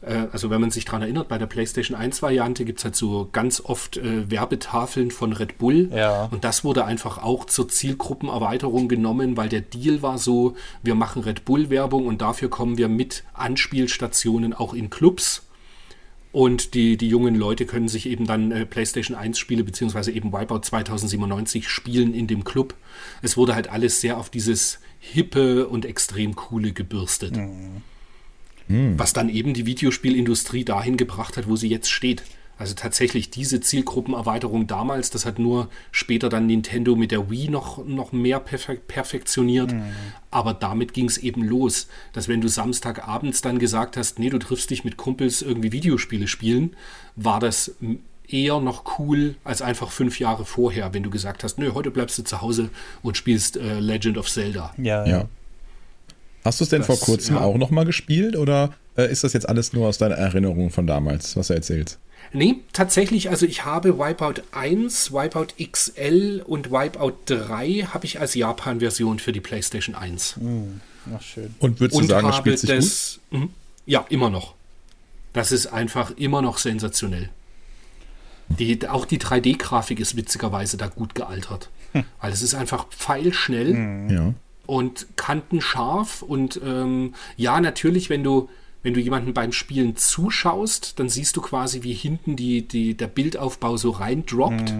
[0.05, 3.29] äh, also wenn man sich daran erinnert, bei der PlayStation 1-Variante gibt es halt so
[3.31, 5.89] ganz oft äh, Werbetafeln von Red Bull.
[5.93, 6.25] Ja.
[6.25, 11.23] Und das wurde einfach auch zur Zielgruppenerweiterung genommen, weil der Deal war so, wir machen
[11.23, 15.47] Red Bull-Werbung und dafür kommen wir mit Anspielstationen auch in Clubs.
[16.31, 20.33] Und die, die jungen Leute können sich eben dann äh, PlayStation 1 Spiele beziehungsweise eben
[20.33, 22.73] Wipeout 2097 spielen in dem Club.
[23.21, 27.37] Es wurde halt alles sehr auf dieses hippe und extrem coole gebürstet.
[28.97, 32.23] Was dann eben die Videospielindustrie dahin gebracht hat, wo sie jetzt steht.
[32.57, 37.83] Also tatsächlich diese Zielgruppenerweiterung damals, das hat nur später dann Nintendo mit der Wii noch,
[37.83, 39.73] noch mehr perfek perfektioniert.
[40.29, 44.37] Aber damit ging es eben los, dass wenn du Samstagabends dann gesagt hast, nee, du
[44.37, 46.75] triffst dich mit Kumpels irgendwie Videospiele spielen,
[47.15, 47.75] war das
[48.27, 52.17] eher noch cool als einfach fünf Jahre vorher, wenn du gesagt hast, nö, heute bleibst
[52.17, 52.69] du zu Hause
[53.01, 54.73] und spielst äh, Legend of Zelda.
[54.77, 55.27] Ja, ja.
[56.43, 57.41] Hast du es denn Das- vor kurzem ja.
[57.41, 61.35] auch nochmal gespielt oder äh, ist das jetzt alles nur aus deiner Erinnerung von damals,
[61.37, 61.99] was du erzählst?
[62.31, 68.33] Nee, tatsächlich, also ich habe Wipeout 1, Wipeout XL und Wipeout 3 habe ich als
[68.33, 70.35] Japan-Version für die PlayStation 1.
[71.15, 71.53] Ach, schön.
[71.59, 72.77] Und würdest du sagen, das spielt sich gut?
[72.79, 73.19] das.
[73.29, 73.49] Mhm.
[73.85, 74.55] Ja, immer noch.
[75.33, 77.29] Das ist einfach immer noch sensationell.
[78.59, 81.69] Die, auch die 3D-Grafik ist witzigerweise da gut gealtert.
[82.21, 84.33] Weil es ist einfach pfeilschnell Ja.
[84.65, 88.49] Und kantenscharf und ähm, ja, natürlich, wenn du
[88.83, 93.07] wenn du jemanden beim Spielen zuschaust, dann siehst du quasi, wie hinten die, die, der
[93.07, 94.73] Bildaufbau so reindroppt.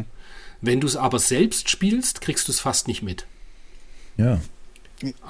[0.60, 3.26] Wenn du es aber selbst spielst, kriegst du es fast nicht mit.
[4.18, 4.42] Ja.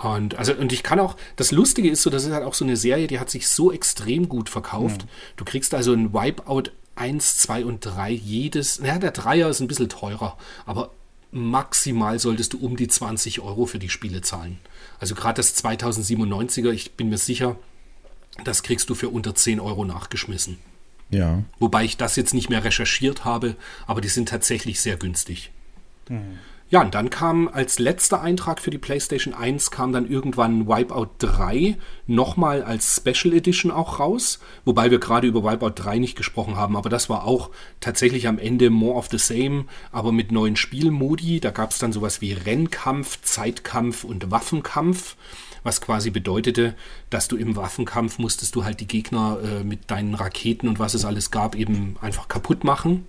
[0.03, 2.65] Und, also, und ich kann auch, das Lustige ist so, das ist halt auch so
[2.65, 5.05] eine Serie, die hat sich so extrem gut verkauft.
[5.35, 9.67] Du kriegst also ein Wipeout 1, 2 und 3 jedes, naja, der Dreier ist ein
[9.67, 10.91] bisschen teurer, aber
[11.33, 14.59] maximal solltest du um die 20 Euro für die Spiele zahlen.
[14.99, 17.57] Also gerade das 2097er, ich bin mir sicher,
[18.43, 20.59] das kriegst du für unter 10 Euro nachgeschmissen.
[21.09, 21.43] Ja.
[21.59, 23.55] Wobei ich das jetzt nicht mehr recherchiert habe,
[23.87, 25.51] aber die sind tatsächlich sehr günstig.
[26.73, 31.11] Ja, und dann kam als letzter Eintrag für die PlayStation 1 kam dann irgendwann Wipeout
[31.19, 36.57] 3 nochmal als Special Edition auch raus, wobei wir gerade über Wipeout 3 nicht gesprochen
[36.57, 40.55] haben, aber das war auch tatsächlich am Ende more of the same, aber mit neuen
[40.55, 41.39] Spielmodi.
[41.39, 45.15] Da gab es dann sowas wie Rennkampf, Zeitkampf und Waffenkampf
[45.61, 46.73] was quasi bedeutete,
[47.11, 50.95] dass du im Waffenkampf musstest du halt die Gegner äh, mit deinen Raketen und was
[50.95, 53.05] es alles gab eben einfach kaputt machen.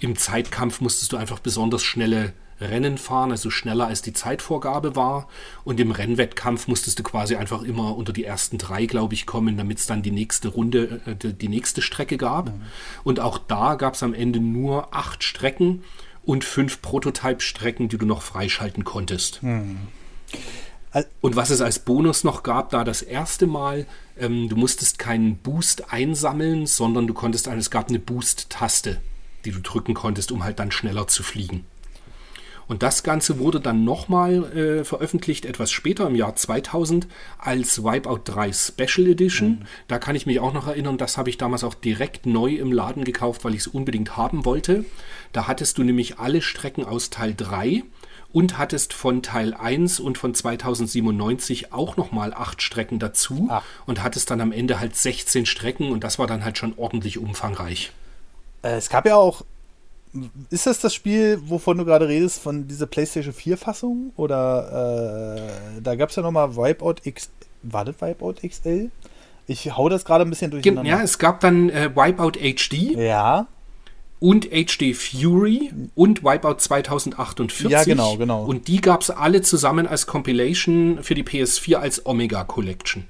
[0.00, 5.28] Im Zeitkampf musstest du einfach besonders schnelle Rennen fahren, also schneller als die Zeitvorgabe war.
[5.64, 9.56] Und im Rennwettkampf musstest du quasi einfach immer unter die ersten drei, glaube ich, kommen,
[9.56, 12.46] damit es dann die nächste Runde, äh, die nächste Strecke gab.
[12.46, 12.62] Mhm.
[13.04, 15.84] Und auch da gab es am Ende nur acht Strecken
[16.24, 19.42] und fünf Prototype-Strecken, die du noch freischalten konntest.
[19.42, 19.78] Mhm.
[21.20, 23.86] Und was es als Bonus noch gab, da das erste Mal,
[24.18, 29.00] ähm, du musstest keinen Boost einsammeln, sondern du konntest, es gab eine Boost-Taste,
[29.44, 31.66] die du drücken konntest, um halt dann schneller zu fliegen.
[32.68, 37.06] Und das Ganze wurde dann nochmal äh, veröffentlicht, etwas später im Jahr 2000,
[37.38, 39.48] als Wipeout 3 Special Edition.
[39.48, 39.58] Mhm.
[39.88, 42.72] Da kann ich mich auch noch erinnern, das habe ich damals auch direkt neu im
[42.72, 44.84] Laden gekauft, weil ich es unbedingt haben wollte.
[45.32, 47.84] Da hattest du nämlich alle Strecken aus Teil 3
[48.32, 53.62] und hattest von Teil 1 und von 2097 auch nochmal acht Strecken dazu Ach.
[53.86, 57.18] und hattest dann am Ende halt 16 Strecken und das war dann halt schon ordentlich
[57.18, 57.92] umfangreich.
[58.62, 59.42] Äh, es gab ja auch
[60.50, 64.12] ist das das Spiel, wovon du gerade redest, von dieser PlayStation 4-Fassung?
[64.16, 65.36] Oder
[65.76, 67.30] äh, da gab es ja nochmal Wipeout X.
[67.62, 68.90] War das Wipeout XL?
[69.46, 70.90] Ich hau das gerade ein bisschen durcheinander.
[70.90, 72.96] Ja, es gab dann äh, Wipeout HD.
[72.96, 73.46] Ja.
[74.18, 77.70] Und HD Fury und Wipeout 2048.
[77.70, 78.44] Ja, genau, genau.
[78.44, 83.04] Und die gab es alle zusammen als Compilation für die PS4 als Omega Collection.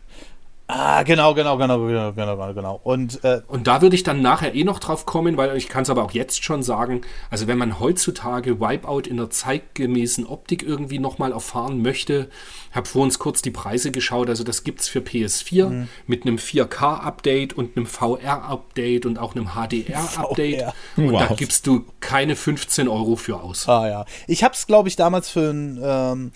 [0.68, 2.80] Ah, genau, genau, genau, genau, genau, genau.
[2.82, 5.84] Und, äh, und da würde ich dann nachher eh noch drauf kommen, weil ich kann
[5.84, 10.64] es aber auch jetzt schon sagen, also wenn man heutzutage Wipeout in der zeitgemäßen Optik
[10.64, 12.28] irgendwie nochmal erfahren möchte,
[12.72, 15.88] habe vor uns kurz die Preise geschaut, also das gibt es für PS4 mhm.
[16.08, 20.74] mit einem 4K-Update und einem VR-Update und auch einem HDR-Update.
[20.96, 21.28] Und wow.
[21.28, 23.68] da gibst du keine 15 Euro für aus.
[23.68, 24.04] Ah ja.
[24.26, 25.80] Ich habe es, glaube ich, damals für ein...
[25.80, 26.32] Ähm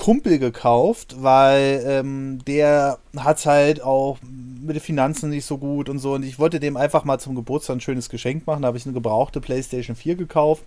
[0.00, 5.98] Kumpel gekauft, weil ähm, der hat halt auch mit den Finanzen nicht so gut und
[5.98, 6.14] so.
[6.14, 8.62] Und ich wollte dem einfach mal zum Geburtstag ein schönes Geschenk machen.
[8.62, 10.64] Da habe ich eine gebrauchte PlayStation 4 gekauft,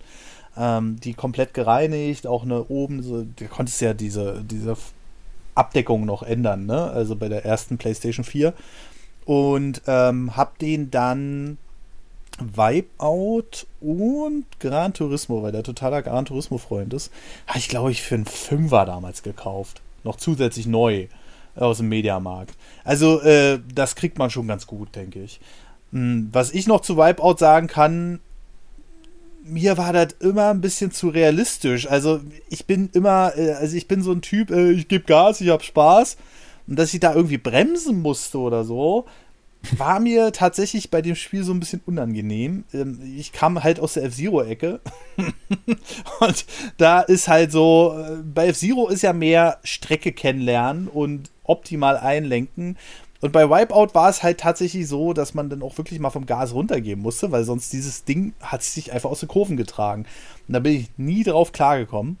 [0.56, 4.76] ähm, die komplett gereinigt, auch eine oben, so, da konntest ja diese, diese
[5.56, 6.92] Abdeckung noch ändern, ne?
[6.92, 8.54] Also bei der ersten PlayStation 4.
[9.24, 11.58] Und ähm, habe den dann
[12.38, 17.12] Wipeout und Gran Turismo, weil der totaler Gran Turismo-Freund ist,
[17.46, 19.82] habe ich, glaube ich, für einen Fünfer damals gekauft.
[20.02, 21.08] Noch zusätzlich neu
[21.56, 22.54] aus dem Mediamarkt.
[22.82, 25.40] Also, äh, das kriegt man schon ganz gut, denke ich.
[25.92, 28.20] Hm, was ich noch zu Wipeout sagen kann,
[29.44, 31.88] mir war das immer ein bisschen zu realistisch.
[31.88, 35.40] Also, ich bin immer, äh, also ich bin so ein Typ, äh, ich gebe Gas,
[35.40, 36.16] ich habe Spaß.
[36.66, 39.04] Und dass ich da irgendwie bremsen musste oder so,
[39.78, 42.64] war mir tatsächlich bei dem Spiel so ein bisschen unangenehm.
[42.72, 44.80] Ähm, ich kam halt aus der F-Zero-Ecke.
[46.20, 46.46] und
[46.76, 52.76] da ist halt so, äh, bei F-Zero ist ja mehr Strecke kennenlernen und optimal einlenken.
[53.20, 56.26] Und bei Wipeout war es halt tatsächlich so, dass man dann auch wirklich mal vom
[56.26, 60.04] Gas runtergehen musste, weil sonst dieses Ding hat sich einfach aus den Kurven getragen.
[60.46, 62.18] Und da bin ich nie drauf klargekommen.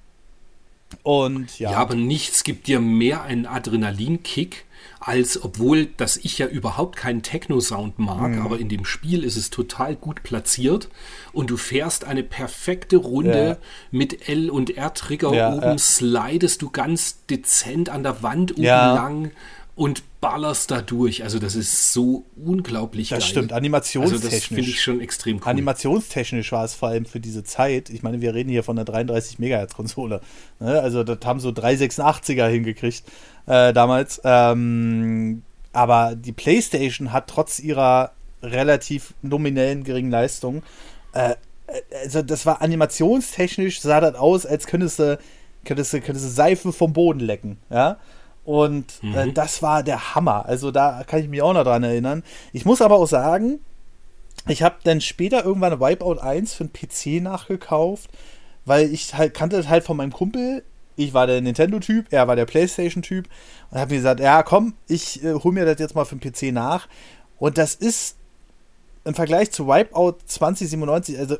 [1.02, 1.72] Und ja.
[1.72, 4.64] Ja, aber nichts gibt dir mehr einen Adrenalinkick
[5.00, 8.42] als obwohl, dass ich ja überhaupt keinen Techno-Sound mag, mhm.
[8.42, 10.88] aber in dem Spiel ist es total gut platziert
[11.32, 13.56] und du fährst eine perfekte Runde ja.
[13.90, 15.78] mit L- und R-Trigger ja, oben, ja.
[15.78, 19.30] slidest du ganz dezent an der Wand oben lang
[19.76, 21.24] und ballerst da durch.
[21.24, 23.20] Also das ist so unglaublich das geil.
[23.20, 24.24] Das stimmt, animationstechnisch.
[24.24, 25.48] Also das finde ich schon extrem cool.
[25.48, 27.90] Animationstechnisch war es vor allem für diese Zeit.
[27.90, 30.20] Ich meine, wir reden hier von einer 33 Megahertz Konsole.
[30.60, 30.80] Ne?
[30.80, 33.02] Also das haben so 386er hingekriegt
[33.46, 34.20] äh, damals.
[34.24, 38.12] Ähm, aber die PlayStation hat trotz ihrer
[38.42, 40.62] relativ nominellen geringen Leistung,
[41.12, 41.34] äh,
[42.02, 45.18] also das war animationstechnisch, sah das aus, als könntest du,
[45.64, 47.98] könntest du, könntest du Seife vom Boden lecken, ja.
[48.44, 49.14] Und äh, mhm.
[49.14, 50.46] äh, das war der Hammer.
[50.46, 52.22] Also da kann ich mich auch noch dran erinnern.
[52.52, 53.60] Ich muss aber auch sagen,
[54.46, 58.10] ich habe dann später irgendwann Wipeout 1 für den PC nachgekauft,
[58.66, 60.62] weil ich halt kannte das halt von meinem Kumpel,
[60.96, 63.26] ich war der Nintendo-Typ, er war der PlayStation-Typ
[63.70, 66.30] und habe mir gesagt, ja komm, ich äh, hole mir das jetzt mal für den
[66.32, 66.88] PC nach.
[67.38, 68.16] Und das ist
[69.04, 71.36] im Vergleich zu Wipeout 2097, also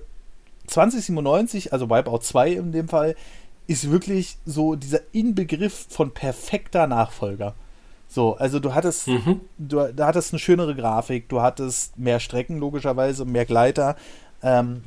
[0.67, 3.15] 2097, also Wipeout 2 in dem Fall,
[3.67, 7.55] ist wirklich so dieser Inbegriff von perfekter Nachfolger.
[8.09, 9.41] So, also du hattest, mhm.
[9.59, 13.97] du, du hattest eine schönere Grafik, du hattest mehr Strecken logischerweise, mehr Gleiter.
[14.43, 14.83] Ähm,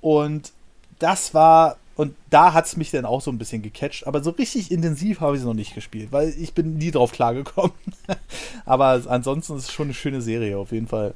[0.00, 0.52] und
[0.98, 4.06] das war Und da hat es mich dann auch so ein bisschen gecatcht.
[4.06, 7.12] Aber so richtig intensiv habe ich es noch nicht gespielt, weil ich bin nie drauf
[7.12, 7.74] klargekommen.
[8.64, 11.14] aber ansonsten ist es schon eine schöne Serie, auf jeden Fall.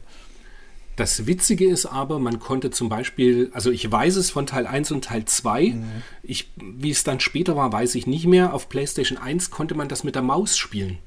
[0.96, 4.92] Das Witzige ist aber, man konnte zum Beispiel, also ich weiß es von Teil 1
[4.92, 5.84] und Teil 2, mhm.
[6.22, 8.54] ich, wie es dann später war, weiß ich nicht mehr.
[8.54, 10.98] Auf PlayStation 1 konnte man das mit der Maus spielen.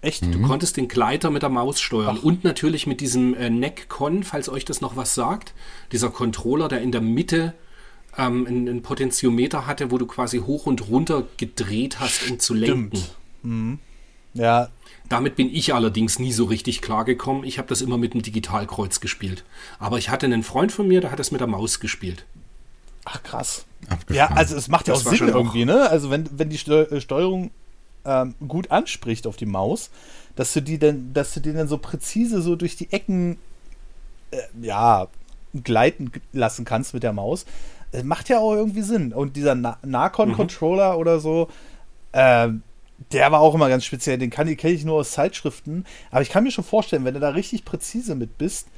[0.00, 0.22] Echt?
[0.22, 0.42] Du mhm.
[0.42, 2.24] konntest den Gleiter mit der Maus steuern Ach.
[2.24, 5.54] und natürlich mit diesem äh, Neck-Con, falls euch das noch was sagt.
[5.90, 7.54] Dieser Controller, der in der Mitte
[8.16, 13.02] ähm, einen, Potentiometer hatte, wo du quasi hoch und runter gedreht hast, um zu lenken.
[13.42, 13.78] Mhm.
[14.34, 14.68] Ja.
[15.08, 17.44] Damit bin ich allerdings nie so richtig klargekommen.
[17.44, 19.44] Ich habe das immer mit einem Digitalkreuz gespielt.
[19.78, 22.24] Aber ich hatte einen Freund von mir, der hat das mit der Maus gespielt.
[23.04, 23.66] Ach krass.
[23.88, 24.16] Abgefahren.
[24.16, 25.88] Ja, also es macht ja auch Sinn irgendwie, ne?
[25.88, 27.50] Also wenn, wenn die äh, Steuerung
[28.04, 29.90] ähm, gut anspricht auf die Maus,
[30.34, 33.38] dass du die dann, dass du den dann so präzise so durch die Ecken
[34.32, 35.06] äh, ja,
[35.62, 37.46] gleiten lassen kannst mit der Maus.
[37.92, 39.12] Das macht ja auch irgendwie Sinn.
[39.12, 40.98] Und dieser Na Nacon-Controller mhm.
[40.98, 41.48] oder so,
[42.12, 42.48] äh,
[43.12, 44.18] der war auch immer ganz speziell.
[44.18, 45.84] Den kenne ich nur aus Zeitschriften.
[46.10, 48.68] Aber ich kann mir schon vorstellen, wenn du da richtig präzise mit bist,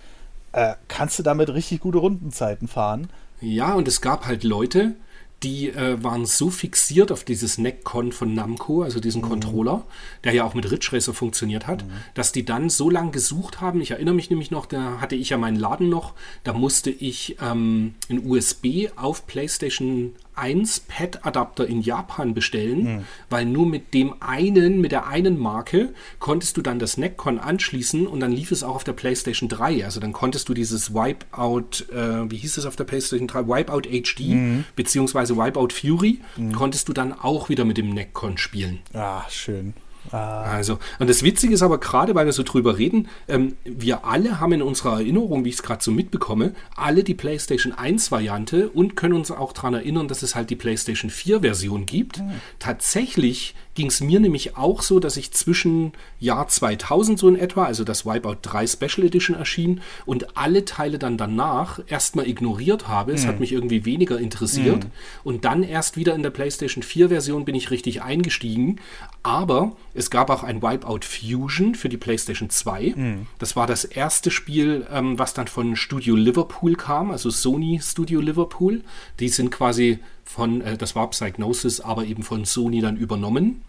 [0.53, 3.09] äh, kannst du damit richtig gute Rundenzeiten fahren.
[3.41, 4.97] Ja, und es gab halt Leute,
[5.43, 9.29] die äh, waren so fixiert auf dieses Neckcon von Namco, also diesen mhm.
[9.29, 9.85] Controller,
[10.25, 11.91] der ja auch mit Ridge Racer funktioniert hat, mhm.
[12.15, 13.81] dass die dann so lange gesucht haben.
[13.81, 17.37] Ich erinnere mich nämlich noch, da hatte ich ja meinen Laden noch, da musste ich
[17.41, 23.05] ähm, ein USB auf PlayStation 1 Pad-Adapter in Japan bestellen, mhm.
[23.31, 28.07] weil nur mit dem einen, mit der einen Marke konntest du dann das Neckcon anschließen
[28.07, 29.85] und dann lief es auch auf der PlayStation 3.
[29.85, 33.47] Also dann konntest du dieses Wipeout, äh, wie hieß es auf der PlayStation 3?
[33.49, 34.65] Wipeout HD mhm.
[34.77, 36.53] beziehungsweise Wipeout Fury, mhm.
[36.53, 38.81] konntest du dann auch wieder mit dem Neckcon spielen.
[38.93, 39.75] Ah, schön.
[40.13, 40.43] Ah.
[40.43, 44.41] Also, und das Witzige ist aber gerade, weil wir so drüber reden, ähm, wir alle
[44.41, 48.97] haben in unserer Erinnerung, wie ich es gerade so mitbekomme, alle die PlayStation 1-Variante und
[48.97, 52.19] können uns auch daran erinnern, dass es halt die PlayStation 4-Version gibt.
[52.19, 52.33] Mhm.
[52.59, 57.65] Tatsächlich ging es mir nämlich auch so, dass ich zwischen Jahr 2000 so in etwa,
[57.65, 63.13] also das Wipeout 3 Special Edition erschien und alle Teile dann danach erstmal ignoriert habe.
[63.13, 63.41] Es hat mhm.
[63.41, 64.85] mich irgendwie weniger interessiert.
[64.85, 64.91] Mhm.
[65.23, 68.81] Und dann erst wieder in der PlayStation 4 Version bin ich richtig eingestiegen.
[69.23, 72.95] Aber es gab auch ein Wipeout Fusion für die PlayStation 2.
[72.97, 73.27] Mhm.
[73.39, 78.21] Das war das erste Spiel, ähm, was dann von Studio Liverpool kam, also Sony Studio
[78.21, 78.83] Liverpool.
[79.21, 83.63] Die sind quasi von, äh, das war Psygnosis, aber eben von Sony dann übernommen.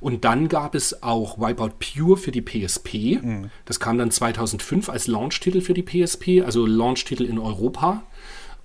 [0.00, 3.20] Und dann gab es auch Wipeout Pure für die PSP.
[3.20, 3.50] Mhm.
[3.64, 8.02] Das kam dann 2005 als Launch-Titel für die PSP, also Launch-Titel in Europa.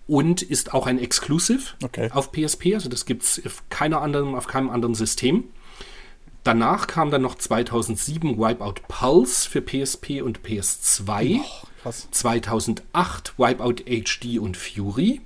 [0.06, 2.10] Und ist auch ein Exclusive okay.
[2.12, 5.46] auf PSP, also das gibt es auf, auf keinem anderen System.
[6.44, 11.40] Danach kam dann noch 2007 Wipeout Pulse für PSP und PS2.
[11.86, 15.22] Oh, 2008 Wipeout HD und Fury.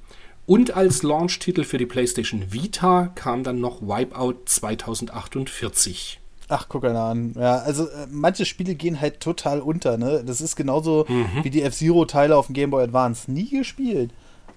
[0.48, 6.22] Und als Launch-Titel für die PlayStation Vita kam dann noch Wipeout 2048.
[6.48, 7.34] Ach, guck einer an.
[7.38, 10.24] Ja, also äh, manche Spiele gehen halt total unter, ne?
[10.26, 11.44] Das ist genauso mhm.
[11.44, 13.30] wie die F-Zero-Teile auf dem Game Boy Advance.
[13.30, 14.12] Nie gespielt.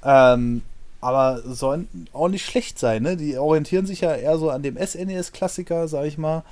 [0.04, 0.62] Ähm,
[1.00, 3.16] aber sollen auch nicht schlecht sein, ne?
[3.16, 6.44] Die orientieren sich ja eher so an dem SNES-Klassiker, sag ich mal.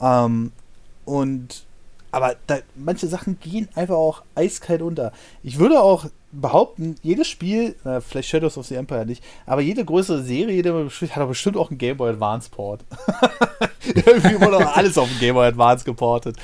[0.00, 0.52] Ähm,
[1.04, 1.66] und
[2.12, 5.12] aber da, manche Sachen gehen einfach auch eiskalt unter.
[5.42, 9.84] Ich würde auch behaupten, jedes Spiel, äh, vielleicht Shadows of the Empire nicht, aber jede
[9.84, 12.84] größere Serie die hat doch bestimmt auch einen Game Boy Advance Port.
[13.84, 16.36] Irgendwie wurde auch alles auf den Game Boy Advance geportet.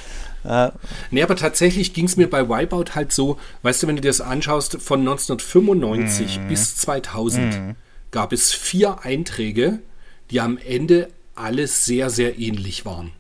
[0.45, 0.70] Äh.
[1.11, 4.09] Nee, aber tatsächlich ging es mir bei Wipeout halt so, weißt du, wenn du dir
[4.09, 6.49] das anschaust, von 1995 mm.
[6.49, 7.70] bis 2000 mm.
[8.11, 9.80] gab es vier Einträge,
[10.30, 13.12] die am Ende alles sehr, sehr ähnlich waren.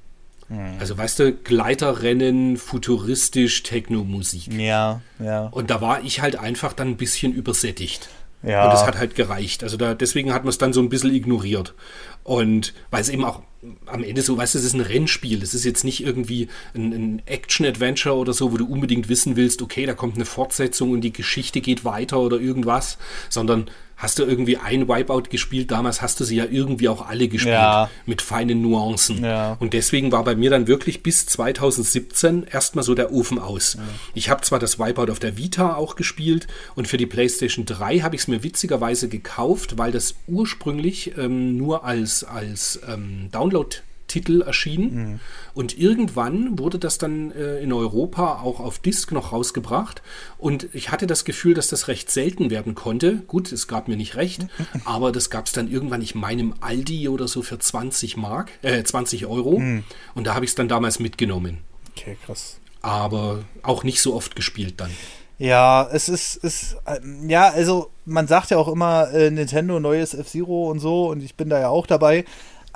[0.48, 0.76] Mhm.
[0.78, 4.52] Also weißt du, Gleiterrennen, futuristisch, Techno-Musik.
[4.52, 5.46] Ja, ja.
[5.46, 8.08] Und da war ich halt einfach dann ein bisschen übersättigt.
[8.42, 8.64] Ja.
[8.64, 9.64] Und das hat halt gereicht.
[9.64, 11.74] Also da, deswegen hat man es dann so ein bisschen ignoriert.
[12.22, 13.42] Und weil es eben auch
[13.86, 15.42] am Ende so, weißt du, es ist ein Rennspiel.
[15.42, 19.62] Es ist jetzt nicht irgendwie ein, ein Action-Adventure oder so, wo du unbedingt wissen willst,
[19.62, 24.24] okay, da kommt eine Fortsetzung und die Geschichte geht weiter oder irgendwas, sondern hast du
[24.24, 27.90] irgendwie ein Wipeout gespielt, damals hast du sie ja irgendwie auch alle gespielt, ja.
[28.04, 29.24] mit feinen Nuancen.
[29.24, 29.56] Ja.
[29.58, 33.74] Und deswegen war bei mir dann wirklich bis 2017 erstmal so der Ofen aus.
[33.74, 33.82] Ja.
[34.14, 38.00] Ich habe zwar das Wipeout auf der Vita auch gespielt und für die PlayStation 3
[38.00, 43.76] habe ich es mir witzigerweise gekauft, weil das ursprünglich ähm, nur als, als ähm, Download
[44.06, 44.94] Titel erschienen.
[44.94, 45.20] Mhm.
[45.54, 50.02] Und irgendwann wurde das dann äh, in Europa auch auf Disc noch rausgebracht.
[50.38, 53.16] Und ich hatte das Gefühl, dass das recht selten werden konnte.
[53.26, 54.46] Gut, es gab mir nicht recht,
[54.84, 58.50] aber das gab es dann irgendwann, ich meine, im Aldi oder so für 20 Mark,
[58.62, 59.58] äh, 20 Euro.
[59.58, 59.84] Mhm.
[60.14, 61.58] Und da habe ich es dann damals mitgenommen.
[61.96, 62.58] Okay, krass.
[62.82, 64.90] Aber auch nicht so oft gespielt dann.
[65.38, 70.14] Ja, es ist, ist äh, ja, also man sagt ja auch immer äh, Nintendo neues
[70.14, 72.24] F-Zero und so und ich bin da ja auch dabei.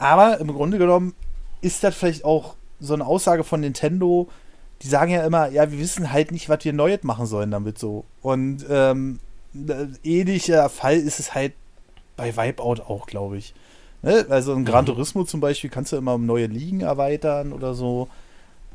[0.01, 1.15] Aber im Grunde genommen
[1.61, 4.29] ist das vielleicht auch so eine Aussage von Nintendo,
[4.81, 7.79] die sagen ja immer, ja, wir wissen halt nicht, was wir Neues machen sollen damit
[7.79, 8.07] so.
[8.23, 9.21] Und ähm,
[9.55, 11.53] äh, ähnlicher Fall ist es halt
[12.17, 13.53] bei Wipeout auch, glaube ich.
[14.01, 14.25] Ne?
[14.31, 18.09] Also in Gran Turismo zum Beispiel kannst du immer neue Ligen erweitern oder so.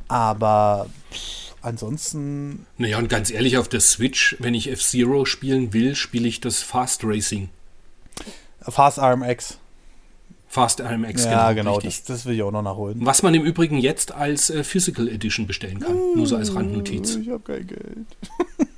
[0.07, 2.67] Aber pff, ansonsten.
[2.77, 6.61] Naja, und ganz ehrlich, auf der Switch, wenn ich F-Zero spielen will, spiele ich das
[6.61, 7.49] Fast Racing.
[8.61, 9.57] Fast RMX.
[10.55, 12.99] Fast RMX, ja, genau, das, das, will ich auch noch nachholen.
[13.01, 15.93] Was man im Übrigen jetzt als äh, Physical Edition bestellen kann.
[15.93, 17.17] Uh, Nur so als Randnotiz.
[17.17, 18.07] Ich habe kein Geld.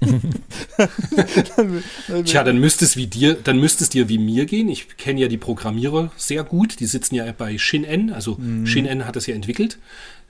[2.25, 4.69] Tja, dann müsste es wie dir, dann müsste es dir wie mir gehen.
[4.69, 6.80] Ich kenne ja die Programmierer sehr gut.
[6.80, 8.65] Die sitzen ja bei Shin-En, also mm.
[8.65, 9.78] Shin-En hat das ja entwickelt.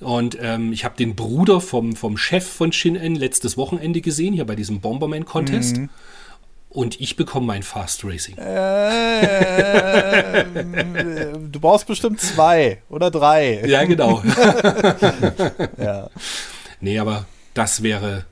[0.02, 4.44] Und ähm, ich habe den Bruder vom, vom Chef von Shin-En letztes Wochenende gesehen, hier
[4.44, 5.78] bei diesem Bomberman-Contest.
[5.78, 5.86] Mm
[6.70, 8.38] und ich bekomme mein Fast Racing.
[8.38, 9.24] Äh,
[11.52, 13.64] du brauchst bestimmt zwei oder drei.
[13.66, 14.22] Ja, genau.
[15.78, 16.10] ja.
[16.80, 18.26] Nee, aber das wäre.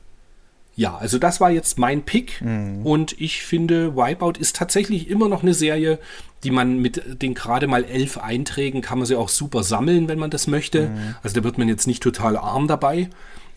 [0.77, 2.86] Ja, also das war jetzt mein Pick mhm.
[2.86, 5.99] und ich finde, Wipeout ist tatsächlich immer noch eine Serie,
[6.43, 10.19] die man mit den gerade mal elf Einträgen kann man sie auch super sammeln, wenn
[10.19, 10.89] man das möchte.
[10.89, 11.15] Mhm.
[11.23, 13.09] Also da wird man jetzt nicht total arm dabei.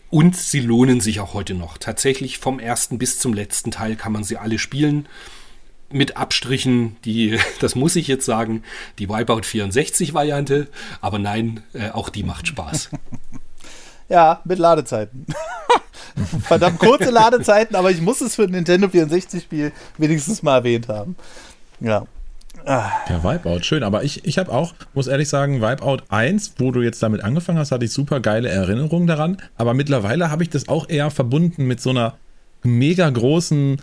[0.09, 1.77] Und sie lohnen sich auch heute noch.
[1.77, 5.07] Tatsächlich vom ersten bis zum letzten Teil kann man sie alle spielen.
[5.91, 8.63] Mit Abstrichen, die, das muss ich jetzt sagen,
[8.97, 10.67] die Wipeout 64 Variante.
[11.01, 12.89] Aber nein, äh, auch die macht Spaß.
[14.11, 15.27] Ja, mit Ladezeiten.
[16.41, 20.87] Verdammt kurze Ladezeiten, aber ich muss es für ein Nintendo 64 Spiel wenigstens mal erwähnt
[20.89, 21.15] haben.
[21.79, 22.07] Ja.
[22.69, 23.81] Ja, Wipeout, schön.
[23.81, 27.57] Aber ich, ich habe auch, muss ehrlich sagen, Wipeout 1, wo du jetzt damit angefangen
[27.57, 29.37] hast, hatte ich super geile Erinnerungen daran.
[29.57, 32.13] Aber mittlerweile habe ich das auch eher verbunden mit so einer
[32.61, 33.77] mega großen,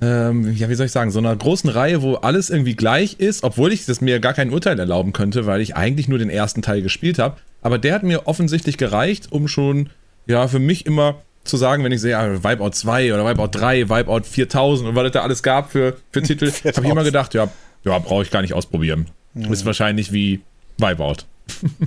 [0.00, 3.42] ähm, ja, wie soll ich sagen, so einer großen Reihe, wo alles irgendwie gleich ist,
[3.42, 6.62] obwohl ich das mir gar kein Urteil erlauben könnte, weil ich eigentlich nur den ersten
[6.62, 7.38] Teil gespielt habe.
[7.60, 9.90] Aber der hat mir offensichtlich gereicht, um schon,
[10.26, 13.88] ja, für mich immer zu sagen, wenn ich sehe, ja, Wipeout 2 oder Wipeout 3,
[13.88, 17.34] Wipeout 4000 und was es da alles gab für, für Titel, habe ich immer gedacht,
[17.34, 17.48] ja,
[17.84, 19.06] ja, brauche ich gar nicht ausprobieren.
[19.34, 19.52] Mhm.
[19.52, 20.40] Ist wahrscheinlich wie
[20.78, 21.24] Wipeout.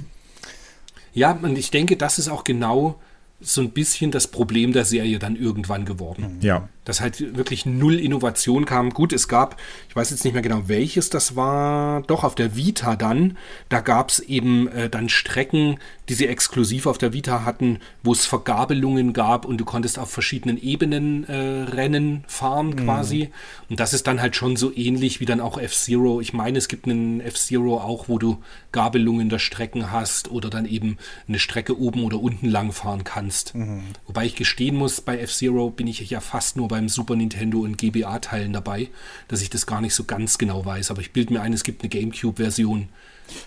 [1.13, 2.99] ja, und ich denke, das ist auch genau
[3.41, 6.39] so ein bisschen das Problem der Serie dann irgendwann geworden.
[6.41, 8.91] Ja dass halt wirklich null Innovation kam.
[8.91, 9.59] Gut, es gab,
[9.89, 13.37] ich weiß jetzt nicht mehr genau welches das war, doch auf der Vita dann,
[13.69, 15.77] da gab es eben äh, dann Strecken,
[16.07, 20.11] die sie exklusiv auf der Vita hatten, wo es Vergabelungen gab und du konntest auf
[20.11, 22.85] verschiedenen Ebenen äh, Rennen fahren mhm.
[22.85, 23.29] quasi.
[23.69, 26.21] Und das ist dann halt schon so ähnlich wie dann auch F-Zero.
[26.21, 28.37] Ich meine, es gibt einen F-Zero auch, wo du
[28.71, 33.55] Gabelungen der Strecken hast oder dann eben eine Strecke oben oder unten lang fahren kannst.
[33.55, 33.83] Mhm.
[34.05, 37.59] Wobei ich gestehen muss, bei F-Zero bin ich ja fast nur bei beim Super Nintendo
[37.59, 38.89] und GBA-Teilen dabei,
[39.29, 40.91] dass ich das gar nicht so ganz genau weiß.
[40.91, 42.89] Aber ich bilde mir ein, es gibt eine GameCube-Version,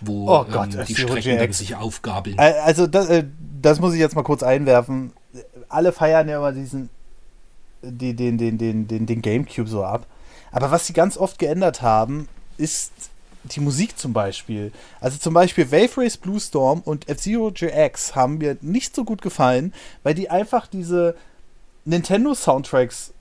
[0.01, 2.39] wo oh Gott, ähm, die Strecken dann sich aufgabeln.
[2.39, 3.25] Also das, äh,
[3.61, 5.13] das, muss ich jetzt mal kurz einwerfen.
[5.69, 6.89] Alle feiern ja immer diesen
[7.83, 10.07] den, den, den, den, den, den GameCube so ab.
[10.51, 12.93] Aber was sie ganz oft geändert haben, ist
[13.45, 14.73] die Musik zum Beispiel.
[15.03, 19.21] Also zum Beispiel Wave Race Blue Storm und F-Zero GX haben mir nicht so gut
[19.21, 21.15] gefallen, weil die einfach diese
[21.85, 23.13] Nintendo-Soundtracks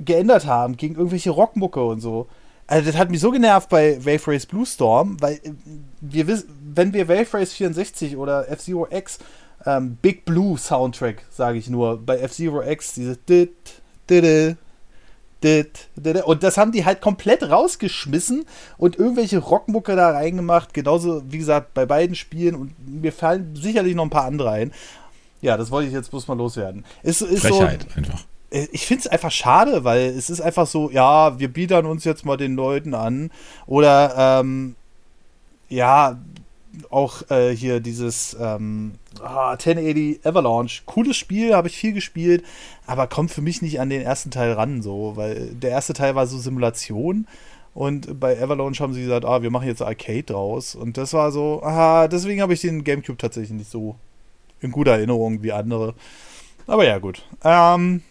[0.00, 2.26] geändert haben gegen irgendwelche Rockmucke und so.
[2.66, 5.52] Also das hat mich so genervt bei Wave Race Blue Storm, weil äh,
[6.00, 9.18] wir wissen, wenn wir Wave Race 64 oder F-Zero X
[9.66, 13.52] ähm, Big Blue Soundtrack, sage ich nur, bei F-Zero X, diese dit,
[14.08, 14.56] dit,
[15.42, 18.46] dit, dit, und das haben die halt komplett rausgeschmissen
[18.78, 23.94] und irgendwelche Rockmucke da reingemacht, genauso wie gesagt bei beiden Spielen und mir fallen sicherlich
[23.94, 24.72] noch ein paar andere ein.
[25.42, 26.86] Ja, das wollte ich jetzt bloß mal loswerden.
[27.02, 28.24] Ist, ist Frechheit so, einfach.
[28.72, 32.24] Ich finde es einfach schade, weil es ist einfach so, ja, wir biedern uns jetzt
[32.24, 33.30] mal den Leuten an.
[33.66, 34.76] Oder, ähm,
[35.68, 36.20] ja,
[36.90, 40.82] auch äh, hier dieses ähm, oh, ah, 1080 Avalanche.
[40.86, 42.44] Cooles Spiel, habe ich viel gespielt,
[42.86, 46.14] aber kommt für mich nicht an den ersten Teil ran, so, weil der erste Teil
[46.14, 47.26] war so Simulation.
[47.74, 50.76] Und bei Avalanche haben sie gesagt, ah, wir machen jetzt Arcade draus.
[50.76, 53.96] Und das war so, aha, deswegen habe ich den GameCube tatsächlich nicht so
[54.60, 55.94] in guter Erinnerung wie andere.
[56.68, 57.26] Aber ja, gut.
[57.42, 58.02] Ähm,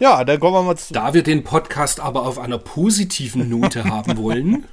[0.00, 0.92] ja, dann kommen wir mal zu.
[0.92, 4.64] Da wir den Podcast aber auf einer positiven Note haben wollen,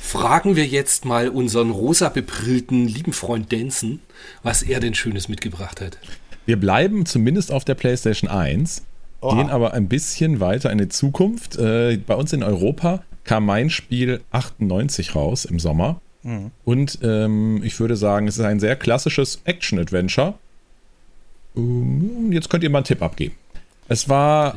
[0.00, 4.00] fragen wir jetzt mal unseren rosa bebrillten lieben Freund Denson,
[4.42, 5.98] was er denn Schönes mitgebracht hat.
[6.46, 8.84] Wir bleiben zumindest auf der PlayStation 1,
[9.20, 9.36] Oha.
[9.36, 11.58] gehen aber ein bisschen weiter in die Zukunft.
[11.58, 16.00] Äh, bei uns in Europa kam mein Spiel 98 raus im Sommer.
[16.22, 16.50] Mhm.
[16.64, 20.34] Und ähm, ich würde sagen, es ist ein sehr klassisches Action-Adventure.
[21.56, 23.34] Ähm, jetzt könnt ihr mal einen Tipp abgeben.
[23.88, 24.54] Es war,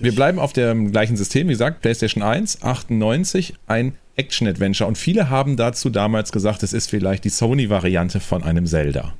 [0.00, 4.86] wir bleiben auf dem gleichen System, wie gesagt, PlayStation 1, 98, ein Action-Adventure.
[4.86, 9.14] Und viele haben dazu damals gesagt, es ist vielleicht die Sony-Variante von einem Zelda.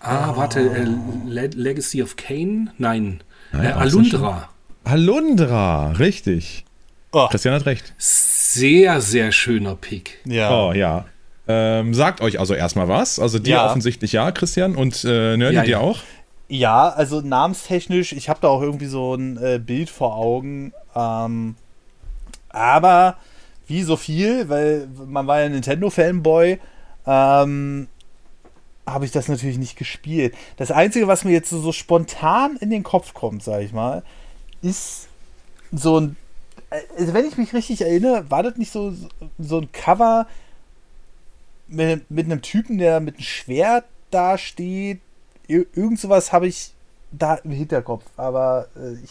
[0.00, 0.86] Ah, warte, äh,
[1.28, 2.68] Le Legacy of Kane?
[2.78, 3.20] Nein.
[3.52, 4.48] Nein, äh, Alundra.
[4.84, 6.64] Alundra, richtig.
[7.12, 7.92] Oh, Christian hat recht.
[7.98, 10.18] Sehr, sehr schöner Pick.
[10.24, 10.50] ja.
[10.50, 11.06] Oh ja.
[11.48, 13.20] Ähm, sagt euch also erstmal was.
[13.20, 13.66] Also dir Ja.
[13.66, 14.74] offensichtlich ja, Christian.
[14.74, 15.78] Und äh, Nerdy Ja, dir ja.
[15.78, 16.00] auch?
[16.48, 20.72] Ja, also namenstechnisch, ich habe da auch irgendwie so ein äh, Bild vor Augen.
[20.94, 21.56] Ähm,
[22.50, 23.16] aber
[23.66, 26.60] wie so viel, weil man war ja Nintendo-Fanboy,
[27.06, 27.88] ähm,
[28.86, 30.34] habe ich das natürlich nicht gespielt.
[30.56, 34.04] Das Einzige, was mir jetzt so, so spontan in den Kopf kommt, sage ich mal,
[34.62, 35.08] ist
[35.72, 36.16] so ein,
[36.70, 38.94] äh, also wenn ich mich richtig erinnere, war das nicht so,
[39.38, 40.28] so ein Cover
[41.66, 45.00] mit, mit einem Typen, der mit einem Schwert da steht.
[45.00, 45.05] Ir
[45.48, 46.72] irgend sowas habe ich
[47.12, 49.10] da im Hinterkopf, aber äh, ich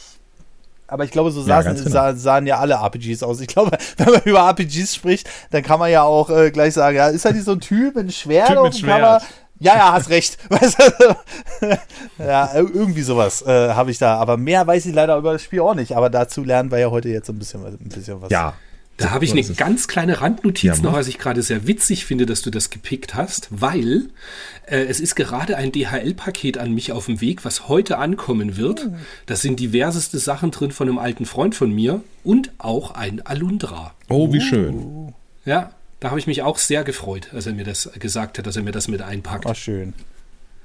[0.88, 1.94] aber ich glaube, so Ja, saßen, ganz genau.
[1.94, 3.40] sah, sahen ja alle RPGs aus.
[3.42, 6.96] Ich glaube, wenn man über RPGs spricht, dann kann man ja auch äh, gleich sagen,
[6.96, 8.78] ja, ist halt so ein Typ mit einem Schwert Typ mit.
[8.78, 9.24] Schwert.
[9.60, 10.38] Ja, ja, hast recht.
[12.18, 14.18] Ja, irgendwie sowas äh, habe ich da.
[14.18, 15.96] Aber mehr weiß ich leider über das Spiel auch nicht.
[15.96, 18.30] Aber dazu lernen wir ja heute jetzt ein bisschen, was- ein bisschen was.
[18.32, 18.54] Ja.
[18.98, 22.26] Da habe ich eine ganz kleine Randnotiz Ja, noch, was ich gerade sehr witzig finde,
[22.26, 24.04] dass du das gepickt hast, weil
[24.68, 28.90] äh, es ist gerade ein DHL-Paket an mich auf dem Weg, was heute ankommen wird.
[29.26, 33.94] Da sind diverseste Sachen drin von einem alten Freund von mir und auch ein Alundra.
[34.08, 35.14] Oh, wie schön.
[35.44, 38.56] Ja, da habe ich mich auch sehr gefreut, als er mir das gesagt hat, dass
[38.56, 39.44] er mir das mit einpackt.
[39.46, 39.94] War schön.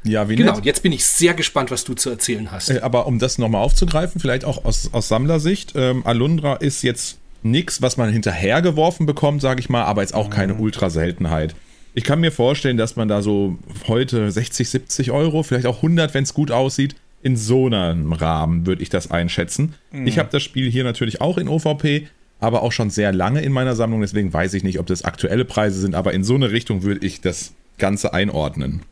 [0.03, 0.64] Ja, wie Genau, nett.
[0.64, 2.70] jetzt bin ich sehr gespannt, was du zu erzählen hast.
[2.70, 7.18] Äh, aber um das nochmal aufzugreifen, vielleicht auch aus, aus Sammlersicht, ähm, Alundra ist jetzt
[7.43, 11.55] nichts, was man hinterhergeworfen bekommt, sage ich mal, aber jetzt auch keine Ultra-Seltenheit.
[11.95, 16.14] Ich kann mir vorstellen, dass man da so heute 60, 70 Euro, vielleicht auch 100,
[16.14, 19.74] wenn es gut aussieht, in so einem Rahmen würde ich das einschätzen.
[19.93, 23.53] Ich habe das Spiel hier natürlich auch in OVP, aber auch schon sehr lange in
[23.53, 26.51] meiner Sammlung, deswegen weiß ich nicht, ob das aktuelle Preise sind, aber in so eine
[26.51, 28.82] Richtung würde ich das Ganze einordnen.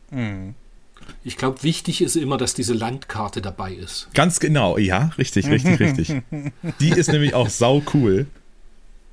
[1.23, 4.09] Ich glaube, wichtig ist immer, dass diese Landkarte dabei ist.
[4.13, 6.21] Ganz genau, ja, richtig, richtig, richtig.
[6.79, 8.27] Die ist nämlich auch sau cool.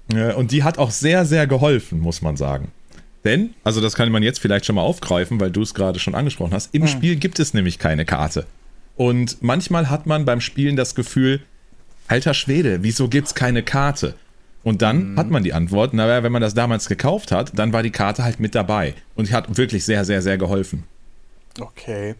[0.08, 2.70] Und die hat auch sehr, sehr geholfen, muss man sagen.
[3.24, 6.14] Denn, also das kann man jetzt vielleicht schon mal aufgreifen, weil du es gerade schon
[6.14, 8.46] angesprochen hast, im Spiel gibt es nämlich keine Karte.
[8.94, 11.40] Und manchmal hat man beim Spielen das Gefühl,
[12.06, 14.14] alter Schwede, wieso gibt es keine Karte?
[14.62, 17.82] Und dann hat man die Antwort, naja, wenn man das damals gekauft hat, dann war
[17.82, 18.94] die Karte halt mit dabei.
[19.14, 20.84] Und die hat wirklich sehr, sehr, sehr geholfen.
[21.60, 22.14] Okay.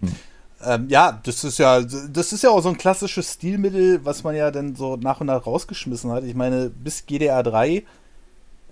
[0.64, 4.34] Ähm, ja, das ist ja, das ist ja auch so ein klassisches Stilmittel, was man
[4.34, 6.24] ja dann so nach und nach rausgeschmissen hat.
[6.24, 7.82] Ich meine, bis GDR 3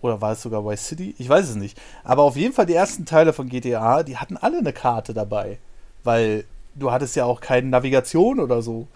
[0.00, 1.14] oder war es sogar Vice City?
[1.18, 1.78] Ich weiß es nicht.
[2.02, 5.58] Aber auf jeden Fall die ersten Teile von GTA, die hatten alle eine Karte dabei,
[6.04, 8.86] weil du hattest ja auch keine Navigation oder so.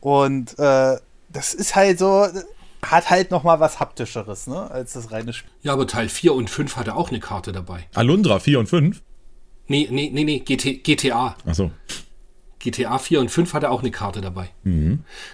[0.00, 0.96] Und äh,
[1.30, 2.26] das ist halt so,
[2.82, 5.50] hat halt noch mal was haptischeres, ne, als das reine Spiel.
[5.62, 7.86] Ja, aber Teil 4 und 5 hatte auch eine Karte dabei.
[7.94, 9.02] Alundra 4 und 5.
[9.68, 11.36] Nee, nee, nee, nee, GT, GTA.
[11.46, 11.70] Achso.
[12.62, 14.48] GTA 4 und 5 hatte auch eine Karte dabei.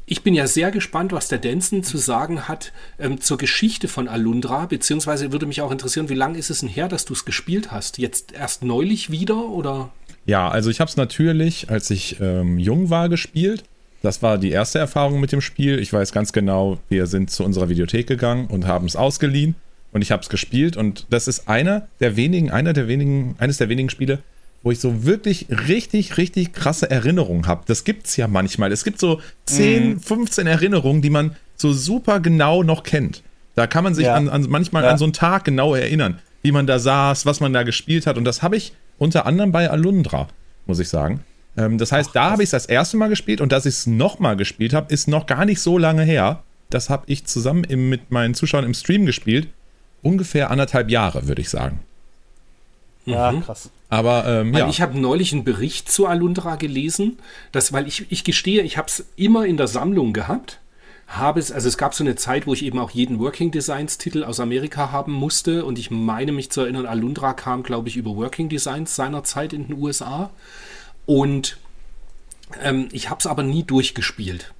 [0.07, 4.09] Ich bin ja sehr gespannt, was der Denson zu sagen hat ähm, zur Geschichte von
[4.09, 7.27] Alundra, beziehungsweise würde mich auch interessieren, wie lange ist es denn her, dass du es
[7.27, 7.99] gespielt hast?
[7.99, 9.91] Jetzt erst neulich wieder oder?
[10.25, 13.65] Ja, also ich habe es natürlich, als ich ähm, jung war, gespielt.
[14.03, 15.79] Das war die erste Erfahrung mit dem Spiel.
[15.81, 19.55] Ich weiß ganz genau, wir sind zu unserer Videothek gegangen und haben es ausgeliehen
[19.93, 23.59] und ich habe es gespielt und das ist einer der wenigen, einer der wenigen, eines
[23.59, 24.21] der wenigen Spiele,
[24.63, 27.63] wo ich so wirklich richtig, richtig krasse Erinnerungen habe.
[27.67, 28.73] Das gibt's ja manchmal.
[28.73, 33.23] Es gibt so 10, 15 Erinnerungen, die man so super genau noch kennt.
[33.55, 34.15] Da kann man sich Ja.
[34.15, 34.91] an, an manchmal Ja.
[34.91, 38.17] an so einen Tag genau erinnern, wie man da saß, was man da gespielt hat.
[38.17, 40.29] Und das habe ich unter anderem bei Alundra,
[40.67, 41.21] muss ich sagen.
[41.57, 43.87] Ähm, das heißt, da habe ich es das erste Mal gespielt und dass ich es
[43.87, 46.43] nochmal gespielt habe, ist noch gar nicht so lange her.
[46.71, 49.49] Das habe ich zusammen im, mit meinen Zuschauern im Stream gespielt.
[50.03, 51.81] Ungefähr anderthalb Jahre, würde ich sagen.
[53.07, 53.71] Ja, krass.
[53.89, 54.69] Aber ähm, ja.
[54.69, 57.19] ich habe neulich einen Bericht zu Alundra gelesen,
[57.53, 60.61] dass, weil ich, ich gestehe, ich habe es immer in der Sammlung gehabt.
[61.07, 63.97] Habe es, also es gab so eine Zeit, wo ich eben auch jeden Working Designs
[63.97, 67.97] Titel aus Amerika haben musste und ich meine mich zu erinnern, Alundra kam, glaube ich,
[67.97, 70.31] über Working Designs seinerzeit in den USA
[71.07, 71.57] und
[72.63, 74.53] ähm, ich habe es aber nie durchgespielt.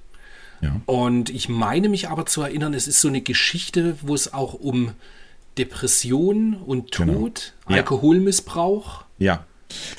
[0.61, 0.81] Ja.
[0.87, 4.55] Und ich meine mich aber zu erinnern, es ist so eine Geschichte, wo es auch
[4.55, 4.93] um
[5.59, 7.29] Depression und Tod, Genau.
[7.69, 7.75] Ja.
[7.77, 9.45] Alkoholmissbrauch, ja.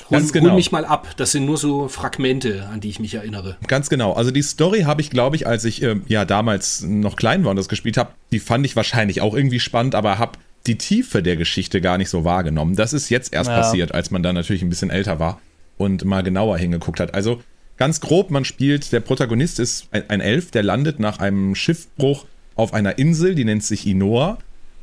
[0.09, 0.49] Hol, Ganz genau.
[0.49, 1.07] hol mich mal ab.
[1.15, 3.55] Das sind nur so Fragmente, an die ich mich erinnere.
[3.67, 4.11] Ganz genau.
[4.11, 7.51] Also die Story habe ich, glaube ich, als ich ähm, ja damals noch klein war
[7.51, 10.33] und das gespielt habe, die fand ich wahrscheinlich auch irgendwie spannend, aber habe
[10.67, 12.75] die Tiefe der Geschichte gar nicht so wahrgenommen.
[12.75, 13.55] Das ist jetzt erst Ja.
[13.61, 15.39] passiert, als man dann natürlich ein bisschen älter war
[15.77, 17.13] und mal genauer hingeguckt hat.
[17.13, 17.41] Also
[17.77, 22.25] ganz grob, man spielt, der Protagonist ist ein, ein Elf, der landet nach einem Schiffbruch
[22.55, 24.37] auf einer Insel, die nennt sich Inoa.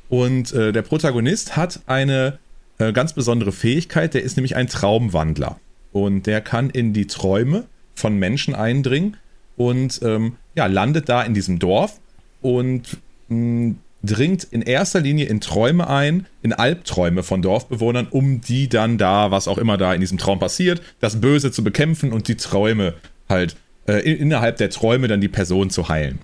[0.09, 2.39] Und äh, der Protagonist hat eine
[2.79, 5.59] äh, ganz besondere Fähigkeit, der ist nämlich ein Traumwandler.
[5.93, 7.65] Und der kann in die Träume
[7.95, 9.17] von Menschen eindringen
[9.57, 12.01] und ähm, ja, landet da in diesem Dorf
[12.41, 12.99] und
[13.29, 18.97] mh, dringt in erster Linie in Träume ein, in Albträume von Dorfbewohnern, um die dann
[18.97, 22.37] da, was auch immer da in diesem Traum passiert, das Böse zu bekämpfen und die
[22.37, 22.95] Träume
[23.29, 23.57] halt
[23.87, 26.21] äh, innerhalb der Träume dann die Person zu heilen.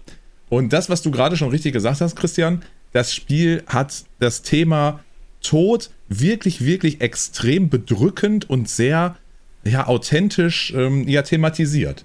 [0.48, 5.00] Und das, was du gerade schon richtig gesagt hast, Christian, das Spiel hat das Thema
[5.42, 5.90] Tod
[6.20, 9.16] wirklich, wirklich extrem bedrückend und sehr
[9.64, 12.04] ja, authentisch ähm, ja, thematisiert.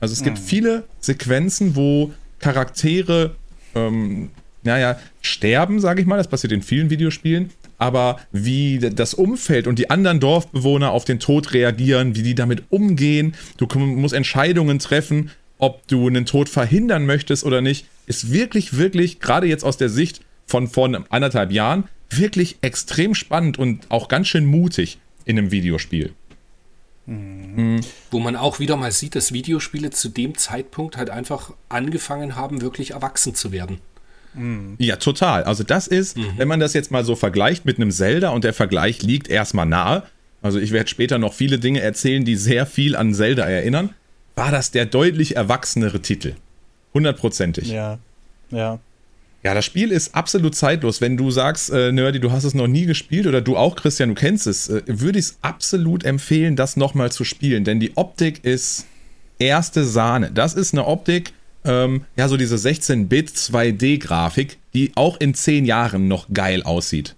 [0.00, 0.42] Also es gibt mhm.
[0.42, 3.34] viele Sequenzen, wo Charaktere
[3.74, 4.30] ähm,
[4.62, 6.16] naja, sterben, sage ich mal.
[6.16, 7.50] Das passiert in vielen Videospielen.
[7.78, 12.64] Aber wie das Umfeld und die anderen Dorfbewohner auf den Tod reagieren, wie die damit
[12.70, 18.76] umgehen, du musst Entscheidungen treffen, ob du einen Tod verhindern möchtest oder nicht, ist wirklich,
[18.76, 24.08] wirklich, gerade jetzt aus der Sicht von vor anderthalb Jahren, wirklich extrem spannend und auch
[24.08, 26.12] ganz schön mutig in einem Videospiel.
[27.06, 27.80] Mhm.
[28.10, 32.60] Wo man auch wieder mal sieht, dass Videospiele zu dem Zeitpunkt halt einfach angefangen haben,
[32.60, 33.80] wirklich erwachsen zu werden.
[34.34, 34.76] Mhm.
[34.78, 35.44] Ja, total.
[35.44, 36.32] Also das ist, mhm.
[36.36, 39.66] wenn man das jetzt mal so vergleicht mit einem Zelda und der Vergleich liegt erstmal
[39.66, 40.02] nahe,
[40.42, 43.94] also ich werde später noch viele Dinge erzählen, die sehr viel an Zelda erinnern,
[44.36, 46.34] war das der deutlich erwachsenere Titel.
[46.94, 47.68] Hundertprozentig.
[47.68, 47.98] Ja,
[48.50, 48.78] ja.
[49.48, 51.00] Ja, das Spiel ist absolut zeitlos.
[51.00, 54.10] Wenn du sagst, äh, Nerdy, du hast es noch nie gespielt oder du auch, Christian,
[54.10, 57.64] du kennst es, äh, würde ich es absolut empfehlen, das nochmal zu spielen.
[57.64, 58.84] Denn die Optik ist
[59.38, 60.30] erste Sahne.
[60.32, 61.32] Das ist eine Optik,
[61.64, 67.16] ähm, ja, so diese 16-Bit 2D-Grafik, die auch in 10 Jahren noch geil aussieht.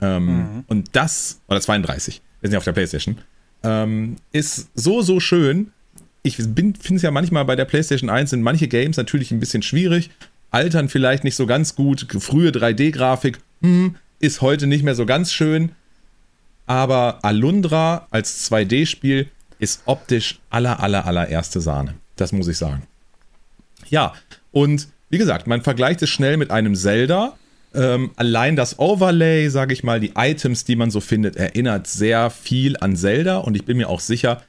[0.00, 0.64] Ähm, mhm.
[0.66, 3.18] Und das, oder 32, wir sind ja auf der Playstation,
[3.62, 5.70] ähm, ist so, so schön.
[6.24, 9.62] Ich finde es ja manchmal bei der PlayStation 1 sind manche Games natürlich ein bisschen
[9.62, 10.10] schwierig
[10.50, 12.06] altern vielleicht nicht so ganz gut.
[12.18, 15.72] Frühe 3D-Grafik hm, ist heute nicht mehr so ganz schön.
[16.66, 19.28] Aber Alundra als 2D-Spiel
[19.58, 21.94] ist optisch aller, aller, allererste Sahne.
[22.16, 22.82] Das muss ich sagen.
[23.88, 24.14] Ja,
[24.52, 27.36] und wie gesagt, man vergleicht es schnell mit einem Zelda.
[27.74, 32.30] Ähm, allein das Overlay, sage ich mal, die Items, die man so findet, erinnert sehr
[32.30, 33.38] viel an Zelda.
[33.38, 34.42] Und ich bin mir auch sicher,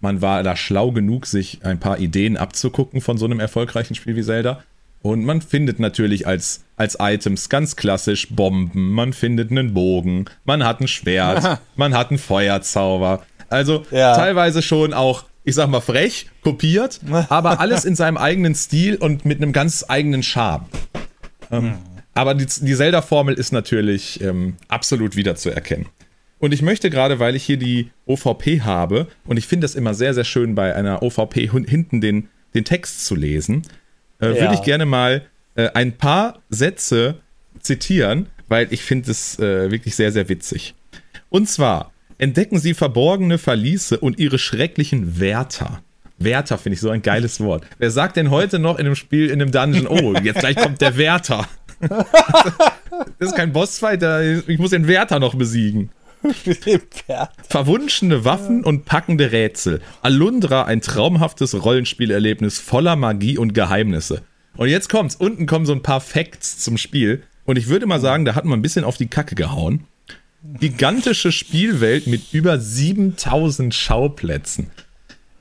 [0.00, 4.16] man war da schlau genug, sich ein paar Ideen abzugucken von so einem erfolgreichen Spiel
[4.16, 4.62] wie Zelda.
[5.06, 10.64] Und man findet natürlich als, als Items ganz klassisch Bomben, man findet einen Bogen, man
[10.64, 13.24] hat ein Schwert, man hat einen Feuerzauber.
[13.48, 14.16] Also ja.
[14.16, 16.98] teilweise schon auch, ich sag mal, frech, kopiert,
[17.28, 20.66] aber alles in seinem eigenen Stil und mit einem ganz eigenen Charme.
[21.52, 21.74] Ähm, hm.
[22.14, 25.86] Aber die, die Zelda-Formel ist natürlich ähm, absolut wiederzuerkennen.
[26.40, 29.94] Und ich möchte gerade, weil ich hier die OVP habe, und ich finde das immer
[29.94, 33.62] sehr, sehr schön, bei einer OVP hinten den, den Text zu lesen,
[34.20, 34.40] äh, ja.
[34.40, 35.22] würde ich gerne mal
[35.54, 37.16] äh, ein paar Sätze
[37.60, 40.74] zitieren, weil ich finde es äh, wirklich sehr, sehr witzig.
[41.28, 45.82] Und zwar entdecken sie verborgene Verliese und ihre schrecklichen Wärter.
[46.18, 47.66] Wärter finde ich so ein geiles Wort.
[47.78, 50.80] Wer sagt denn heute noch in einem Spiel, in einem Dungeon, oh, jetzt gleich kommt
[50.80, 51.46] der Wärter?
[51.80, 54.02] das ist kein Bossfight,
[54.46, 55.90] ich muss den Wärter noch besiegen.
[57.48, 59.80] Verwunschene Waffen und packende Rätsel.
[60.02, 64.22] Alundra, ein traumhaftes Rollenspielerlebnis voller Magie und Geheimnisse.
[64.56, 65.16] Und jetzt kommt's.
[65.16, 67.22] Unten kommen so ein paar Facts zum Spiel.
[67.44, 69.84] Und ich würde mal sagen, da hat man ein bisschen auf die Kacke gehauen.
[70.60, 74.70] Gigantische Spielwelt mit über 7000 Schauplätzen.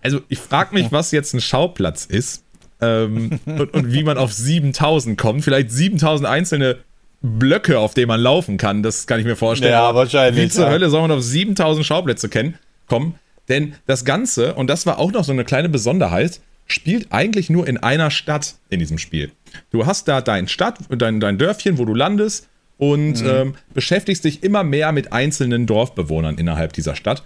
[0.01, 2.43] Also, ich frage mich, was jetzt ein Schauplatz ist.
[2.81, 5.43] Ähm, und, und, wie man auf 7000 kommt.
[5.43, 6.77] Vielleicht 7000 einzelne
[7.25, 8.83] Blöcke, auf denen man laufen kann.
[8.83, 9.71] Das kann ich mir vorstellen.
[9.71, 10.45] Ja, wahrscheinlich.
[10.45, 10.71] Wie zur ja.
[10.71, 12.57] Hölle soll man auf 7000 Schauplätze kennen,
[12.87, 13.15] kommen?
[13.49, 17.67] Denn das Ganze, und das war auch noch so eine kleine Besonderheit, spielt eigentlich nur
[17.67, 19.31] in einer Stadt in diesem Spiel.
[19.71, 22.47] Du hast da dein Stadt, dein, dein Dörfchen, wo du landest
[22.77, 23.29] und mhm.
[23.29, 27.23] ähm, beschäftigst dich immer mehr mit einzelnen Dorfbewohnern innerhalb dieser Stadt.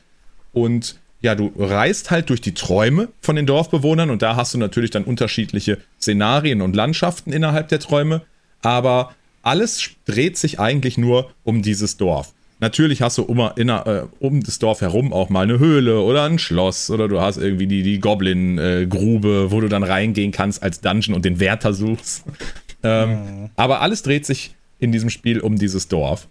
[0.52, 4.58] Und ja, du reist halt durch die Träume von den Dorfbewohnern und da hast du
[4.58, 8.22] natürlich dann unterschiedliche Szenarien und Landschaften innerhalb der Träume.
[8.62, 12.34] Aber alles dreht sich eigentlich nur um dieses Dorf.
[12.62, 16.24] Natürlich hast du um, in, äh, um das Dorf herum auch mal eine Höhle oder
[16.26, 20.62] ein Schloss oder du hast irgendwie die, die Goblin-Grube, äh, wo du dann reingehen kannst
[20.62, 22.26] als Dungeon und den Wärter suchst.
[22.84, 23.50] ähm, mhm.
[23.56, 26.28] Aber alles dreht sich in diesem Spiel um dieses Dorf.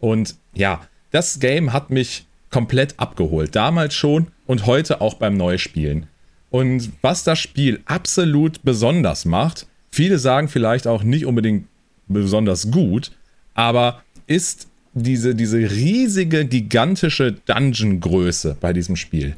[0.00, 0.80] Und ja,
[1.12, 3.54] das Game hat mich komplett abgeholt.
[3.54, 6.06] Damals schon und heute auch beim Neuspielen.
[6.50, 11.66] Und was das Spiel absolut besonders macht, viele sagen vielleicht auch nicht unbedingt
[12.08, 13.12] besonders gut,
[13.54, 19.36] aber ist diese, diese riesige, gigantische Dungeon-Größe bei diesem Spiel.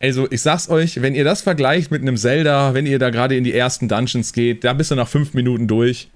[0.00, 3.36] Also, ich sag's euch, wenn ihr das vergleicht mit einem Zelda, wenn ihr da gerade
[3.36, 6.08] in die ersten Dungeons geht, da bist du nach fünf Minuten durch.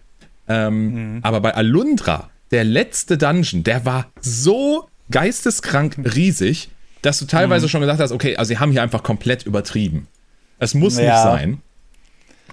[0.48, 1.18] Ähm, mhm.
[1.22, 6.68] Aber bei Alundra, der letzte Dungeon, der war so geisteskrank riesig,
[7.02, 7.70] dass du teilweise mhm.
[7.70, 10.06] schon gesagt hast, okay, also sie haben hier einfach komplett übertrieben.
[10.58, 11.04] Es muss ja.
[11.04, 11.58] nicht sein.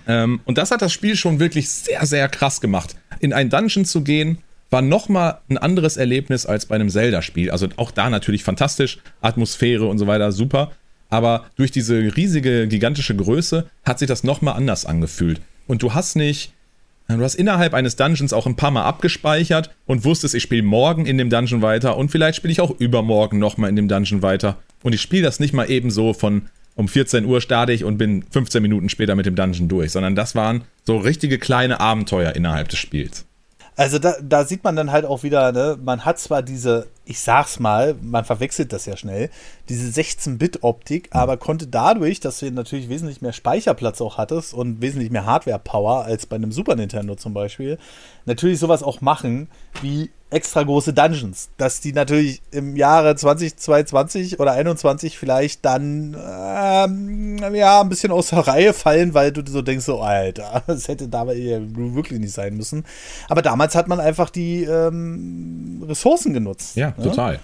[0.09, 2.95] Ähm, und das hat das Spiel schon wirklich sehr, sehr krass gemacht.
[3.19, 4.39] In ein Dungeon zu gehen,
[4.71, 7.51] war nochmal ein anderes Erlebnis als bei einem Zelda-Spiel.
[7.51, 10.71] Also auch da natürlich fantastisch, Atmosphäre und so weiter, super.
[11.09, 15.41] Aber durch diese riesige, gigantische Größe hat sich das nochmal anders angefühlt.
[15.67, 16.53] Und du hast nicht,
[17.07, 21.05] du hast innerhalb eines Dungeons auch ein paar Mal abgespeichert und wusstest, ich spiele morgen
[21.05, 24.57] in dem Dungeon weiter und vielleicht spiele ich auch übermorgen nochmal in dem Dungeon weiter.
[24.81, 26.43] Und ich spiele das nicht mal eben so von
[26.79, 30.15] um 14 Uhr starte ich und bin 15 Minuten später mit dem Dungeon durch, sondern
[30.15, 33.25] das waren so richtige kleine Abenteuer innerhalb des Spiels.
[33.75, 37.19] Also da, da sieht man dann halt auch wieder, ne, man hat zwar diese, ich
[37.19, 39.29] sag's mal, man verwechselt das ja schnell,
[39.67, 41.19] diese 16-Bit-Optik, mhm.
[41.19, 46.05] aber konnte dadurch, dass du natürlich wesentlich mehr Speicherplatz auch hattest und wesentlich mehr Hardware-Power
[46.05, 47.77] als bei einem Super Nintendo zum Beispiel,
[48.25, 49.49] natürlich sowas auch machen
[49.81, 57.55] wie extra große Dungeons, dass die natürlich im Jahre 2022 oder 21 vielleicht dann ähm,
[57.55, 61.07] ja ein bisschen aus der Reihe fallen, weil du so denkst, so Alter, das hätte
[61.07, 62.85] damals wirklich nicht sein müssen.
[63.27, 66.75] Aber damals hat man einfach die ähm, Ressourcen genutzt.
[66.75, 67.03] Ja, ne?
[67.03, 67.39] total.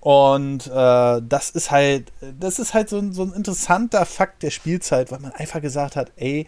[0.00, 4.50] Und äh, das ist halt, das ist halt so ein, so ein interessanter Fakt der
[4.50, 6.46] Spielzeit, weil man einfach gesagt hat, ey,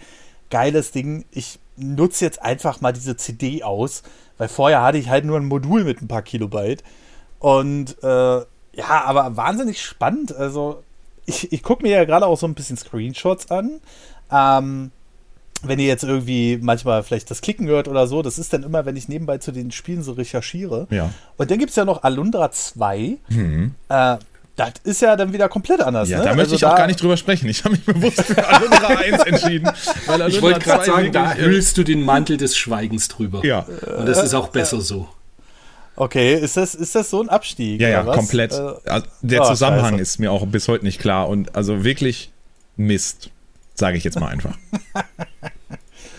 [0.50, 4.02] geiles Ding, ich nutze jetzt einfach mal diese CD aus
[4.38, 6.82] weil vorher hatte ich halt nur ein Modul mit ein paar Kilobyte.
[7.38, 8.36] Und äh,
[8.76, 10.34] ja, aber wahnsinnig spannend.
[10.34, 10.82] Also,
[11.24, 13.80] ich, ich gucke mir ja gerade auch so ein bisschen Screenshots an.
[14.30, 14.90] Ähm,
[15.62, 18.84] wenn ihr jetzt irgendwie manchmal vielleicht das Klicken hört oder so, das ist dann immer,
[18.84, 20.86] wenn ich nebenbei zu den Spielen so recherchiere.
[20.90, 21.10] Ja.
[21.36, 23.18] Und dann gibt es ja noch Alundra 2.
[23.28, 23.74] Mhm.
[23.88, 24.16] Äh,
[24.56, 26.08] das ist ja dann wieder komplett anders.
[26.08, 26.24] Ja, ne?
[26.24, 27.48] da möchte also ich auch gar nicht drüber sprechen.
[27.48, 29.70] Ich habe mich bewusst für Alundra 1 entschieden.
[30.28, 33.44] ich wollte gerade sagen, da hüllst du den Mantel des Schweigens drüber.
[33.44, 33.66] Ja.
[33.98, 35.08] Und das ist auch besser so.
[35.96, 37.80] Okay, ist das, ist das so ein Abstieg?
[37.80, 38.52] Ja, ja, komplett.
[38.52, 40.02] Äh, also der oh, Zusammenhang Scheiße.
[40.02, 42.32] ist mir auch bis heute nicht klar und also wirklich
[42.76, 43.30] Mist,
[43.74, 44.56] sage ich jetzt mal einfach.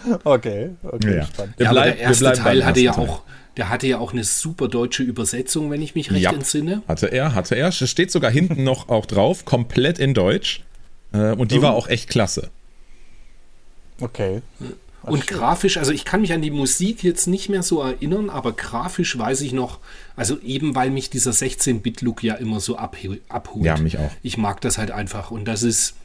[0.23, 1.25] okay, okay, ja.
[1.25, 1.55] spannend.
[1.59, 3.23] Ja, aber der erste Teil hatte ja auch
[3.57, 6.84] der hatte ja auch eine super deutsche Übersetzung, wenn ich mich recht ja, entsinne.
[6.88, 7.69] Hatte er, hatte er.
[7.69, 10.63] Es steht sogar hinten noch auch drauf, komplett in Deutsch.
[11.11, 11.63] Äh, und die oh.
[11.63, 12.51] war auch echt klasse.
[13.99, 14.43] Okay.
[15.01, 15.38] Und schön.
[15.38, 19.17] grafisch, also ich kann mich an die Musik jetzt nicht mehr so erinnern, aber grafisch
[19.17, 19.79] weiß ich noch,
[20.15, 23.21] also eben weil mich dieser 16-Bit-Look ja immer so abholt.
[23.61, 24.11] Ja, mich auch.
[24.21, 25.95] Ich mag das halt einfach und das ist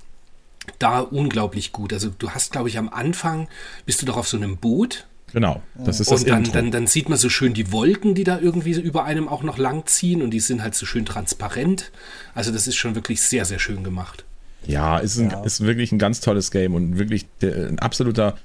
[0.78, 1.92] da unglaublich gut.
[1.92, 3.48] Also du hast, glaube ich, am Anfang
[3.86, 6.86] bist du doch auf so einem Boot Genau, das ist das und dann, dann, dann,
[6.86, 10.20] sieht man so schön die Wolken, die da irgendwie über einem auch noch lang ziehen
[10.20, 11.90] und die sind halt so schön transparent.
[12.34, 14.24] Also das ist schon wirklich sehr, sehr schön gemacht.
[14.66, 15.42] Ja, ist, ein, ja.
[15.42, 18.36] ist wirklich ein ganz tolles Game und wirklich ein absoluter,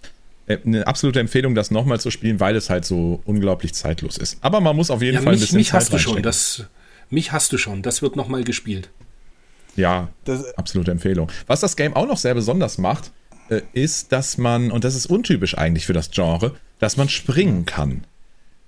[0.48, 4.38] äh, eine absolute Empfehlung, das nochmal zu spielen, weil es halt so unglaublich zeitlos ist.
[4.39, 6.23] Aber man muss auf jeden ja, Fall mich, ein bisschen mich Zeit hast du schon,
[6.23, 6.65] das,
[7.10, 8.89] Mich hast du schon, das wird nochmal gespielt.
[9.78, 11.32] Ja, das, absolute Empfehlung.
[11.45, 13.12] Was das Game auch noch sehr besonders macht,
[13.49, 17.66] äh, ist, dass man, und das ist untypisch eigentlich für das Genre, dass man springen
[17.66, 18.04] kann.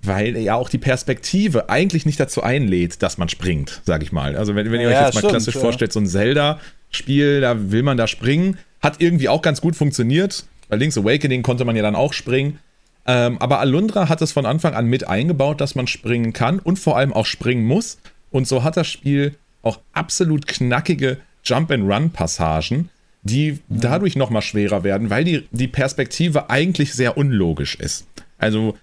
[0.02, 4.36] Weil ja auch die Perspektive eigentlich nicht dazu einlädt, dass man springt, sag ich mal.
[4.36, 5.60] Also wenn, wenn ihr ja, euch jetzt mal stimmt, klassisch ja.
[5.60, 10.46] vorstellt, so ein Zelda-Spiel, da will man da springen, hat irgendwie auch ganz gut funktioniert.
[10.70, 12.60] Bei Link's Awakening konnte man ja dann auch springen.
[13.06, 16.78] Ähm, aber Alundra hat es von Anfang an mit eingebaut, dass man springen kann und
[16.78, 17.98] vor allem auch springen muss.
[18.30, 22.88] Und so hat das Spiel auch absolut knackige Jump-and-Run-Passagen,
[23.22, 23.58] die mhm.
[23.68, 28.06] dadurch nochmal schwerer werden, weil die, die Perspektive eigentlich sehr unlogisch ist.
[28.38, 28.76] Also,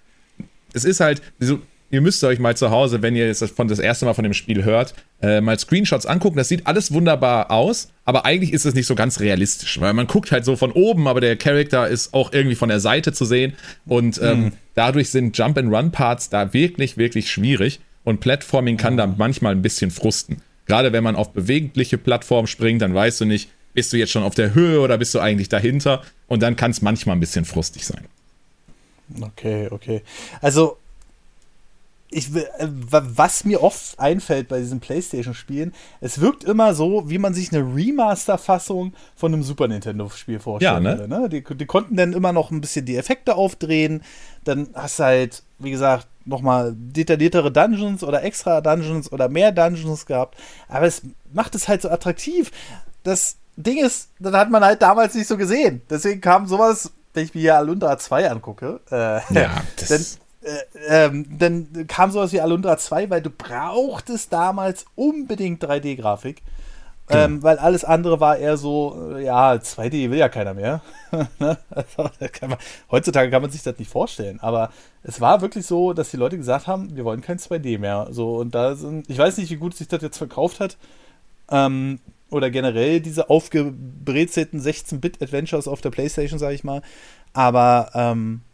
[0.73, 1.59] es ist halt, so,
[1.89, 4.33] ihr müsst euch mal zu Hause, wenn ihr jetzt von das erste Mal von dem
[4.33, 6.37] Spiel hört, äh, mal Screenshots angucken.
[6.37, 10.07] Das sieht alles wunderbar aus, aber eigentlich ist es nicht so ganz realistisch, weil man
[10.07, 13.25] guckt halt so von oben, aber der Charakter ist auch irgendwie von der Seite zu
[13.25, 13.53] sehen
[13.85, 14.51] und ähm, mhm.
[14.75, 20.41] dadurch sind Jump-and-Run-Parts da wirklich, wirklich schwierig und Platforming kann da manchmal ein bisschen frusten.
[20.67, 24.23] Gerade wenn man auf bewegliche Plattformen springt, dann weißt du nicht, bist du jetzt schon
[24.23, 26.03] auf der Höhe oder bist du eigentlich dahinter?
[26.27, 28.05] Und dann kann es manchmal ein bisschen frustig sein.
[29.21, 30.01] Okay, okay.
[30.41, 30.77] Also,
[32.09, 37.33] ich, äh, was mir oft einfällt bei diesen PlayStation-Spielen, es wirkt immer so, wie man
[37.33, 40.83] sich eine Remaster-Fassung von einem Super Nintendo-Spiel vorstellt.
[40.83, 41.07] Ja, ne?
[41.07, 41.29] ne?
[41.29, 44.01] Die, die, konnten dann immer noch ein bisschen die Effekte aufdrehen.
[44.43, 50.05] Dann hast du halt, wie gesagt, nochmal detailliertere Dungeons oder extra Dungeons oder mehr Dungeons
[50.05, 50.37] gehabt.
[50.67, 51.01] Aber es
[51.31, 52.51] macht es halt so attraktiv,
[53.03, 55.81] dass Ding ist, das hat man halt damals nicht so gesehen.
[55.89, 60.05] Deswegen kam sowas, wenn ich mir hier Alundra 2 angucke, äh, ja, dann,
[60.41, 66.43] äh, ähm, dann kam sowas wie Alundra 2, weil du brauchtest damals unbedingt 3D-Grafik.
[67.07, 67.23] Genau.
[67.23, 70.81] Ähm, weil alles andere war eher so, äh, ja, 2D will ja keiner mehr.
[71.39, 71.57] Ne?
[71.69, 72.59] also, kann man,
[72.91, 74.71] heutzutage kann man sich das nicht vorstellen, aber
[75.03, 78.07] es war wirklich so, dass die Leute gesagt haben, wir wollen kein 2D mehr.
[78.11, 80.75] So, und da sind, ich weiß nicht, wie gut sich das jetzt verkauft hat.
[81.49, 86.81] Ähm, oder generell diese aufgebrezelten 16-Bit-Adventures auf der Playstation, sage ich mal.
[87.31, 88.46] Aber ähm, äh,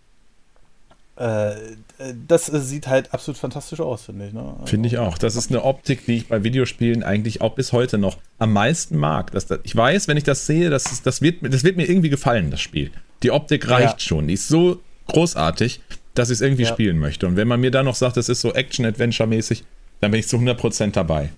[1.15, 4.33] das sieht halt absolut fantastisch aus, finde ich.
[4.33, 4.41] Ne?
[4.41, 5.17] Also, finde ich auch.
[5.17, 8.97] Das ist eine Optik, die ich bei Videospielen eigentlich auch bis heute noch am meisten
[8.97, 9.31] mag.
[9.31, 11.87] Das, das, ich weiß, wenn ich das sehe, das, ist, das, wird, das wird mir
[11.87, 12.91] irgendwie gefallen, das Spiel.
[13.21, 14.07] Die Optik reicht ja.
[14.07, 14.27] schon.
[14.27, 15.81] Die ist so großartig,
[16.15, 16.69] dass ich es irgendwie ja.
[16.69, 17.27] spielen möchte.
[17.27, 19.63] Und wenn man mir dann noch sagt, das ist so Action-Adventure-mäßig,
[20.01, 21.29] dann bin ich zu 100% dabei.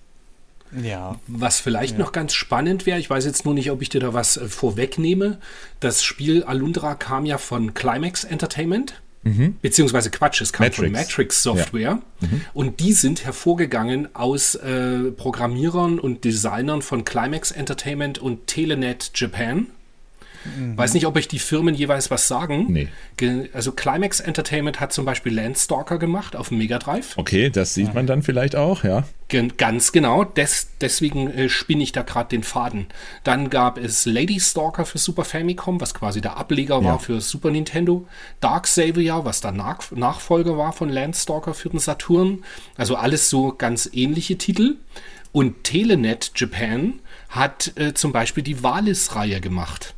[0.81, 1.19] Ja.
[1.27, 1.99] Was vielleicht ja.
[1.99, 4.47] noch ganz spannend wäre, ich weiß jetzt nur nicht, ob ich dir da was äh,
[4.47, 5.37] vorwegnehme.
[5.79, 9.01] Das Spiel Alundra kam ja von Climax Entertainment.
[9.25, 9.55] Mhm.
[9.61, 10.77] Beziehungsweise Quatsch, es kam Matrix.
[10.77, 11.81] von Matrix Software.
[11.81, 12.27] Ja.
[12.27, 12.41] Mhm.
[12.53, 19.67] Und die sind hervorgegangen aus äh, Programmierern und Designern von Climax Entertainment und Telenet Japan.
[20.57, 20.77] Mhm.
[20.77, 22.67] Weiß nicht, ob euch die Firmen jeweils was sagen.
[22.69, 22.87] Nee.
[23.53, 27.17] Also Climax Entertainment hat zum Beispiel Landstalker gemacht auf dem Mega Drive.
[27.17, 29.03] Okay, das sieht man dann vielleicht auch, ja.
[29.57, 32.85] Ganz genau, Des, deswegen äh, spinne ich da gerade den Faden.
[33.23, 36.83] Dann gab es Lady Stalker für Super Famicom, was quasi der Ableger ja.
[36.83, 38.07] war für Super Nintendo.
[38.39, 42.43] Dark Savior, was der Nach Nachfolger war von Landstalker für den Saturn.
[42.77, 44.75] Also alles so ganz ähnliche Titel.
[45.31, 46.99] Und Telenet Japan
[47.29, 49.94] hat äh, zum Beispiel die Valis-Reihe gemacht.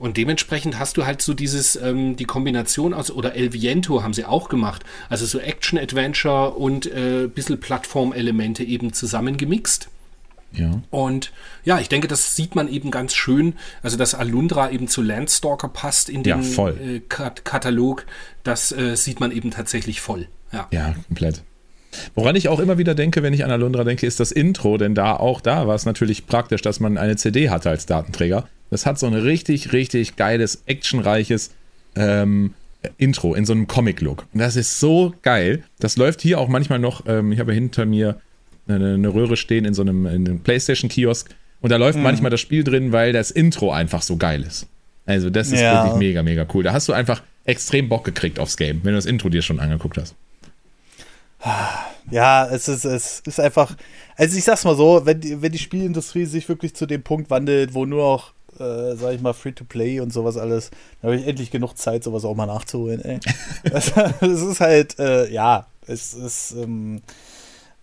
[0.00, 4.14] Und dementsprechend hast du halt so dieses, ähm, die Kombination aus, oder El Viento haben
[4.14, 9.90] sie auch gemacht, also so Action-Adventure und äh, bisschen Plattformelemente eben zusammengemixt.
[10.52, 10.80] Ja.
[10.88, 11.32] Und
[11.64, 13.56] ja, ich denke, das sieht man eben ganz schön.
[13.82, 18.06] Also, dass Alundra eben zu Landstalker passt in den ja, äh, Kat Katalog,
[18.42, 20.28] das äh, sieht man eben tatsächlich voll.
[20.50, 21.42] Ja, ja komplett.
[22.14, 24.94] Woran ich auch immer wieder denke, wenn ich an Alundra denke, ist das Intro, denn
[24.94, 28.48] da auch da war es natürlich praktisch, dass man eine CD hatte als Datenträger.
[28.70, 31.50] Das hat so ein richtig, richtig geiles, actionreiches
[31.96, 32.54] ähm,
[32.96, 34.26] Intro in so einem Comic-Look.
[34.32, 35.64] Und das ist so geil.
[35.80, 37.04] Das läuft hier auch manchmal noch.
[37.06, 38.20] Ähm, ich habe hinter mir
[38.68, 41.28] eine, eine, Röhre stehen in so einem, einem PlayStation-Kiosk.
[41.60, 42.04] Und da läuft mhm.
[42.04, 44.66] manchmal das Spiel drin, weil das Intro einfach so geil ist.
[45.04, 45.84] Also, das ist ja.
[45.84, 46.62] wirklich mega, mega cool.
[46.62, 49.58] Da hast du einfach extrem Bock gekriegt aufs Game, wenn du das Intro dir schon
[49.58, 50.14] angeguckt hast.
[52.10, 53.76] Ja, es ist, es ist einfach.
[54.16, 57.30] Also, ich sag's mal so, wenn die, wenn die Spielindustrie sich wirklich zu dem Punkt
[57.30, 60.70] wandelt, wo nur noch äh, sag ich mal, Free-to-Play und sowas alles.
[61.00, 63.20] Da habe ich endlich genug Zeit, sowas auch mal nachzuholen, ey.
[63.72, 67.00] Es ist halt, äh, ja, es ist, ähm,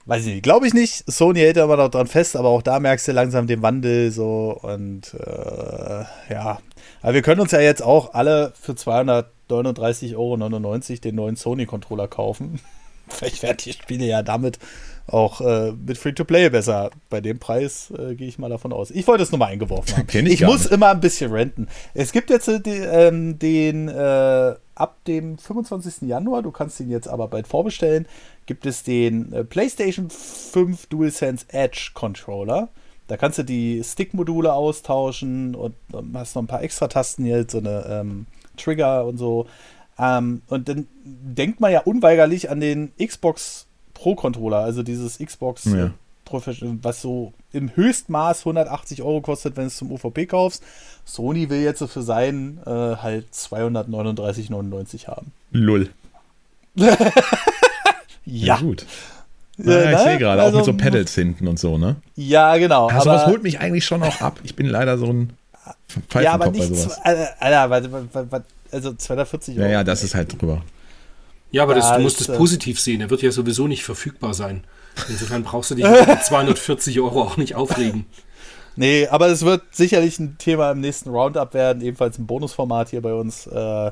[0.06, 1.10] weiß ich nicht, glaube ich nicht.
[1.12, 4.58] Sony hält aber noch dran fest, aber auch da merkst du langsam den Wandel so
[4.62, 6.04] und äh,
[6.34, 6.60] ja.
[7.02, 12.60] Aber wir können uns ja jetzt auch alle für 239,99 Euro den neuen Sony-Controller kaufen.
[13.14, 14.60] Vielleicht werden die Spiele ja damit
[15.08, 16.92] auch äh, mit Free-to-Play besser.
[17.10, 18.92] Bei dem Preis äh, gehe ich mal davon aus.
[18.92, 20.08] Ich wollte es nur mal eingeworfen haben.
[20.28, 20.74] ich, ich muss nicht.
[20.74, 21.68] immer ein bisschen renten.
[21.94, 22.60] Es gibt jetzt äh,
[23.08, 26.08] ähm, den äh, ab dem 25.
[26.08, 28.06] Januar, du kannst ihn jetzt aber bald vorbestellen,
[28.46, 32.70] gibt es den äh, PlayStation 5 DualSense Edge Controller.
[33.08, 37.46] Da kannst du die Stick-Module austauschen und, und hast noch ein paar extra Tasten hier,
[37.50, 38.26] so eine ähm,
[38.58, 39.48] Trigger und so.
[39.99, 45.91] Ähm, und dann denkt man ja unweigerlich an den Xbox Pro-Controller, also dieses Xbox ja.
[46.26, 50.64] Professional, was so im Höchstmaß 180 Euro kostet, wenn du es zum UVP kaufst.
[51.06, 55.32] Sony will jetzt für seinen äh, halt 239,99 haben.
[55.52, 55.90] Lull.
[56.76, 56.95] ja.
[58.26, 58.57] ja.
[58.57, 58.86] gut.
[59.57, 61.95] Ja, ja, ich sehe gerade, also, auch mit so Pedals hinten und so, ne?
[62.15, 62.90] Ja, genau.
[62.90, 64.40] Also was holt mich eigentlich schon auch ab.
[64.44, 65.32] Ich bin leider so ein
[65.88, 66.99] Pfeifenkopf ja, aber nicht, bei sowas.
[67.03, 69.65] Alter, also 240 Euro.
[69.65, 70.61] Ja, ja, das ist halt drüber.
[71.52, 73.02] Ja, aber das, du musst es positiv sehen.
[73.02, 74.64] Er wird ja sowieso nicht verfügbar sein.
[75.07, 78.06] Insofern brauchst du dich mit 240 Euro auch nicht aufregen.
[78.76, 83.02] Nee, aber es wird sicherlich ein Thema im nächsten Roundup werden, ebenfalls ein Bonusformat hier
[83.02, 83.91] bei uns, äh,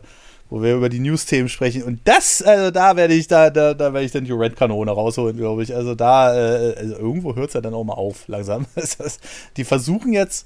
[0.49, 1.81] wo wir über die News-Themen sprechen.
[1.81, 5.37] Und das, also da werde ich, da, da, da werde ich dann die Red-Kanone rausholen,
[5.37, 5.73] glaube ich.
[5.73, 8.67] Also da, äh, also irgendwo hört es ja dann auch mal auf, langsam.
[9.57, 10.45] die versuchen jetzt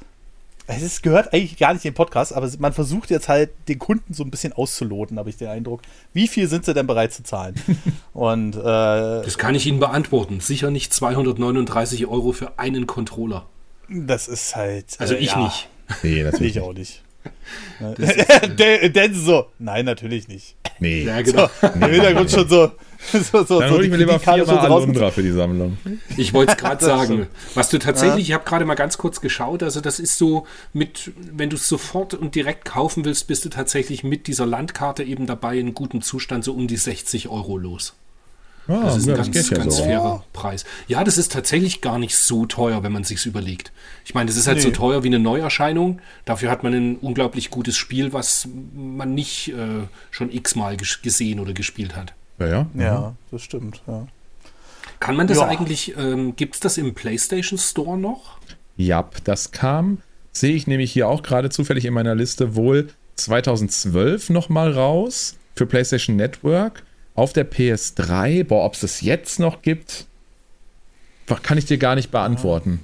[0.69, 4.13] es gehört eigentlich gar nicht in den Podcast, aber man versucht jetzt halt den Kunden
[4.13, 5.81] so ein bisschen auszuloten, habe ich den Eindruck.
[6.13, 7.55] Wie viel sind sie denn bereit zu zahlen?
[8.13, 10.39] Und äh, das kann ich Ihnen beantworten.
[10.39, 13.47] Sicher nicht 239 Euro für einen Controller.
[13.89, 14.95] Das ist halt.
[14.99, 15.43] Also ich ja.
[15.43, 15.69] nicht.
[16.03, 16.55] Nee, natürlich.
[16.55, 17.03] Ich auch nicht.
[18.95, 20.55] Denn so, nein, natürlich nicht.
[20.79, 21.03] Nee.
[21.03, 21.49] Ja, genau.
[21.61, 22.71] So, Im Hintergrund schon so.
[23.31, 25.77] so, so Dann hole ich mir lieber viermal Alundra für die Sammlung.
[26.17, 27.27] Ich wollte es gerade sagen.
[27.53, 28.33] Was du tatsächlich, ja.
[28.35, 31.67] ich habe gerade mal ganz kurz geschaut, also das ist so mit, wenn du es
[31.67, 36.01] sofort und direkt kaufen willst, bist du tatsächlich mit dieser Landkarte eben dabei in gutem
[36.01, 37.93] Zustand so um die 60 Euro los.
[38.67, 39.83] Ah, das ist ein ja, das ganz, geht ja ganz so.
[39.83, 40.63] fairer Preis.
[40.87, 43.71] Ja, das ist tatsächlich gar nicht so teuer, wenn man sich's überlegt.
[44.05, 44.75] Ich meine, das ist halt so Nee.
[44.75, 46.01] teuer wie eine Neuerscheinung.
[46.25, 51.39] Dafür hat man ein unglaublich gutes Spiel, was man nicht äh, schon x-mal ges- gesehen
[51.39, 52.13] oder gespielt hat.
[52.39, 52.67] Ja, ja.
[52.75, 53.81] Ja, das stimmt.
[53.87, 54.07] Ja.
[54.99, 55.47] Kann man das Ja.
[55.47, 58.37] eigentlich, ähm, gibt's das im PlayStation Store noch?
[58.75, 59.99] Ja, das kam,
[60.31, 65.65] sehe ich nämlich hier auch gerade zufällig in meiner Liste, wohl 2012 nochmal raus für
[65.65, 66.83] PlayStation Network
[67.15, 68.45] auf der PS3.
[68.45, 70.05] Boah, ob es das jetzt noch gibt,
[71.43, 72.79] kann ich dir gar nicht beantworten.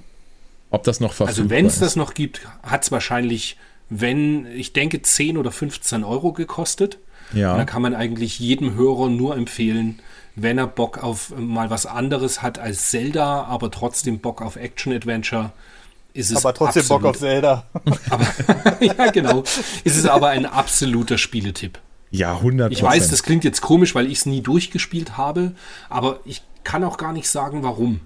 [0.69, 3.57] Ob das noch verfügbar Also wenn es das noch gibt, hat's wahrscheinlich,
[3.89, 6.97] wenn, ich denke, 10 oder 15 Euro gekostet.
[7.33, 7.53] Ja.
[7.53, 9.99] Und da kann man eigentlich jedem Hörer nur empfehlen,
[10.35, 15.51] wenn er Bock auf mal was anderes hat als Zelda, aber trotzdem Bock auf Action-Adventure,
[16.13, 17.65] ist es Aber trotzdem Bock auf absolut, Zelda.
[18.09, 18.27] aber,
[18.81, 19.43] Ja, genau.
[19.83, 21.79] Ist es aber ein absoluter Spieletipp.
[22.11, 25.51] Ja, 100 Ich weiß, das klingt jetzt komisch, weil ich es nie durchgespielt habe,
[25.89, 28.01] aber ich kann auch gar nicht sagen, warum.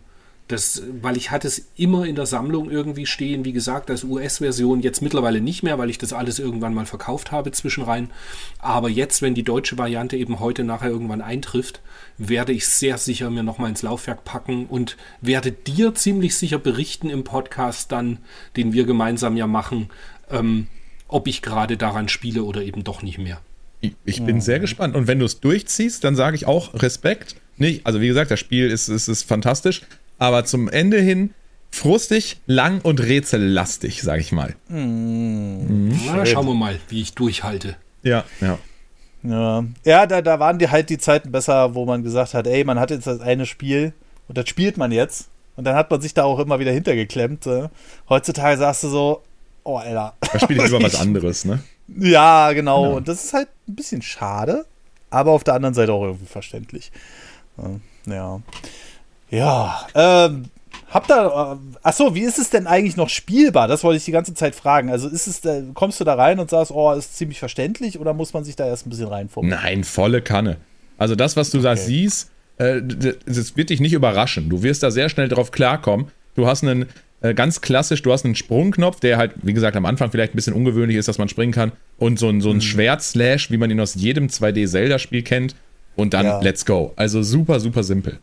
[0.50, 4.82] Das, weil ich hatte es immer in der Sammlung irgendwie stehen, wie gesagt, als US-Version,
[4.82, 8.10] jetzt mittlerweile nicht mehr, weil ich das alles irgendwann mal verkauft habe zwischenrein.
[8.58, 11.82] Aber jetzt, wenn die deutsche Variante eben heute nachher irgendwann eintrifft,
[12.18, 17.12] werde ich sehr sicher mir nochmal ins Laufwerk packen und werde dir ziemlich sicher berichten
[17.12, 18.18] im Podcast dann,
[18.58, 19.92] den wir gemeinsam ja machen,
[20.32, 20.66] ähm,
[21.08, 23.40] ob ich gerade daran spiele oder eben doch nicht mehr.
[23.82, 24.96] Ich, ich bin sehr gespannt.
[24.96, 27.36] Und wenn du es durchziehst, dann sage ich auch Respekt.
[27.58, 29.84] Nicht, also wie gesagt, das Spiel ist, ist, ist fantastisch,
[30.20, 31.34] aber zum Ende hin
[31.72, 34.56] frustig, lang und rätsellastig, sage ich mal.
[34.68, 37.76] Na, schauen wir mal, wie ich durchhalte.
[38.04, 38.58] Ja, ja.
[39.22, 42.64] Ja, ja da, da waren die halt die Zeiten besser, wo man gesagt hat, ey,
[42.64, 43.94] man hat jetzt das eine Spiel
[44.28, 45.30] und das spielt man jetzt.
[45.56, 47.46] Und dann hat man sich da auch immer wieder hintergeklemmt.
[47.46, 47.68] Äh.
[48.08, 49.24] Heutzutage sagst du so,
[49.64, 50.14] oh, Alter.
[50.22, 51.60] Da spiele ich lieber was anderes, ne?
[51.98, 52.84] Ja, genau.
[52.84, 52.98] Genau.
[52.98, 54.66] Und das ist halt ein bisschen schade,
[55.10, 56.92] aber auf der anderen Seite auch irgendwie verständlich.
[57.58, 58.42] Äh, Ja.
[59.32, 60.46] Ja, ähm,
[60.90, 61.16] habt ihr,
[61.62, 63.68] äh, achso, wie ist es denn eigentlich noch spielbar?
[63.68, 64.90] Das wollte ich die ganze Zeit fragen.
[64.90, 68.14] Also ist es, äh, kommst du da rein und sagst, oh, ist ziemlich verständlich oder
[68.14, 69.56] muss man sich da erst ein bisschen reinfummeln?
[69.62, 70.58] Nein, volle Kanne.
[70.98, 71.82] Also das, was du da Okay.
[71.86, 72.82] siehst, äh,
[73.26, 74.50] das wird dich nicht überraschen.
[74.50, 76.08] Du wirst da sehr schnell drauf klarkommen.
[76.36, 76.88] Du hast einen,
[77.22, 80.36] äh, ganz klassisch, du hast einen Sprungknopf, der halt, wie gesagt, am Anfang vielleicht ein
[80.38, 81.72] bisschen ungewöhnlich ist, dass man springen kann.
[81.98, 85.56] Und so ein, so ein Schwertslash, wie man ihn aus jedem 2D-Zelda-Spiel kennt.
[85.96, 86.40] Und dann Ja.
[86.42, 86.94] let's go.
[86.96, 88.20] Also super, super simpel.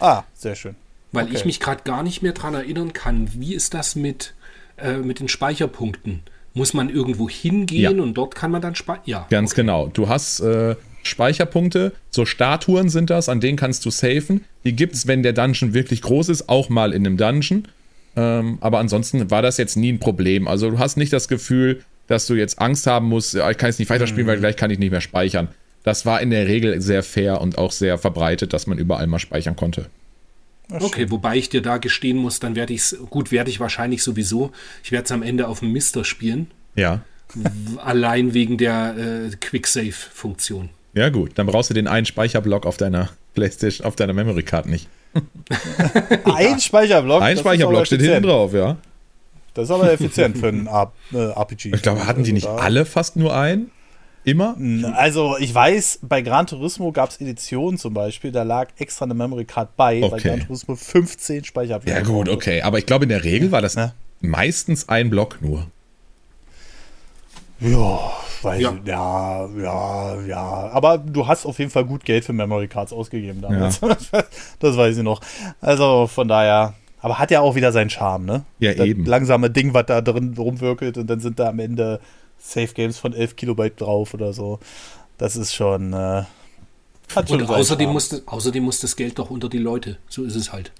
[0.00, 0.74] Ah, sehr schön.
[1.12, 1.34] Weil Okay.
[1.36, 4.34] ich mich gerade gar nicht mehr dran erinnern kann, wie ist das mit,
[4.76, 6.20] äh, mit den Speicherpunkten?
[6.54, 8.02] Muss man irgendwo hingehen Ja.
[8.02, 9.02] und dort kann man dann speichern?
[9.06, 9.88] Ja, Ganz genau.
[9.88, 14.44] Du hast äh, Speicherpunkte, so Statuen sind das, an denen kannst du safen.
[14.64, 17.68] Die gibt's, wenn der Dungeon wirklich groß ist, auch mal in einem Dungeon.
[18.16, 20.48] Ähm, aber ansonsten war das jetzt nie ein Problem.
[20.48, 23.68] Also du hast nicht das Gefühl, dass du jetzt Angst haben musst, ja, ich kann
[23.68, 25.48] jetzt nicht weiterspielen, weil gleich kann ich nicht mehr speichern.
[25.86, 29.20] Das war in der Regel sehr fair und auch sehr verbreitet, dass man überall mal
[29.20, 29.86] speichern konnte.
[30.68, 34.02] Okay, wobei ich dir da gestehen muss, dann werde ich es, gut, werde ich wahrscheinlich
[34.02, 34.50] sowieso,
[34.82, 37.02] ich werde es am Ende auf dem Mister spielen, Ja.
[37.84, 40.70] allein wegen der äh, Quick-Save-Funktion.
[40.94, 41.32] Ja, gut.
[41.36, 44.88] Dann brauchst du den einen Speicherblock auf deiner PlayStation, auf deiner Memory Card nicht.
[46.24, 47.22] Ein Speicherblock.
[47.22, 48.76] Ein Speicherblock steht hinten drauf, ja.
[49.54, 51.72] Das ist aber effizient für ein äh, RPG.
[51.74, 53.70] Ich glaube, hatten die nicht Also da- alle fast nur einen?
[54.26, 54.56] Immer?
[54.96, 59.14] Also, ich weiß, bei Gran Turismo gab es Editionen zum Beispiel, da lag extra eine
[59.14, 60.28] Memory Card bei, weil Okay.
[60.30, 62.60] Gran Turismo 15 Speicherblöcke Ja, gut, okay.
[62.62, 63.92] Aber ich glaube, in der Regel war das Ne?
[64.20, 65.66] meistens ein Block nur.
[67.60, 67.98] Ja,
[68.42, 68.74] weiß Ja.
[68.82, 70.42] ich, ja, ja, ja.
[70.72, 73.80] Aber du hast auf jeden Fall gut Geld für Memory Cards ausgegeben damals.
[74.60, 75.20] das weiß ich noch.
[75.60, 76.74] Also von daher.
[77.00, 78.44] Aber hat ja auch wieder seinen Charme, ne?
[78.58, 79.04] Ja, das eben.
[79.06, 82.00] langsame Ding, was da drin rumwirkelt und dann sind da am Ende
[82.38, 84.58] Safe Games von 11 Kilobyte drauf oder so.
[85.18, 85.92] Das ist schon.
[85.92, 86.24] Äh,
[87.14, 89.98] hat schon Und außerdem muss, das- außerdem muss das Geld doch unter die Leute.
[90.08, 90.72] So ist es halt.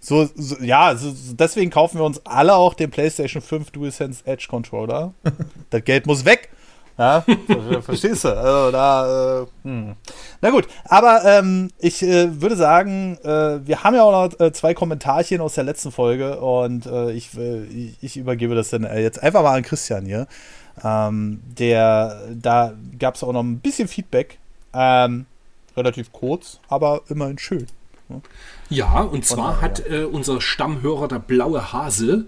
[0.00, 4.46] So, so, ja, so, deswegen kaufen wir uns alle auch den PlayStation 5 DualSense Edge
[4.48, 5.12] Controller.
[5.70, 6.50] das Geld muss weg.
[6.96, 8.28] Ja, ver- verstehst du?
[8.36, 9.94] Also da, äh, hm.
[10.40, 14.52] Na gut, aber ähm, ich äh, würde sagen, äh, wir haben ja auch noch äh,
[14.52, 18.82] zwei Kommentarchen aus der letzten Folge und äh, ich, äh, ich, ich übergebe das dann
[18.82, 20.26] jetzt einfach mal an Christian hier.
[20.84, 24.38] Ähm, der, da gab es auch noch ein bisschen Feedback.
[24.72, 25.26] Ähm,
[25.76, 27.66] relativ kurz, aber immerhin schön.
[28.70, 29.62] Ja, und zwar daher.
[29.62, 32.26] hat äh, unser Stammhörer, der blaue Hase,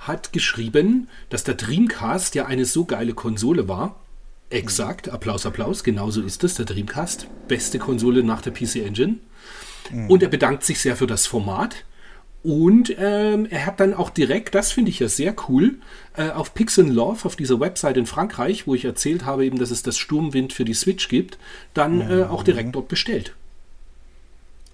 [0.00, 3.96] hat geschrieben, dass der Dreamcast ja eine so geile Konsole war.
[4.48, 7.28] Exakt, Applaus, Applaus, genauso ist es, der Dreamcast.
[7.46, 9.16] Beste Konsole nach der PC Engine.
[10.08, 11.84] Und er bedankt sich sehr für das Format.
[12.42, 15.78] Und ähm, er hat dann auch direkt, das finde ich ja sehr cool,
[16.16, 19.70] äh, auf Pixel Love, auf dieser Website in Frankreich, wo ich erzählt habe, eben, dass
[19.70, 21.38] es das Sturmwind für die Switch gibt,
[21.74, 23.34] dann äh, auch direkt dort bestellt.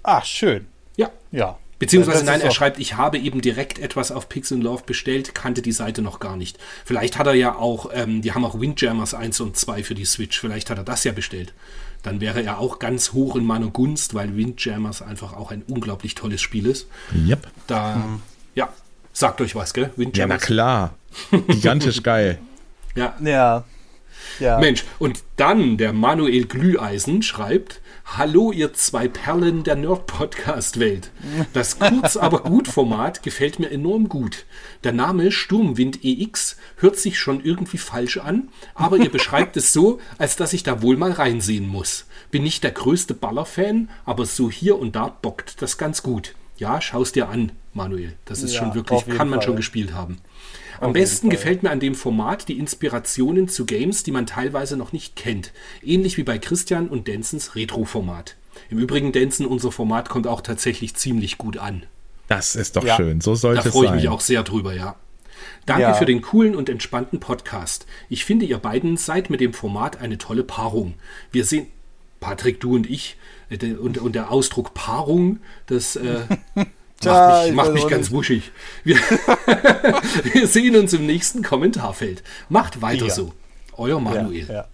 [0.04, 0.66] Ach, schön.
[0.96, 1.10] Ja.
[1.32, 1.58] Ja.
[1.78, 5.72] Beziehungsweise nein, er schreibt, ich habe eben direkt etwas auf Pix Love bestellt, kannte die
[5.72, 6.58] Seite noch gar nicht.
[6.86, 10.06] Vielleicht hat er ja auch, ähm, die haben auch Windjammers 1 und 2 für die
[10.06, 11.52] Switch, vielleicht hat er das ja bestellt.
[12.06, 16.14] Dann wäre er auch ganz hoch in meiner Gunst, weil Windjammers einfach auch ein unglaublich
[16.14, 16.86] tolles Spiel ist.
[17.12, 17.48] Yep.
[17.66, 18.00] Da,
[18.54, 18.68] ja,
[19.12, 19.84] sagt euch was, gell?
[19.84, 20.42] Ja, na Windjammers.
[20.42, 20.94] klar.
[21.48, 22.38] Gigantisch geil.
[22.94, 23.64] Ja, Ja.
[24.40, 24.58] Ja.
[24.58, 31.10] Mensch, und dann der Manuel Glüheisen schreibt: Hallo, ihr zwei Perlen der Nerd-Podcast-Welt.
[31.52, 34.44] Das Kurz aber gut Format gefällt mir enorm gut.
[34.84, 40.00] Der Name Sturmwind EX hört sich schon irgendwie falsch an, aber ihr beschreibt es so,
[40.18, 42.06] als dass ich da wohl mal reinsehen muss.
[42.30, 46.34] Bin nicht der größte Baller-Fan, aber so hier und da bockt das ganz gut.
[46.58, 48.14] Ja, schau's dir an, Manuel.
[48.24, 49.46] Das ist Ja, schon wirklich, kann man Fall.
[49.48, 50.18] schon gespielt haben.
[50.80, 54.92] Am besten gefällt mir an dem Format die Inspirationen zu Games, die man teilweise noch
[54.92, 55.52] nicht kennt.
[55.82, 58.36] Ähnlich wie bei Christian und Denzens Retro-Format.
[58.70, 61.84] Im Übrigen, Denzen, unser Format kommt auch tatsächlich ziemlich gut an.
[62.28, 62.96] Das ist doch Ja.
[62.96, 63.20] schön.
[63.20, 63.96] So Da sollte es freue ich sein.
[63.98, 64.96] mich auch sehr drüber, ja.
[65.66, 65.94] Danke Ja.
[65.94, 67.86] für den coolen und entspannten Podcast.
[68.08, 70.94] Ich finde, ihr beiden seid mit dem Format eine tolle Paarung.
[71.30, 71.66] Wir sehen,
[72.20, 73.16] Patrick, du und ich,
[73.50, 76.20] äh, und, und der Ausdruck Paarung, das äh,
[77.06, 78.50] Tja, macht mich, weiß mich ganz wuschig.
[78.84, 78.96] Wir,
[80.32, 82.22] wir sehen uns im nächsten Kommentarfeld.
[82.48, 83.14] Macht weiter Ja.
[83.14, 83.32] so.
[83.76, 84.46] Euer Manuel.
[84.48, 84.54] Ja.
[84.54, 84.64] Ja,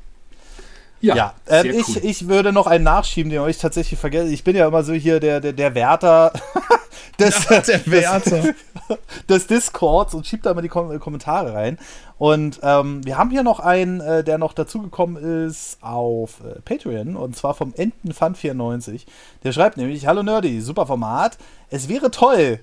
[1.03, 2.01] Ja, ähm, sehr ich, cool.
[2.03, 4.33] ich würde noch einen nachschieben, den ich tatsächlich vergesse.
[4.33, 6.33] Ich bin ja immer so hier der, der, der Wärter
[7.19, 8.55] des, der Wärter.
[9.29, 11.79] des Discords und schiebt da immer die Kom Kommentare rein.
[12.19, 17.16] Und ähm, wir haben hier noch einen, äh, der noch dazugekommen ist auf äh, Patreon
[17.16, 19.07] und zwar vom Entenfun94.
[19.45, 21.39] Der schreibt nämlich: Hallo Nerdy, super Format.
[21.70, 22.61] Es wäre toll,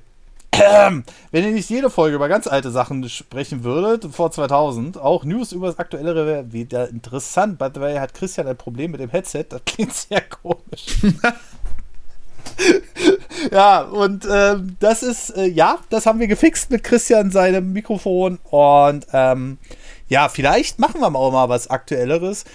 [1.32, 5.52] wenn ihr nicht jede Folge über ganz alte Sachen sprechen würdet, vor 2000, auch News
[5.52, 7.58] über das aktuelle wäre wieder interessant.
[7.58, 10.98] By the way, hat Christian ein Problem mit dem Headset, das klingt sehr komisch.
[13.52, 18.40] ja, und ähm, das ist, äh, ja, das haben wir gefixt mit Christian seinem Mikrofon
[18.50, 19.58] und ähm,
[20.08, 22.46] ja, vielleicht machen wir auch mal was Aktuelleres.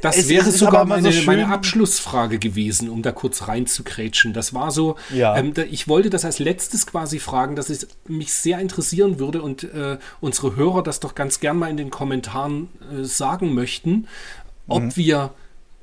[0.00, 4.32] Das Es wäre sogar meine, so meine Abschlussfrage gewesen, um da kurz reinzukrätschen.
[4.32, 5.36] Das war so, Ja.
[5.36, 9.42] ähm, da, ich wollte das als letztes quasi fragen, dass es mich sehr interessieren würde
[9.42, 14.06] und äh, unsere Hörer das doch ganz gern mal in den Kommentaren äh, sagen möchten,
[14.68, 14.96] ob Mhm.
[14.96, 15.30] wir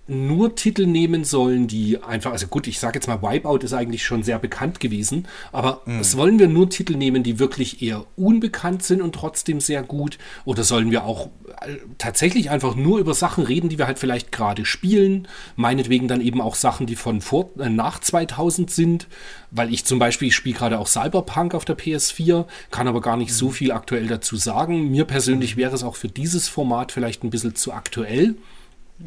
[0.08, 4.06] nur Titel nehmen sollen, die einfach, also gut, ich sage jetzt mal, Wipeout ist eigentlich
[4.06, 6.04] schon sehr bekannt gewesen, aber Mhm.
[6.04, 10.18] sollen wir nur Titel nehmen, die wirklich eher unbekannt sind und trotzdem sehr gut?
[10.46, 11.30] Oder sollen wir auch
[11.62, 15.28] äh, tatsächlich einfach nur über Sachen reden, die wir halt vielleicht gerade spielen?
[15.56, 19.08] Meinetwegen dann eben auch Sachen, die von vor, äh, nach 2000 sind,
[19.52, 23.18] weil ich zum Beispiel, ich spiele gerade auch Cyberpunk auf der PS4, kann aber gar
[23.18, 24.90] nicht so viel aktuell dazu sagen.
[24.92, 28.36] Mir persönlich wäre es auch für dieses Format vielleicht ein bisschen zu aktuell.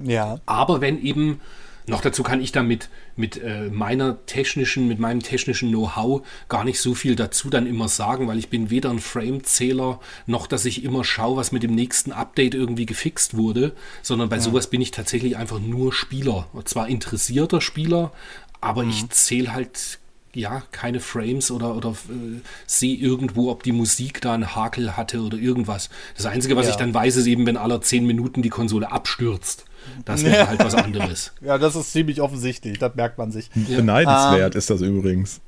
[0.04, 0.40] Ja.
[0.46, 1.40] Aber wenn eben,
[1.86, 6.80] noch dazu kann ich damit mit äh, meiner technischen, mit meinem technischen Know-how gar nicht
[6.80, 10.84] so viel dazu dann immer sagen, weil ich bin weder ein Frame-Zähler, noch dass ich
[10.84, 13.72] immer schaue, was mit dem nächsten Update irgendwie gefixt wurde,
[14.02, 16.46] sondern bei sowas bin ich tatsächlich einfach nur Spieler.
[16.52, 18.12] Und zwar interessierter Spieler,
[18.60, 19.98] aber ich zähle halt
[20.32, 25.22] ja, keine Frames oder, oder äh, sehe irgendwo, ob die Musik da einen Hakel hatte
[25.22, 25.90] oder irgendwas.
[26.16, 26.70] Das Einzige, was Ja.
[26.70, 29.64] ich dann weiß, ist eben, wenn alle zehn Minuten die Konsole abstürzt.
[30.04, 31.32] Das wäre halt was anderes.
[31.40, 33.50] Ja, das ist ziemlich offensichtlich, das merkt man sich.
[33.54, 35.40] Beneidenswert ist das übrigens.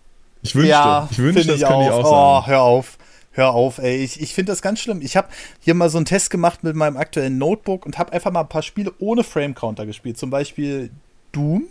[0.42, 2.04] Ich wünschte, Ja, ich wünschte, das könnte ich auch.
[2.04, 2.46] auch Oh, sagen.
[2.46, 2.98] hör auf.
[3.34, 3.96] Hör auf, ey.
[4.04, 5.00] Ich, ich finde das ganz schlimm.
[5.00, 5.28] Ich habe
[5.60, 8.48] hier mal so einen Test gemacht mit meinem aktuellen Notebook und habe einfach mal ein
[8.48, 10.18] paar Spiele ohne Frame-Counter gespielt.
[10.18, 10.90] Zum Beispiel
[11.32, 11.64] Doom,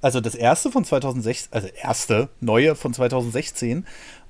[0.00, 3.84] also das erste von 2016, also erste, neue von 2016.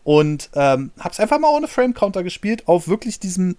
[0.04, 3.56] Und ähm, habe es einfach mal ohne Frame-Counter gespielt, auf wirklich diesem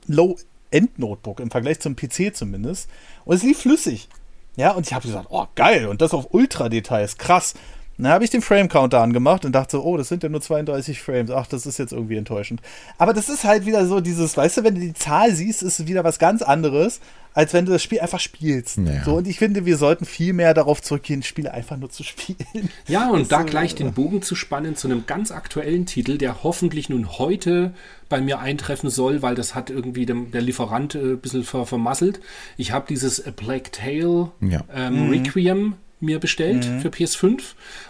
[0.73, 2.89] Low-End-Notebook, im Vergleich zum PC zumindest.
[3.25, 4.09] Und es lief flüssig.
[4.55, 7.53] Ja, und ich habe gesagt, oh, geil, und das auf Ultra-Details, krass.
[7.97, 10.99] Dann habe ich den Frame-Counter angemacht und dachte so, oh, das sind ja nur 32
[11.01, 11.29] Frames.
[11.29, 12.61] Ach, das ist jetzt irgendwie enttäuschend.
[12.97, 15.79] Aber das ist halt wieder so dieses, weißt du, wenn du die Zahl siehst, ist
[15.79, 16.99] es wieder was ganz anderes,
[17.33, 18.77] als wenn du das Spiel einfach spielst.
[18.77, 19.03] Ja.
[19.03, 22.69] So, und ich finde, wir sollten viel mehr darauf zurückgehen, Spiele einfach nur zu spielen.
[22.87, 26.43] Ja, und da äh, gleich den Bogen zu spannen zu einem ganz aktuellen Titel, der
[26.43, 27.73] hoffentlich nun heute
[28.09, 31.65] bei mir eintreffen soll, weil das hat irgendwie dem, der Lieferant äh, ein bisschen ver
[31.65, 32.19] vermasselt.
[32.57, 34.63] Ich habe dieses A Plague Tale Ja.
[34.73, 37.41] ähm, Requiem mir bestellt für PS5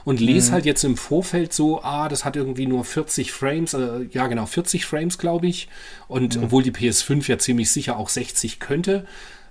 [0.05, 4.05] und lese halt jetzt im Vorfeld so, ah, das hat irgendwie nur 40 Frames, äh,
[4.11, 5.67] ja genau, 40 Frames, glaube ich.
[6.07, 9.05] Und obwohl die PS5 ja ziemlich sicher auch 60 könnte.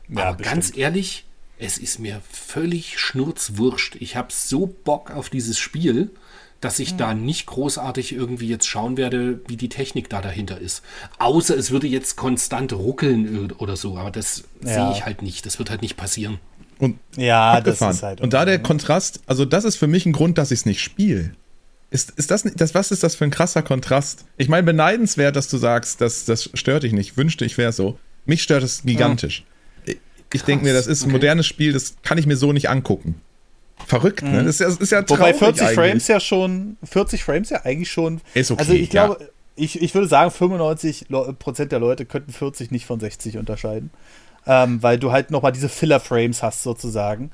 [0.09, 1.25] Ja, aber ganz ehrlich,
[1.59, 3.97] es ist mir völlig schnurzwurscht.
[4.01, 6.11] Ich habe so Bock auf dieses Spiel,
[6.61, 10.83] dass ich da nicht großartig irgendwie jetzt schauen werde, wie die Technik da dahinter ist.
[11.19, 14.75] Außer es würde jetzt konstant ruckeln oder so, aber das Ja.
[14.75, 15.45] sehe ich halt nicht.
[15.45, 16.39] Das wird halt nicht passieren.
[16.83, 17.95] Und Ja, das abgefahren.
[17.95, 18.21] ist halt.
[18.21, 18.63] und da der ne?
[18.63, 21.33] Kontrast, also das ist für mich ein Grund, dass ich es nicht spiele.
[21.91, 24.25] Ist, ist das nicht, das, was ist das für ein krasser Kontrast?
[24.37, 27.17] Ich meine, beneidenswert, dass du sagst, das, das stört dich nicht.
[27.17, 27.99] Wünschte, ich wäre so.
[28.25, 29.45] Mich stört es gigantisch.
[29.85, 29.99] Ich-
[30.33, 31.13] Ich denke mir, das ist ein okay.
[31.13, 33.21] modernes Spiel, das kann ich mir so nicht angucken.
[33.87, 34.43] Verrückt, ne?
[34.45, 35.75] Das ist, ja- das ist ja Wobei traurig 40 eigentlich.
[35.75, 38.21] Frames ja schon, 40 Frames ja eigentlich schon.
[38.35, 39.07] Ist okay, Also ich ja.
[39.07, 43.37] glaube, ich, ich würde sagen, 95 Leu- Prozent der Leute könnten 40 nicht von 60
[43.39, 43.91] unterscheiden.
[44.47, 47.31] Ähm, weil du halt nochmal diese Filler-Frames hast sozusagen.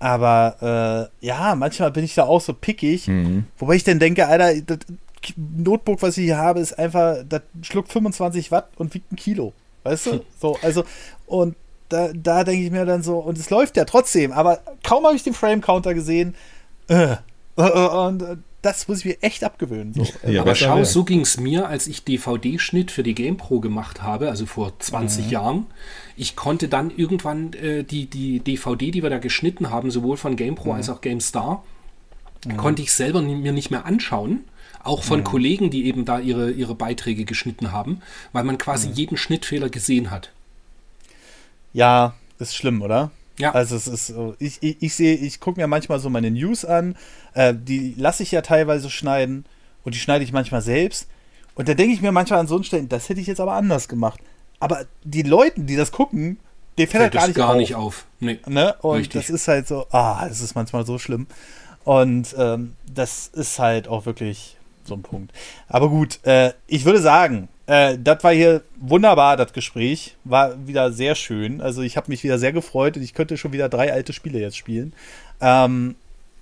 [0.00, 3.06] Aber äh, ja, manchmal bin ich da auch so pickig.
[3.06, 3.44] Mhm.
[3.58, 4.78] Wobei ich dann denke, Alter, das
[5.36, 9.52] Notebook, was ich hier habe, ist einfach, das schluckt 25 Watt und wiegt ein Kilo.
[9.84, 10.24] Weißt du?
[10.40, 10.84] So, also,
[11.26, 11.54] und
[11.90, 15.16] da, da denke ich mir dann so, und es läuft ja trotzdem, aber kaum habe
[15.16, 16.34] ich den Frame-Counter gesehen.
[16.88, 17.16] Äh,
[17.56, 19.94] äh, und äh, das muss ich mir echt abgewöhnen.
[19.94, 20.06] So.
[20.28, 24.28] Ja, Aber schau, so ging es mir, als ich DVD-Schnitt für die GamePro gemacht habe,
[24.28, 25.30] also vor 20 Mhm.
[25.30, 25.66] Jahren.
[26.16, 30.36] Ich konnte dann irgendwann äh, die, die DVD, die wir da geschnitten haben, sowohl von
[30.36, 30.74] GamePro Mhm.
[30.76, 31.64] als auch GameStar,
[32.56, 34.44] konnte ich selber mir nicht mehr anschauen.
[34.82, 35.08] Auch Mhm.
[35.08, 38.00] von Kollegen, die eben da ihre, ihre Beiträge geschnitten haben,
[38.32, 38.94] weil man quasi Mhm.
[38.94, 40.32] jeden Schnittfehler gesehen hat.
[41.72, 43.10] Ja, ist schlimm, oder?
[43.40, 43.52] Ja.
[43.52, 46.64] Also es ist so, ich, ich, ich sehe, ich gucke mir manchmal so meine News
[46.64, 46.96] an,
[47.34, 49.44] äh, die lasse ich ja teilweise schneiden
[49.84, 51.08] und die schneide ich manchmal selbst.
[51.54, 53.54] Und da denke ich mir manchmal an so einen Stellen, das hätte ich jetzt aber
[53.54, 54.20] anders gemacht.
[54.60, 56.38] Aber die Leute, die das gucken,
[56.78, 57.56] denen fällt halt Fällt gar das nicht gar auf.
[57.56, 58.06] nicht auf.
[58.20, 58.38] Nee.
[58.46, 58.74] Ne?
[58.82, 59.26] Und Richtig.
[59.26, 61.26] das ist halt so, ah, es ist manchmal so schlimm.
[61.84, 65.32] Und ähm, das ist halt auch wirklich so ein Punkt.
[65.68, 70.16] Aber gut, äh, ich würde sagen, äh, das war hier wunderbar, das Gespräch.
[70.24, 71.60] War wieder sehr schön.
[71.60, 74.40] Also ich habe mich wieder sehr gefreut und ich könnte schon wieder drei alte Spiele
[74.40, 74.92] jetzt spielen.
[75.40, 75.94] Ähm,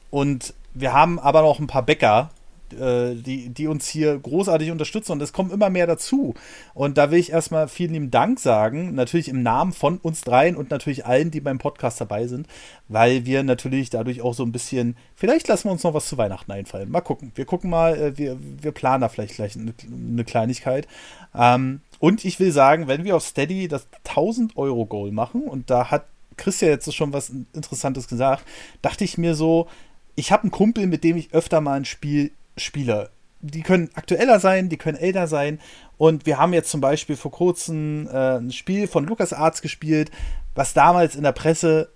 [0.08, 2.30] und wir haben aber noch ein paar Bäcker,
[2.74, 6.34] äh, die, die uns hier großartig unterstützen und es kommen immer mehr dazu.
[6.74, 10.56] Und da will ich erstmal vielen lieben Dank sagen, natürlich im Namen von uns dreien
[10.56, 12.46] und natürlich allen, die beim Podcast dabei sind,
[12.88, 16.18] weil wir natürlich dadurch auch so ein bisschen, vielleicht lassen wir uns noch was zu
[16.18, 16.90] Weihnachten einfallen.
[16.90, 17.32] Mal gucken.
[17.34, 20.86] Wir gucken mal, äh, wir, wir planen da vielleicht gleich eine, Kleinigkeit.
[21.34, 25.70] Ähm, und ich will sagen, wenn wir auf Steady das 1000 Euro Goal machen und
[25.70, 28.44] da hat Christian jetzt schon was Interessantes gesagt,
[28.80, 29.68] dachte ich mir so,
[30.14, 33.10] ich habe einen Kumpel, mit dem ich öfter mal ein Spiel spiele.
[33.40, 35.60] Die können aktueller sein, die können älter sein.
[35.96, 40.10] Und wir haben jetzt zum Beispiel vor kurzem äh, ein Spiel von Lukas Arzt gespielt,
[40.54, 41.88] was damals in der Presse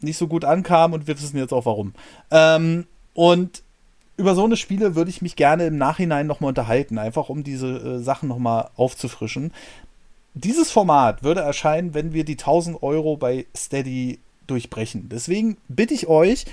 [0.00, 1.94] nicht so gut ankam und wir wissen jetzt auch warum.
[2.30, 3.62] Ähm, und
[4.16, 7.68] über so eine Spiele würde ich mich gerne im Nachhinein nochmal unterhalten, einfach um diese
[7.68, 9.52] äh, Sachen nochmal aufzufrischen.
[10.34, 15.08] Dieses Format würde erscheinen, wenn wir die 1000 Euro bei Steady durchbrechen.
[15.08, 16.46] Deswegen bitte ich euch,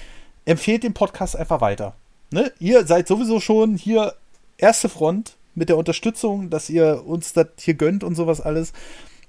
[0.45, 1.95] empfehlt den Podcast einfach weiter.
[2.31, 2.51] Ne?
[2.59, 4.13] Ihr seid sowieso schon hier
[4.57, 8.73] erste Front mit der Unterstützung, dass ihr uns das hier gönnt und sowas alles.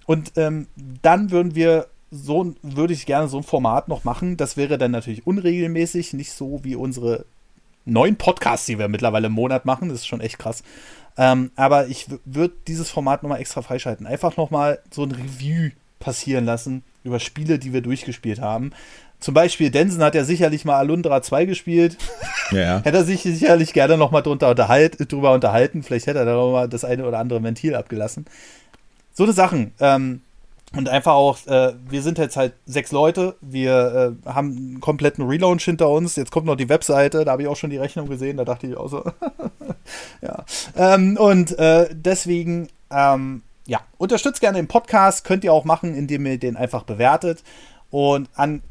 [0.07, 0.67] Und ähm,
[1.03, 4.37] dann würden wir so, würde ich gerne so ein Format noch machen.
[4.37, 7.25] Das wäre dann natürlich unregelmäßig, nicht so wie unsere
[7.85, 9.89] neuen Podcasts, die wir mittlerweile im Monat machen.
[9.89, 10.63] Das ist schon echt krass.
[11.17, 14.07] Ähm, aber ich würde dieses Format nochmal extra freischalten.
[14.07, 18.73] Einfach nochmal so ein Review passieren lassen über Spiele, die wir durchgespielt haben.
[19.21, 21.99] Zum Beispiel, Densen hat ja sicherlich mal Alundra 2 gespielt.
[22.51, 25.83] Ja, Hätte er sich sicherlich gerne nochmal drunter unterhalt, drüber unterhalten.
[25.83, 28.25] Vielleicht hätte er da noch mal das eine oder andere Ventil abgelassen.
[29.13, 29.73] So eine Sachen.
[29.79, 30.23] Ähm,
[30.75, 33.35] und einfach auch, äh, wir sind jetzt halt sechs Leute.
[33.41, 36.15] Wir äh, haben einen kompletten Relaunch hinter uns.
[36.15, 37.25] Jetzt kommt noch die Webseite.
[37.25, 38.37] Da habe ich auch schon die Rechnung gesehen.
[38.37, 39.05] Da dachte ich auch so.
[40.23, 40.45] ja.
[40.77, 45.25] Ähm, und äh, deswegen, ähm, ja, unterstützt gerne den Podcast.
[45.25, 47.43] Könnt ihr auch machen, indem ihr den einfach bewertet.
[47.91, 48.63] Und an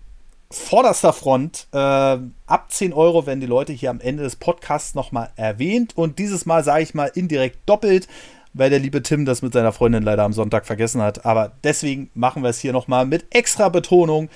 [0.51, 1.67] vorderster Front.
[1.71, 5.95] Äh, ab 10 Euro werden die Leute hier am Ende des Podcasts nochmal erwähnt.
[5.95, 8.07] Und dieses Mal sage ich mal indirekt doppelt,
[8.53, 11.25] weil der liebe Tim das mit seiner Freundin leider am Sonntag vergessen hat.
[11.25, 14.29] Aber deswegen machen wir es hier nochmal mit extra Betonung.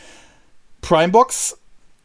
[0.81, 1.57] Primebox,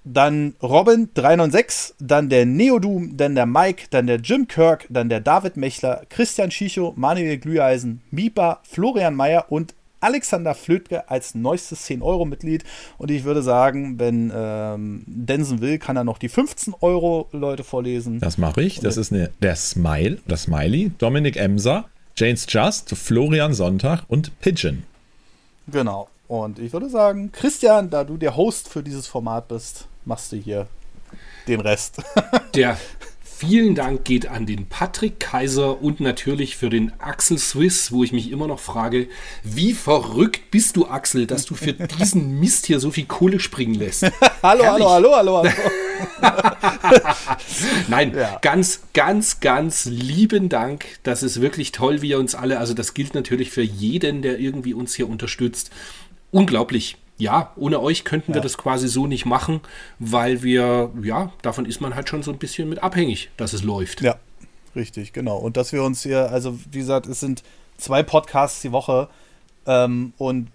[0.05, 5.21] dann Robin 396, dann der Neodum, dann der Mike, dann der Jim Kirk, dann der
[5.21, 12.65] David Mechler, Christian Schicho, Manuel Glüheisen, Mipa, Florian Mayer und Alexander Flötke als neuestes 10-Euro-Mitglied.
[12.99, 17.65] Und ich würde sagen, wenn ähm, Densen will, kann er noch die 15 Euro Leute
[17.65, 18.20] vorlesen.
[18.20, 18.81] das mache ich.
[18.81, 24.85] Das ist eine, der Smile, das Smiley, Dominik Emser, James Just, Florian Sonntag und Pigeon.
[25.66, 26.09] Genau.
[26.27, 30.37] Und ich würde sagen, Christian, da du der Host für dieses Format bist, machst du
[30.37, 30.66] hier
[31.47, 32.03] den Rest.
[32.55, 32.77] Der
[33.39, 38.12] vielen Dank geht an den Patrick Kaiser und natürlich für den Axel Swiss, wo ich
[38.12, 39.09] mich immer noch frage,
[39.44, 43.74] wie verrückt bist du, Axel, dass du für diesen Mist hier so viel Kohle springen
[43.74, 44.02] lässt.
[44.43, 45.51] hallo, hallo, hallo, hallo, hallo.
[47.86, 48.39] Nein, Ja.
[48.43, 50.86] ganz, ganz, ganz lieben Dank.
[51.05, 54.40] Das ist wirklich toll, wie ihr uns alle, also das gilt natürlich für jeden, der
[54.40, 55.70] irgendwie uns hier unterstützt.
[56.32, 56.97] Unglaublich.
[57.19, 59.61] Ja, ohne euch könnten wir das quasi so nicht machen,
[59.99, 63.65] weil wir, ja, davon ist man halt schon so ein bisschen mit abhängig, dass es
[63.65, 64.03] läuft.
[64.03, 64.16] Ja,
[64.77, 65.36] richtig, genau.
[65.36, 67.43] Und dass wir uns hier, also wie gesagt, es sind
[67.77, 69.09] zwei Podcasts die Woche
[69.66, 70.49] ähm, und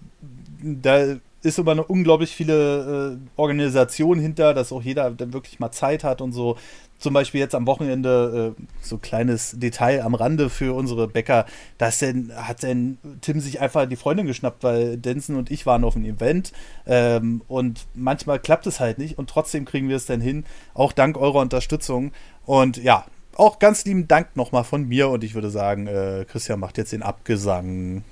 [0.62, 5.72] da ist immer eine unglaublich viele äh, Organisation hinter, dass auch jeder dann wirklich mal
[5.72, 6.58] Zeit hat und so.
[7.04, 11.46] Zum Beispiel jetzt am Wochenende, äh, so kleines Detail am Rande für unsere Bäcker,
[11.78, 15.84] dass denn, hat denn Tim sich einfach die Freundin geschnappt, weil Denson und ich waren
[15.84, 16.54] auf einem Event
[16.88, 20.94] ähm, und manchmal klappt es halt nicht und trotzdem kriegen wir es dann hin, auch
[20.94, 22.14] dank eurer Unterstützung.
[22.46, 23.04] Und ja,
[23.36, 26.94] auch ganz lieben Dank nochmal von mir und ich würde sagen, äh, Christian macht jetzt
[26.94, 28.06] den Abgesang.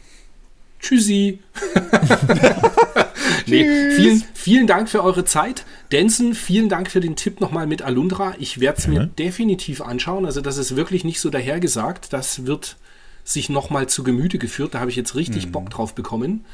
[0.82, 1.40] Tschüssi.
[3.46, 5.66] nee, vielen, vielen Dank für eure Zeit.
[5.92, 8.34] Denson, vielen Dank für den Tipp nochmal mit Alundra.
[8.40, 10.26] Ich werde es mir definitiv anschauen.
[10.26, 12.14] Also, das ist wirklich nicht so dahergesagt.
[12.14, 12.78] Das wird
[13.24, 14.74] sich nochmal zu Gemüte geführt.
[14.74, 16.46] Da habe ich jetzt richtig Bock drauf bekommen.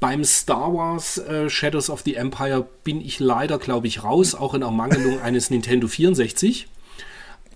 [0.00, 4.54] Beim Star Wars äh, Shadows of the Empire bin ich leider, glaube ich, raus, auch
[4.54, 6.66] in Ermangelung eines Nintendo 64.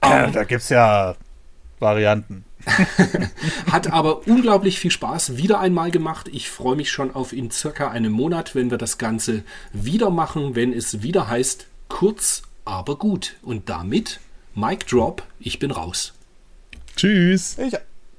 [0.02, 1.16] Ja, da gibt es ja
[1.80, 2.44] Varianten.
[3.70, 6.28] Hat aber unglaublich viel Spaß wieder einmal gemacht.
[6.32, 9.42] Ich freue mich schon auf in circa einem Monat, wenn wir das Ganze
[9.72, 13.36] wieder machen, wenn es wieder heißt, kurz, aber gut.
[13.42, 14.20] Und damit,
[14.54, 16.14] Mic Drop, ich bin raus.
[16.96, 17.56] Tschüss.
[17.58, 17.74] Ich,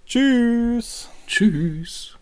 [0.06, 1.10] tschüss.
[1.28, 2.19] Tschüss.